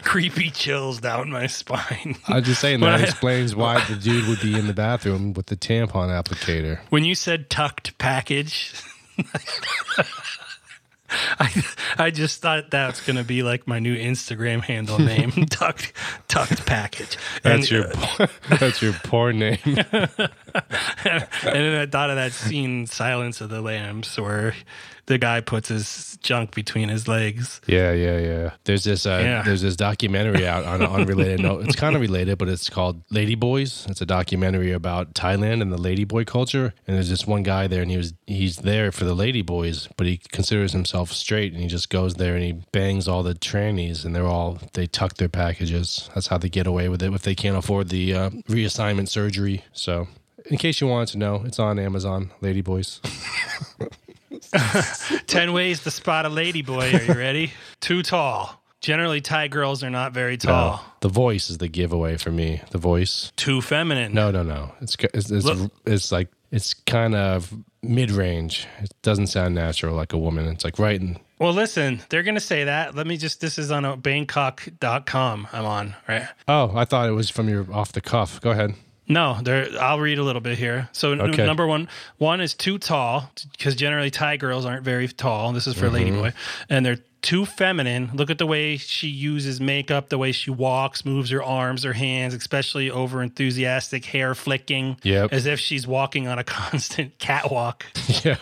creepy 0.03 0.49
chills 0.51 0.99
down 1.01 1.29
my 1.31 1.47
spine. 1.47 2.17
I'm 2.29 2.45
just 2.45 2.63
saying 2.63 2.81
that 2.81 3.01
I- 3.01 3.03
explains 3.03 3.55
why 3.55 3.85
the 3.85 3.97
dude 3.97 4.27
would 4.27 4.41
be 4.41 4.59
in 4.59 4.69
the 4.69 4.73
bathroom 4.75 5.35
with 5.35 5.47
the 5.47 5.57
tampon 5.57 6.09
applicator. 6.09 6.79
When 6.89 7.05
you 7.05 7.15
said 7.15 7.51
tucked 7.51 7.99
package, 7.99 8.73
I, 11.39 11.65
I 11.99 12.11
just 12.11 12.41
thought 12.43 12.71
that's 12.71 13.05
going 13.05 13.17
to 13.17 13.25
be 13.25 13.43
like 13.43 13.67
my 13.67 13.79
new 13.79 13.97
Instagram 13.97 14.63
handle 14.63 14.99
name, 14.99 15.31
tucked, 15.51 15.93
tucked 16.29 16.67
package. 16.67 17.17
That's 17.43 17.71
And, 17.71 17.71
your 17.71 17.93
uh, 17.97 18.27
that's 18.59 18.83
your 18.83 18.93
porn 18.93 19.39
name. 19.39 19.59
and 19.65 19.79
then 21.45 21.81
I 21.81 21.87
thought 21.87 22.11
of 22.11 22.17
that 22.17 22.33
scene, 22.33 22.87
Silence 22.87 23.41
of 23.41 23.51
the 23.51 23.61
Lambs, 23.61 24.19
where 24.19 24.55
the 25.07 25.19
guy 25.19 25.41
puts 25.41 25.69
his 25.69 26.19
junk 26.23 26.55
between 26.55 26.89
his 26.89 27.07
legs. 27.07 27.61
Yeah, 27.67 27.93
yeah, 27.93 28.19
yeah. 28.19 28.51
There's 28.65 28.85
this 28.85 29.07
uh, 29.07 29.21
Yeah. 29.23 29.43
there's 29.43 29.63
this 29.63 29.77
documentary 29.77 30.47
out 30.47 30.65
on 30.65 30.83
an 30.83 30.89
unrelated 30.89 31.41
note. 31.41 31.65
It's 31.65 31.77
kind 31.77 31.95
of 31.95 32.01
related, 32.03 32.39
but 32.39 32.49
it's 32.49 32.69
called 32.69 33.03
Lady 33.11 33.35
Boys. 33.37 33.87
It's 33.89 34.01
a 34.01 34.07
documentary 34.07 34.73
about 34.73 35.15
Thailand 35.15 35.63
and 35.63 35.73
the 35.73 35.77
lady 35.81 36.05
boy 36.05 36.25
culture. 36.25 36.75
And 36.87 36.97
there's 36.97 37.09
this 37.09 37.27
one 37.27 37.43
guy 37.45 37.67
there, 37.69 37.83
and 37.83 37.91
he 37.91 37.97
was 37.97 38.15
he's 38.27 38.57
there 38.59 38.91
for 38.91 39.05
the 39.05 39.15
lady 39.15 39.43
boys, 39.43 39.89
but 39.97 40.07
he 40.07 40.17
considers 40.33 40.73
himself 40.73 41.13
straight, 41.13 41.53
and 41.53 41.63
he 41.63 41.69
just 41.69 41.89
goes 41.91 42.15
there 42.15 42.35
and 42.35 42.43
he 42.45 42.53
bangs 42.73 43.07
all 43.07 43.23
the 43.23 43.35
trannies, 43.35 44.05
and 44.05 44.15
they're 44.15 44.27
all 44.27 44.59
they 44.73 44.87
tuck 44.87 45.15
their 45.15 45.29
packages. 45.29 46.11
That's 46.15 46.27
how 46.27 46.39
they 46.39 46.49
get 46.49 46.67
away 46.67 46.89
with 46.89 47.03
it 47.03 47.13
if 47.13 47.23
they 47.23 47.35
can't 47.35 47.57
afford 47.57 47.89
the 47.91 48.13
uh, 48.15 48.31
reassignment 48.49 49.09
surgery. 49.09 49.65
So. 49.73 50.09
In 50.49 50.59
case 50.59 50.81
you 50.81 50.87
wanted 50.87 51.09
to 51.09 51.19
know, 51.19 51.43
it's 51.45 51.59
on 51.59 51.77
Amazon, 51.77 52.31
Lady 52.41 52.61
Boys. 52.61 53.01
10 55.27 55.53
ways 55.53 55.83
to 55.85 55.91
spot 55.91 56.27
a 56.27 56.29
lady 56.29 56.63
boy. 56.63 56.93
Are 56.93 57.03
you 57.03 57.15
ready? 57.15 57.53
Too 57.81 58.03
tall. 58.03 58.63
Generally, 58.81 59.23
Thai 59.23 59.49
girls 59.49 59.83
are 59.83 59.91
not 59.91 60.13
very 60.13 60.37
tall. 60.37 60.77
No, 60.77 60.81
the 61.01 61.09
voice 61.09 61.51
is 61.51 61.59
the 61.59 61.69
giveaway 61.69 62.17
for 62.19 62.31
me. 62.31 62.61
The 62.71 62.79
voice. 62.79 63.33
Too 63.37 63.61
feminine. 63.61 64.13
No, 64.15 64.31
no, 64.31 64.43
no. 64.43 64.73
It's 64.81 64.97
it's 65.15 65.31
it's, 65.31 65.45
Look- 65.47 65.73
it's 65.87 66.13
like 66.13 66.29
it's 66.53 66.75
kind 66.75 67.15
of 67.15 67.53
mid 67.83 68.11
range. 68.11 68.67
It 68.81 68.93
doesn't 69.03 69.29
sound 69.29 69.55
natural 69.55 69.97
like 69.97 70.13
a 70.13 70.19
woman. 70.19 70.47
It's 70.49 70.65
like 70.65 70.79
right 70.79 71.01
in. 71.01 71.19
Well, 71.39 71.53
listen, 71.53 72.01
they're 72.09 72.23
going 72.23 72.37
to 72.37 72.41
say 72.41 72.65
that. 72.65 72.95
Let 72.95 73.07
me 73.07 73.19
just, 73.19 73.43
this 73.43 73.59
is 73.59 73.71
on 73.71 73.85
a 73.85 73.95
Bangkok.com 73.95 75.49
I'm 75.53 75.65
on, 75.67 75.95
right? 76.09 76.27
Oh, 76.49 76.73
I 76.75 76.87
thought 76.87 77.09
it 77.11 77.13
was 77.13 77.29
from 77.29 77.49
your 77.51 77.67
off 77.73 77.93
the 77.93 78.01
cuff. 78.01 78.41
Go 78.41 78.51
ahead. 78.53 78.75
No, 79.09 79.39
there. 79.43 79.69
I'll 79.81 80.01
read 80.01 80.19
a 80.19 80.23
little 80.25 80.41
bit 80.41 80.59
here. 80.59 80.89
So 80.93 81.13
n- 81.13 81.31
number 81.33 81.67
one, 81.67 81.89
one 82.19 82.41
is 82.41 82.55
too 82.55 82.79
tall 82.79 83.31
because 83.53 83.75
generally 83.77 84.11
Thai 84.11 84.37
girls 84.37 84.65
aren't 84.65 84.83
very 84.85 85.07
tall. 85.09 85.53
This 85.53 85.67
is 85.67 85.75
for 85.75 85.87
Mm-hmm. 85.89 86.17
ladyboy, 86.17 86.33
and 86.69 86.85
they're 86.85 86.99
too 87.23 87.45
feminine. 87.47 88.11
Look 88.15 88.31
at 88.31 88.39
the 88.39 88.47
way 88.47 88.77
she 88.77 89.09
uses 89.09 89.61
makeup, 89.61 90.09
the 90.09 90.19
way 90.19 90.33
she 90.33 90.51
walks, 90.51 91.05
moves 91.05 91.31
her 91.31 91.43
arms, 91.43 91.83
her 91.85 91.93
hands, 91.93 92.35
especially 92.35 92.91
over 92.91 93.23
enthusiastic 93.23 94.05
hair 94.07 94.35
flicking, 94.35 94.97
Yep. 95.03 95.33
as 95.33 95.47
if 95.47 95.59
she's 95.61 95.87
walking 95.87 96.27
on 96.29 96.39
a 96.39 96.45
constant 96.59 97.19
catwalk. 97.19 97.87
Yeah. 98.25 98.37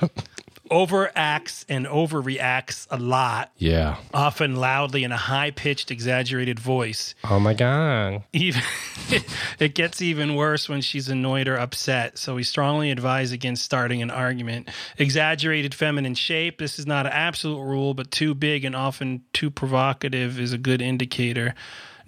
Overacts 0.70 1.64
and 1.68 1.86
overreacts 1.86 2.86
a 2.90 2.96
lot, 2.98 3.50
Yeah. 3.58 3.96
often 4.14 4.56
loudly 4.56 5.04
in 5.04 5.12
a 5.12 5.16
high 5.16 5.50
pitched, 5.50 5.90
exaggerated 5.90 6.58
voice. 6.58 7.14
Oh 7.28 7.38
my 7.38 7.52
god. 7.54 8.22
Even 8.32 8.62
it 9.58 9.74
gets 9.74 10.00
even 10.00 10.34
worse 10.34 10.68
when 10.68 10.80
she's 10.80 11.08
annoyed 11.08 11.48
or 11.48 11.56
upset. 11.56 12.16
So 12.18 12.34
we 12.36 12.42
strongly 12.44 12.90
advise 12.90 13.30
against 13.32 13.62
starting 13.64 14.02
an 14.02 14.10
argument. 14.10 14.68
Exaggerated 14.98 15.74
feminine 15.74 16.14
shape. 16.14 16.58
This 16.58 16.78
is 16.78 16.86
not 16.86 17.06
an 17.06 17.12
absolute 17.12 17.60
rule, 17.62 17.92
but 17.94 18.10
too 18.10 18.34
big 18.34 18.64
and 18.64 18.74
often 18.74 19.22
too 19.32 19.50
provocative 19.50 20.40
is 20.40 20.52
a 20.52 20.58
good 20.58 20.80
indicator. 20.80 21.54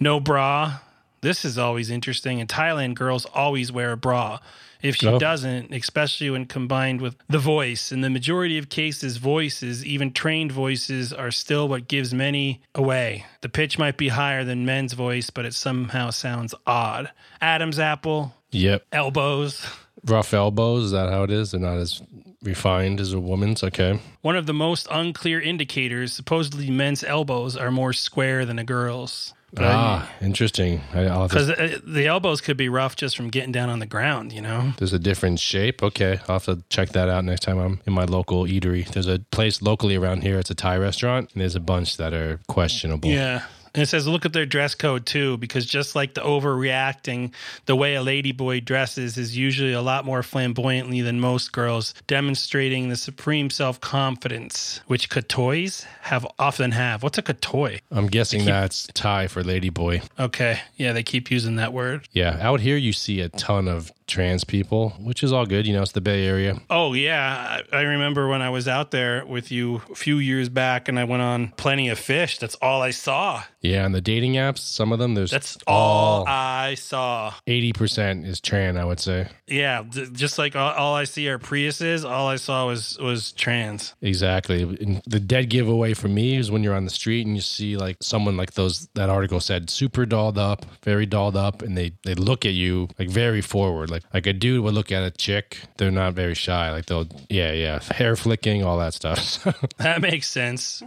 No 0.01 0.19
bra. 0.21 0.79
This 1.21 1.45
is 1.45 1.59
always 1.59 1.91
interesting. 1.91 2.39
In 2.39 2.47
Thailand, 2.47 2.95
girls 2.95 3.25
always 3.35 3.73
wear 3.73 3.93
a 3.93 3.97
bra. 3.97 4.39
If 4.83 4.97
she 4.97 5.07
Oh. 5.09 5.19
doesn't, 5.19 5.73
especially 5.73 6.29
when 6.31 6.45
combined 6.45 7.01
with 7.01 7.17
the 7.29 7.39
voice, 7.39 7.91
in 7.91 8.03
the 8.03 8.11
majority 8.11 8.59
of 8.59 8.69
cases, 8.69 9.17
voices, 9.17 9.85
even 9.85 10.13
trained 10.13 10.53
voices, 10.53 11.13
are 11.13 11.31
still 11.31 11.67
what 11.69 11.89
gives 11.89 12.13
many 12.13 12.61
away. 12.75 13.25
The 13.41 13.49
pitch 13.49 13.79
might 13.79 13.97
be 13.97 14.09
higher 14.09 14.45
than 14.45 14.67
men's 14.67 14.93
voice, 14.93 15.31
but 15.31 15.47
it 15.47 15.55
somehow 15.55 16.11
sounds 16.11 16.55
odd. 16.67 17.11
Adam's 17.41 17.79
apple, 17.81 18.35
Yep. 18.53 18.85
elbows. 18.93 19.67
Rough 20.05 20.33
elbows. 20.35 20.85
Is 20.85 20.91
that 20.93 21.11
how 21.11 21.23
it 21.25 21.31
is? 21.31 21.51
They're 21.51 21.61
not 21.61 21.79
as 21.79 22.03
refined 22.43 23.01
as 23.01 23.13
a 23.13 23.19
woman's. 23.19 23.65
Okay. 23.65 23.99
One 24.21 24.37
of 24.37 24.47
the 24.47 24.55
most 24.55 24.87
unclear 24.91 25.41
indicators, 25.41 26.13
supposedly 26.13 26.71
men's 26.71 27.03
elbows 27.03 27.57
are 27.57 27.71
more 27.73 27.93
square 27.95 28.45
than 28.45 28.59
a 28.59 28.65
girl's. 28.65 29.33
Ah, 29.65 30.11
interesting. 30.21 30.83
I- 30.95 31.05
to- 31.05 31.27
Because 31.29 31.81
the 31.85 32.07
elbows 32.07 32.41
could 32.41 32.57
be 32.57 32.69
rough 32.69 32.97
just 32.97 33.17
from 33.17 33.29
getting 33.31 33.53
down 33.53 33.69
on 33.71 33.79
the 33.79 33.87
ground, 33.87 34.33
you 34.33 34.41
know? 34.43 34.73
There's 34.79 34.93
a 34.93 34.99
different 34.99 35.41
shape. 35.41 35.83
Okay, 35.83 36.19
I'll 36.29 36.37
have 36.37 36.45
to 36.45 36.63
check 36.69 36.91
that 36.91 37.09
out 37.09 37.25
next 37.25 37.41
time 37.41 37.59
I'm 37.59 37.81
in 37.87 37.93
my 37.93 38.05
local 38.05 38.45
eatery. 38.45 38.87
There's 38.89 39.07
a 39.09 39.19
place 39.31 39.63
locally 39.63 39.97
around 39.97 40.23
here. 40.23 40.39
It's 40.39 40.51
a 40.51 40.55
Thai 40.55 40.77
restaurant, 40.79 41.31
and 41.33 41.41
there's 41.41 41.55
a 41.57 41.61
bunch 41.61 41.97
that 41.97 42.13
are 42.13 42.41
questionable. 42.49 43.09
Yeah. 43.11 43.43
And 43.77 43.83
it 43.83 43.87
says, 43.87 44.09
look 44.09 44.25
at 44.25 44.33
their 44.33 44.47
dress 44.47 44.75
code 44.75 45.05
too, 45.05 45.37
because 45.37 45.67
just 45.67 45.95
like 45.95 46.15
the 46.15 46.23
overreacting, 46.23 47.35
the 47.67 47.77
way 47.77 47.95
a 47.95 48.03
ladyboy 48.03 48.65
dresses 48.65 49.19
is 49.19 49.37
usually 49.37 49.75
a 49.75 49.83
lot 49.83 50.07
more 50.07 50.23
flamboyantly 50.23 51.03
than 51.03 51.21
most 51.21 51.53
girls, 51.53 51.93
demonstrating 52.07 52.89
the 52.89 52.97
supreme 52.97 53.51
self 53.51 53.79
confidence, 53.81 54.81
which 54.87 55.11
katoys 55.11 55.85
have 56.01 56.27
often 56.39 56.73
have. 56.73 57.03
What's 57.03 57.19
a 57.19 57.23
katoy? 57.23 57.81
I'm 57.91 58.07
guessing 58.07 58.47
that's 58.47 58.87
Thai 58.95 59.27
for 59.27 59.43
ladyboy. 59.43 60.09
Okay. 60.19 60.59
Yeah, 60.77 60.95
they 60.95 61.03
keep 61.03 61.31
using 61.31 61.57
that 61.57 61.75
word. 61.75 62.09
Yeah, 62.13 62.39
out 62.41 62.61
here 62.61 62.79
you 62.79 62.95
see 62.95 63.21
a 63.21 63.29
ton 63.29 63.69
of 63.69 63.93
trans 64.07 64.45
people, 64.45 64.91
which 65.01 65.23
is 65.23 65.33
all 65.33 65.47
good. 65.47 65.67
You 65.67 65.75
know, 65.75 65.83
it's 65.83 65.93
the 65.93 66.01
Bay 66.01 66.27
Area. 66.27 66.61
Oh 66.71 66.93
yeah, 66.93 67.61
I 67.73 67.83
remember 67.83 68.29
when 68.29 68.43
I 68.43 68.51
was 68.51 68.69
out 68.69 68.91
there 68.91 69.25
with 69.27 69.51
you 69.51 69.83
a 69.91 69.95
few 69.95 70.19
years 70.19 70.49
back, 70.49 70.89
and 70.89 70.99
I 70.99 71.05
went 71.05 71.23
on 71.23 71.53
Plenty 71.57 71.89
of 71.89 71.99
Fish. 71.99 72.39
That's 72.39 72.55
all 72.57 72.83
I 72.83 72.91
saw. 72.91 73.43
Yeah, 73.61 73.85
and 73.85 73.95
the 73.95 74.01
dating 74.01 74.35
apps, 74.35 74.59
some 74.59 74.93
of 74.93 74.99
them, 74.99 75.15
there's 75.15 75.31
That's 75.33 75.59
all 75.67 76.25
I 76.27 76.75
saw. 76.75 77.35
80% 77.49 78.25
is 78.25 78.41
trans, 78.41 78.77
I 78.77 78.85
would 78.85 79.01
say. 79.01 79.29
Yeah, 79.49 79.83
just 80.13 80.39
like 80.39 80.55
all, 80.55 80.73
all 80.73 80.95
I 80.95 81.05
see 81.05 81.29
are 81.29 81.39
Priuses. 81.39 82.09
All 82.09 82.29
I 82.29 82.37
saw 82.37 82.67
was 82.67 82.97
was 82.99 83.33
trans. 83.33 83.95
Exactly. 84.03 84.63
And 84.63 85.03
the 85.07 85.21
dead 85.21 85.51
giveaway 85.51 85.95
for 85.95 86.09
me 86.09 86.37
is 86.37 86.51
when 86.51 86.63
you're 86.63 86.75
on 86.75 86.85
the 86.85 86.91
street 86.91 87.27
and 87.27 87.35
you 87.35 87.43
see 87.43 87.77
like 87.77 87.97
someone 88.01 88.37
like 88.37 88.53
those 88.55 88.89
that 88.95 89.09
article 89.09 89.41
said 89.41 89.71
super 89.71 90.07
dolled 90.07 90.39
up, 90.39 90.65
very 90.83 91.07
dolled 91.07 91.37
up, 91.37 91.63
and 91.63 91.77
they 91.77 91.93
they 92.05 92.15
look 92.15 92.45
at 92.47 92.53
you 92.53 92.89
like 92.99 93.09
very 93.09 93.41
forward. 93.41 93.91
Like 93.91 93.96
like 94.13 94.27
a 94.27 94.33
dude 94.33 94.63
would 94.63 94.75
look 94.75 94.93
at 94.93 95.03
a 95.03 95.11
chick, 95.11 95.61
they're 95.77 95.91
not 95.91 96.15
very 96.15 96.35
shy. 96.35 96.71
Like 96.71 96.87
they'll 96.87 97.09
yeah, 97.29 97.53
yeah. 97.53 97.83
Hair 97.93 98.17
flicking, 98.17 98.65
all 98.65 98.79
that 98.79 98.95
stuff. 98.95 99.47
That 99.79 100.01
makes 100.01 100.29
sense. 100.29 100.83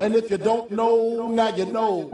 And 0.00 0.14
if 0.14 0.30
you 0.30 0.38
don't 0.38 0.70
know, 0.70 1.28
now 1.28 1.54
you 1.54 1.66
know. 1.66 2.10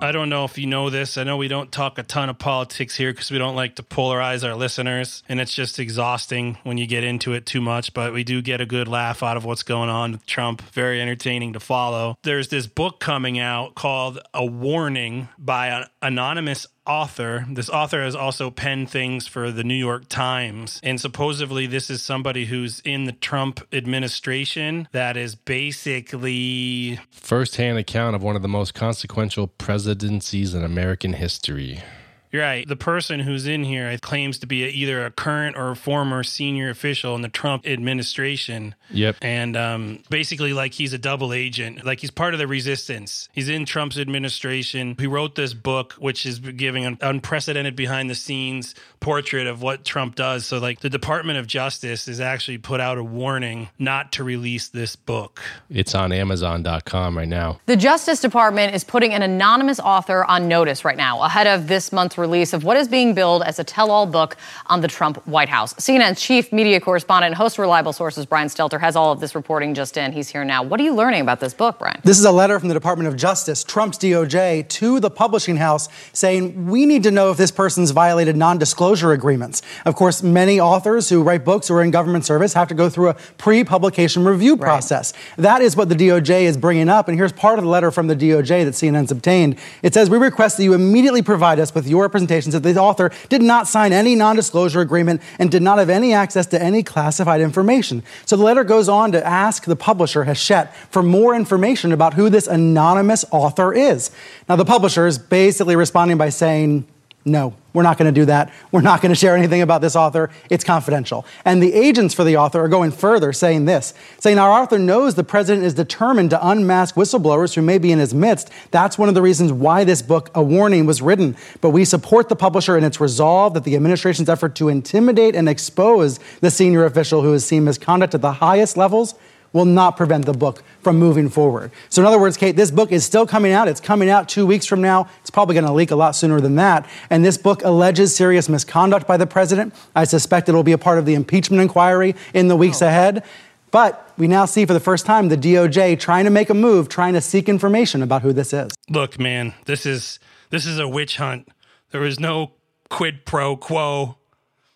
I 0.00 0.12
don't 0.12 0.28
know 0.28 0.44
if 0.44 0.56
you 0.58 0.66
know 0.66 0.90
this. 0.90 1.18
I 1.18 1.24
know 1.24 1.36
we 1.36 1.48
don't 1.48 1.72
talk 1.72 1.98
a 1.98 2.04
ton 2.04 2.28
of 2.28 2.38
politics 2.38 2.94
here 2.94 3.12
because 3.12 3.32
we 3.32 3.38
don't 3.38 3.56
like 3.56 3.74
to 3.76 3.82
polarize 3.82 4.48
our 4.48 4.54
listeners, 4.54 5.24
and 5.28 5.40
it's 5.40 5.52
just 5.52 5.80
exhausting 5.80 6.56
when 6.62 6.78
you 6.78 6.86
get 6.86 7.02
into 7.02 7.32
it 7.32 7.46
too 7.46 7.60
much. 7.60 7.92
But 7.92 8.12
we 8.12 8.22
do 8.22 8.40
get 8.40 8.60
a 8.60 8.66
good 8.66 8.86
laugh 8.86 9.24
out 9.24 9.36
of 9.36 9.44
what's 9.44 9.64
going 9.64 9.90
on 9.90 10.12
with 10.12 10.24
Trump. 10.24 10.62
Very 10.70 11.02
entertaining 11.02 11.54
to 11.54 11.60
follow. 11.60 12.16
There's 12.22 12.48
this 12.48 12.68
book 12.68 13.00
coming 13.00 13.40
out 13.40 13.74
called 13.74 14.20
A 14.32 14.46
Warning 14.46 15.28
by 15.36 15.68
an 15.68 15.86
anonymous 16.00 16.68
author. 16.88 17.46
This 17.48 17.68
author 17.68 18.02
has 18.02 18.16
also 18.16 18.50
penned 18.50 18.90
things 18.90 19.26
for 19.26 19.52
the 19.52 19.62
New 19.62 19.74
York 19.74 20.08
Times. 20.08 20.80
And 20.82 21.00
supposedly, 21.00 21.66
this 21.66 21.90
is 21.90 22.02
somebody 22.02 22.46
who's 22.46 22.80
in 22.80 23.04
the 23.04 23.12
Trump 23.12 23.60
administration 23.72 24.88
that 24.92 25.16
is 25.16 25.34
basically 25.34 26.98
First-hand 27.10 27.78
account 27.78 28.16
of 28.16 28.22
one 28.22 28.36
of 28.36 28.42
the 28.42 28.48
most 28.48 28.74
consequential 28.74 29.46
presidencies 29.46 30.54
in 30.54 30.64
American 30.64 31.12
history. 31.12 31.82
You're 32.30 32.42
right. 32.42 32.66
The 32.68 32.76
person 32.76 33.20
who's 33.20 33.46
in 33.46 33.64
here 33.64 33.96
claims 33.98 34.38
to 34.38 34.46
be 34.46 34.64
either 34.64 35.04
a 35.04 35.10
current 35.10 35.56
or 35.56 35.70
a 35.70 35.76
former 35.76 36.22
senior 36.22 36.68
official 36.70 37.14
in 37.14 37.22
the 37.22 37.28
Trump 37.28 37.66
administration. 37.66 38.74
Yep. 38.90 39.16
And 39.22 39.56
um, 39.56 40.02
basically, 40.10 40.52
like 40.52 40.74
he's 40.74 40.92
a 40.92 40.98
double 40.98 41.32
agent, 41.32 41.84
like 41.84 42.00
he's 42.00 42.10
part 42.10 42.34
of 42.34 42.38
the 42.38 42.46
resistance. 42.46 43.28
He's 43.32 43.48
in 43.48 43.64
Trump's 43.64 43.98
administration. 43.98 44.96
He 44.98 45.06
wrote 45.06 45.34
this 45.34 45.54
book, 45.54 45.94
which 45.94 46.26
is 46.26 46.38
giving 46.38 46.84
an 46.84 46.98
unprecedented 47.00 47.76
behind 47.76 48.10
the 48.10 48.14
scenes 48.14 48.74
portrait 49.00 49.46
of 49.46 49.62
what 49.62 49.84
Trump 49.84 50.14
does. 50.14 50.44
So, 50.44 50.58
like, 50.58 50.80
the 50.80 50.90
Department 50.90 51.38
of 51.38 51.46
Justice 51.46 52.06
has 52.06 52.20
actually 52.20 52.58
put 52.58 52.80
out 52.80 52.98
a 52.98 53.04
warning 53.04 53.68
not 53.78 54.12
to 54.12 54.24
release 54.24 54.68
this 54.68 54.96
book. 54.96 55.40
It's 55.70 55.94
on 55.94 56.12
Amazon.com 56.12 57.16
right 57.16 57.28
now. 57.28 57.60
The 57.66 57.76
Justice 57.76 58.20
Department 58.20 58.74
is 58.74 58.84
putting 58.84 59.14
an 59.14 59.22
anonymous 59.22 59.80
author 59.80 60.24
on 60.24 60.48
notice 60.48 60.84
right 60.84 60.96
now 60.96 61.22
ahead 61.22 61.46
of 61.46 61.68
this 61.68 61.92
month's 61.92 62.17
release 62.18 62.52
of 62.52 62.64
what 62.64 62.76
is 62.76 62.86
being 62.86 63.14
billed 63.14 63.42
as 63.42 63.58
a 63.58 63.64
tell 63.64 63.90
all 63.90 64.06
book 64.06 64.36
on 64.66 64.82
the 64.82 64.88
Trump 64.88 65.26
White 65.26 65.48
House. 65.48 65.72
CNN's 65.74 66.20
chief 66.20 66.52
media 66.52 66.80
correspondent 66.80 67.30
and 67.30 67.36
host 67.36 67.56
of 67.56 67.60
Reliable 67.60 67.92
Sources, 67.92 68.26
Brian 68.26 68.48
Stelter, 68.48 68.78
has 68.80 68.96
all 68.96 69.10
of 69.10 69.20
this 69.20 69.34
reporting 69.34 69.72
just 69.74 69.96
in. 69.96 70.12
He's 70.12 70.28
here 70.28 70.44
now. 70.44 70.62
What 70.62 70.78
are 70.80 70.82
you 70.82 70.94
learning 70.94 71.22
about 71.22 71.40
this 71.40 71.54
book, 71.54 71.78
Brian? 71.78 72.00
This 72.04 72.18
is 72.18 72.24
a 72.24 72.32
letter 72.32 72.58
from 72.58 72.68
the 72.68 72.74
Department 72.74 73.08
of 73.08 73.16
Justice, 73.16 73.64
Trump's 73.64 73.98
DOJ, 73.98 74.68
to 74.68 75.00
the 75.00 75.10
publishing 75.10 75.56
house 75.56 75.88
saying, 76.12 76.66
We 76.66 76.84
need 76.84 77.02
to 77.04 77.10
know 77.10 77.30
if 77.30 77.38
this 77.38 77.50
person's 77.50 77.92
violated 77.92 78.36
non 78.36 78.58
disclosure 78.58 79.12
agreements. 79.12 79.62
Of 79.86 79.94
course, 79.94 80.22
many 80.22 80.60
authors 80.60 81.08
who 81.08 81.22
write 81.22 81.44
books 81.44 81.70
or 81.70 81.78
are 81.78 81.82
in 81.82 81.90
government 81.90 82.24
service 82.24 82.52
have 82.54 82.68
to 82.68 82.74
go 82.74 82.88
through 82.88 83.10
a 83.10 83.14
pre 83.14 83.64
publication 83.64 84.24
review 84.24 84.56
process. 84.56 85.12
Right. 85.12 85.42
That 85.44 85.62
is 85.62 85.76
what 85.76 85.88
the 85.88 85.94
DOJ 85.94 86.42
is 86.42 86.56
bringing 86.56 86.88
up. 86.88 87.08
And 87.08 87.16
here's 87.16 87.32
part 87.32 87.58
of 87.58 87.64
the 87.64 87.70
letter 87.70 87.90
from 87.90 88.06
the 88.06 88.16
DOJ 88.16 88.64
that 88.64 88.74
CNN's 88.74 89.10
obtained. 89.10 89.58
It 89.82 89.94
says, 89.94 90.10
We 90.10 90.18
request 90.18 90.56
that 90.56 90.64
you 90.64 90.74
immediately 90.74 91.22
provide 91.22 91.58
us 91.58 91.74
with 91.74 91.86
your 91.86 92.07
representations 92.08 92.54
that 92.54 92.62
the 92.62 92.76
author 92.78 93.10
did 93.28 93.42
not 93.42 93.68
sign 93.68 93.92
any 93.92 94.14
non 94.14 94.36
disclosure 94.36 94.80
agreement 94.80 95.20
and 95.38 95.50
did 95.50 95.62
not 95.62 95.78
have 95.78 95.90
any 95.90 96.12
access 96.12 96.46
to 96.46 96.62
any 96.62 96.82
classified 96.82 97.40
information. 97.40 98.02
So 98.24 98.36
the 98.36 98.42
letter 98.42 98.64
goes 98.64 98.88
on 98.88 99.12
to 99.12 99.26
ask 99.26 99.64
the 99.64 99.76
publisher, 99.76 100.24
Hachette, 100.24 100.74
for 100.90 101.02
more 101.02 101.34
information 101.34 101.92
about 101.92 102.14
who 102.14 102.30
this 102.30 102.46
anonymous 102.46 103.24
author 103.30 103.72
is. 103.72 104.10
Now, 104.48 104.56
the 104.56 104.64
publisher 104.64 105.06
is 105.06 105.18
basically 105.18 105.76
responding 105.76 106.16
by 106.16 106.30
saying, 106.30 106.86
no, 107.28 107.54
we're 107.74 107.82
not 107.82 107.98
going 107.98 108.12
to 108.12 108.20
do 108.20 108.24
that. 108.24 108.52
We're 108.72 108.80
not 108.80 109.02
going 109.02 109.10
to 109.10 109.16
share 109.16 109.36
anything 109.36 109.62
about 109.62 109.82
this 109.82 109.94
author. 109.94 110.30
It's 110.50 110.64
confidential. 110.64 111.24
And 111.44 111.62
the 111.62 111.72
agents 111.74 112.14
for 112.14 112.24
the 112.24 112.36
author 112.36 112.60
are 112.60 112.68
going 112.68 112.90
further, 112.90 113.32
saying 113.32 113.66
this 113.66 113.94
saying 114.18 114.38
our 114.38 114.50
author 114.50 114.78
knows 114.78 115.14
the 115.14 115.22
president 115.22 115.64
is 115.64 115.74
determined 115.74 116.30
to 116.30 116.48
unmask 116.48 116.94
whistleblowers 116.96 117.54
who 117.54 117.62
may 117.62 117.78
be 117.78 117.92
in 117.92 117.98
his 117.98 118.12
midst. 118.12 118.50
That's 118.70 118.98
one 118.98 119.08
of 119.08 119.14
the 119.14 119.22
reasons 119.22 119.52
why 119.52 119.84
this 119.84 120.02
book, 120.02 120.30
A 120.34 120.42
Warning, 120.42 120.86
was 120.86 121.00
written. 121.00 121.36
But 121.60 121.70
we 121.70 121.84
support 121.84 122.28
the 122.28 122.36
publisher 122.36 122.76
in 122.76 122.84
its 122.84 123.00
resolve 123.00 123.54
that 123.54 123.64
the 123.64 123.76
administration's 123.76 124.28
effort 124.28 124.54
to 124.56 124.68
intimidate 124.68 125.36
and 125.36 125.48
expose 125.48 126.18
the 126.40 126.50
senior 126.50 126.84
official 126.84 127.22
who 127.22 127.32
has 127.32 127.44
seen 127.44 127.64
misconduct 127.64 128.14
at 128.14 128.22
the 128.22 128.32
highest 128.32 128.76
levels 128.76 129.14
will 129.52 129.64
not 129.64 129.96
prevent 129.96 130.26
the 130.26 130.32
book 130.32 130.62
from 130.82 130.98
moving 130.98 131.28
forward. 131.28 131.70
So, 131.88 132.02
in 132.02 132.06
other 132.06 132.18
words, 132.18 132.36
Kate, 132.36 132.56
this 132.56 132.70
book 132.70 132.92
is 132.92 133.04
still 133.04 133.26
coming 133.26 133.52
out. 133.52 133.68
It's 133.68 133.80
coming 133.80 134.10
out 134.10 134.28
two 134.28 134.46
weeks 134.46 134.66
from 134.66 134.80
now. 134.80 135.08
It's 135.20 135.30
probably 135.30 135.54
going 135.54 135.66
to 135.66 135.72
leak 135.72 135.90
a 135.90 135.96
lot 135.96 136.12
sooner 136.12 136.40
than 136.40 136.56
that. 136.56 136.88
And 137.10 137.24
this 137.24 137.38
book 137.38 137.62
alleges 137.64 138.14
serious 138.14 138.48
misconduct 138.48 139.06
by 139.06 139.16
the 139.16 139.26
president. 139.26 139.74
I 139.94 140.04
suspect 140.04 140.48
it'll 140.48 140.62
be 140.62 140.72
a 140.72 140.78
part 140.78 140.98
of 140.98 141.06
the 141.06 141.14
impeachment 141.14 141.62
inquiry 141.62 142.14
in 142.34 142.48
the 142.48 142.56
weeks 142.56 142.82
oh. 142.82 142.88
ahead. 142.88 143.24
But 143.70 144.12
we 144.16 144.28
now 144.28 144.46
see 144.46 144.64
for 144.64 144.72
the 144.72 144.80
first 144.80 145.04
time 145.04 145.28
the 145.28 145.36
DOJ 145.36 145.98
trying 145.98 146.24
to 146.24 146.30
make 146.30 146.50
a 146.50 146.54
move, 146.54 146.88
trying 146.88 147.14
to 147.14 147.20
seek 147.20 147.48
information 147.48 148.02
about 148.02 148.22
who 148.22 148.32
this 148.32 148.52
is. 148.52 148.72
Look, 148.88 149.18
man, 149.18 149.54
this 149.66 149.84
is 149.84 150.18
this 150.50 150.64
is 150.64 150.78
a 150.78 150.88
witch 150.88 151.18
hunt. 151.18 151.48
There 151.90 152.04
is 152.04 152.18
no 152.18 152.52
quid 152.88 153.24
pro 153.24 153.56
quo. 153.56 154.16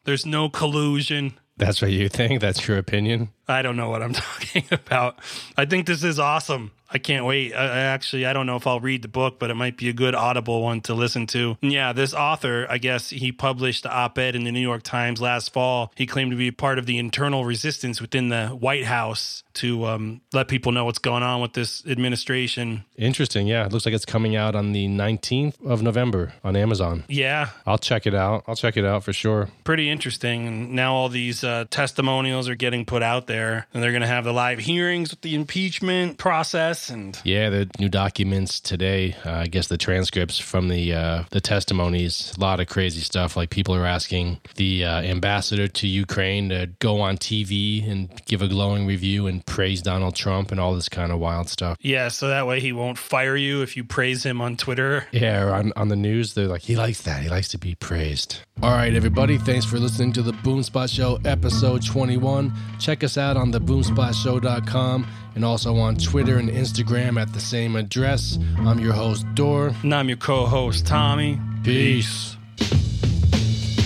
There's 0.04 0.26
no 0.26 0.48
collusion. 0.48 1.38
That's 1.56 1.82
what 1.82 1.90
you 1.92 2.08
think? 2.08 2.40
That's 2.40 2.66
your 2.66 2.78
opinion? 2.78 3.28
I 3.46 3.62
don't 3.62 3.76
know 3.76 3.90
what 3.90 4.02
I'm 4.02 4.12
talking 4.14 4.64
about. 4.70 5.18
I 5.56 5.64
think 5.66 5.86
this 5.86 6.02
is 6.02 6.18
awesome. 6.18 6.72
I 6.92 6.98
can't 6.98 7.24
wait. 7.24 7.54
I, 7.54 7.64
I, 7.64 7.78
actually, 7.80 8.26
I 8.26 8.32
don't 8.32 8.46
know 8.46 8.56
if 8.56 8.66
I'll 8.66 8.80
read 8.80 9.02
the 9.02 9.08
book, 9.08 9.38
but 9.38 9.50
it 9.50 9.54
might 9.54 9.76
be 9.76 9.88
a 9.88 9.92
good 9.92 10.14
audible 10.14 10.62
one 10.62 10.80
to 10.82 10.94
listen 10.94 11.26
to. 11.28 11.56
And 11.62 11.72
yeah, 11.72 11.92
this 11.92 12.14
author, 12.14 12.66
I 12.68 12.78
guess 12.78 13.10
he 13.10 13.32
published 13.32 13.84
the 13.84 13.92
op 13.92 14.18
ed 14.18 14.36
in 14.36 14.44
the 14.44 14.52
New 14.52 14.60
York 14.60 14.82
Times 14.82 15.20
last 15.20 15.52
fall. 15.52 15.92
He 15.94 16.06
claimed 16.06 16.30
to 16.32 16.36
be 16.36 16.50
part 16.50 16.78
of 16.78 16.86
the 16.86 16.98
internal 16.98 17.44
resistance 17.44 18.00
within 18.00 18.28
the 18.28 18.48
White 18.48 18.84
House 18.84 19.42
to 19.54 19.84
um, 19.86 20.20
let 20.32 20.48
people 20.48 20.72
know 20.72 20.84
what's 20.84 20.98
going 20.98 21.22
on 21.22 21.40
with 21.40 21.52
this 21.52 21.84
administration. 21.86 22.84
Interesting. 22.96 23.46
Yeah. 23.46 23.66
It 23.66 23.72
looks 23.72 23.84
like 23.84 23.94
it's 23.94 24.04
coming 24.04 24.36
out 24.36 24.54
on 24.54 24.72
the 24.72 24.88
19th 24.88 25.64
of 25.66 25.82
November 25.82 26.32
on 26.44 26.56
Amazon. 26.56 27.04
Yeah. 27.08 27.50
I'll 27.66 27.78
check 27.78 28.06
it 28.06 28.14
out. 28.14 28.44
I'll 28.46 28.56
check 28.56 28.76
it 28.76 28.84
out 28.84 29.04
for 29.04 29.12
sure. 29.12 29.48
Pretty 29.64 29.90
interesting. 29.90 30.46
And 30.46 30.72
now 30.72 30.94
all 30.94 31.08
these 31.08 31.44
uh, 31.44 31.66
testimonials 31.70 32.48
are 32.48 32.54
getting 32.54 32.84
put 32.84 33.02
out 33.02 33.26
there, 33.26 33.66
and 33.72 33.82
they're 33.82 33.92
going 33.92 34.02
to 34.02 34.08
have 34.08 34.24
the 34.24 34.32
live 34.32 34.58
hearings 34.58 35.10
with 35.10 35.20
the 35.20 35.34
impeachment 35.34 36.18
process. 36.18 36.81
And 36.90 37.18
yeah, 37.24 37.50
the 37.50 37.70
new 37.78 37.88
documents 37.88 38.60
today. 38.60 39.16
Uh, 39.24 39.32
I 39.32 39.46
guess 39.46 39.68
the 39.68 39.78
transcripts 39.78 40.38
from 40.38 40.68
the 40.68 40.94
uh, 40.94 41.24
the 41.30 41.40
testimonies. 41.40 42.34
A 42.36 42.40
lot 42.40 42.60
of 42.60 42.66
crazy 42.66 43.00
stuff. 43.00 43.36
Like 43.36 43.50
people 43.50 43.74
are 43.74 43.86
asking 43.86 44.40
the 44.56 44.84
uh, 44.84 45.02
ambassador 45.02 45.68
to 45.68 45.86
Ukraine 45.86 46.48
to 46.50 46.70
go 46.78 47.00
on 47.00 47.16
TV 47.18 47.88
and 47.90 48.10
give 48.26 48.42
a 48.42 48.48
glowing 48.48 48.86
review 48.86 49.26
and 49.26 49.44
praise 49.46 49.82
Donald 49.82 50.14
Trump 50.14 50.50
and 50.50 50.60
all 50.60 50.74
this 50.74 50.88
kind 50.88 51.12
of 51.12 51.18
wild 51.18 51.48
stuff. 51.48 51.76
Yeah, 51.80 52.08
so 52.08 52.28
that 52.28 52.46
way 52.46 52.60
he 52.60 52.72
won't 52.72 52.98
fire 52.98 53.36
you 53.36 53.62
if 53.62 53.76
you 53.76 53.84
praise 53.84 54.24
him 54.24 54.40
on 54.40 54.56
Twitter. 54.56 55.06
Yeah, 55.12 55.42
or 55.44 55.54
on, 55.54 55.72
on 55.76 55.88
the 55.88 55.96
news, 55.96 56.34
they're 56.34 56.46
like, 56.46 56.62
he 56.62 56.76
likes 56.76 57.02
that. 57.02 57.22
He 57.22 57.28
likes 57.28 57.48
to 57.48 57.58
be 57.58 57.74
praised. 57.74 58.38
All 58.62 58.70
right, 58.70 58.94
everybody, 58.94 59.38
thanks 59.38 59.64
for 59.64 59.78
listening 59.78 60.12
to 60.14 60.22
the 60.22 60.32
Boomspot 60.32 60.94
Show, 60.94 61.18
episode 61.24 61.84
21. 61.84 62.52
Check 62.78 63.02
us 63.02 63.18
out 63.18 63.36
on 63.36 63.50
the 63.50 63.60
boomspotshow.com 63.60 65.06
and 65.34 65.44
also 65.44 65.76
on 65.76 65.96
Twitter 65.96 66.38
and 66.38 66.48
Instagram 66.48 67.20
at 67.20 67.32
the 67.32 67.40
same 67.40 67.76
address. 67.76 68.38
I'm 68.58 68.78
your 68.78 68.92
host, 68.92 69.26
Dor. 69.34 69.72
And 69.82 69.94
I'm 69.94 70.08
your 70.08 70.18
co 70.18 70.46
host, 70.46 70.86
Tommy. 70.86 71.40
Peace. 71.62 72.36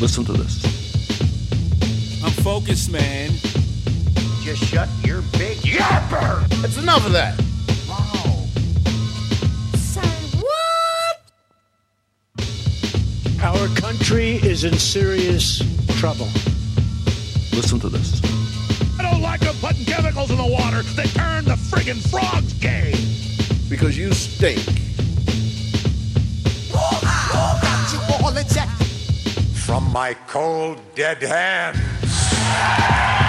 Listen 0.01 0.25
to 0.25 0.33
this. 0.33 0.65
I'm 2.23 2.33
focused, 2.43 2.91
man. 2.91 3.31
Just 4.43 4.65
shut 4.65 4.89
your 5.05 5.23
big 5.33 5.57
yapper! 5.59 6.47
That's 6.61 6.79
enough 6.79 7.05
of 7.07 7.13
that. 7.13 7.39
Wow. 7.89 8.47
Say 9.77 10.09
what? 10.41 11.21
Our 13.43 13.69
country 13.77 14.37
is 14.37 14.65
in 14.65 14.75
serious 14.75 15.63
trouble. 15.99 16.29
Listen 17.53 17.81
to 17.81 17.89
this. 17.89 18.36
Chemicals 20.07 20.31
in 20.31 20.37
the 20.37 20.47
water 20.47 20.83
that 20.95 21.07
turn 21.17 21.45
the 21.45 21.55
friggin' 21.55 22.01
frogs 22.11 22.53
gay. 22.55 22.93
Because 23.69 23.99
you 23.99 24.13
stink. 24.13 24.61
From 29.67 29.93
my 29.93 30.15
cold, 30.29 30.79
dead 30.95 31.21
hands. 31.21 33.26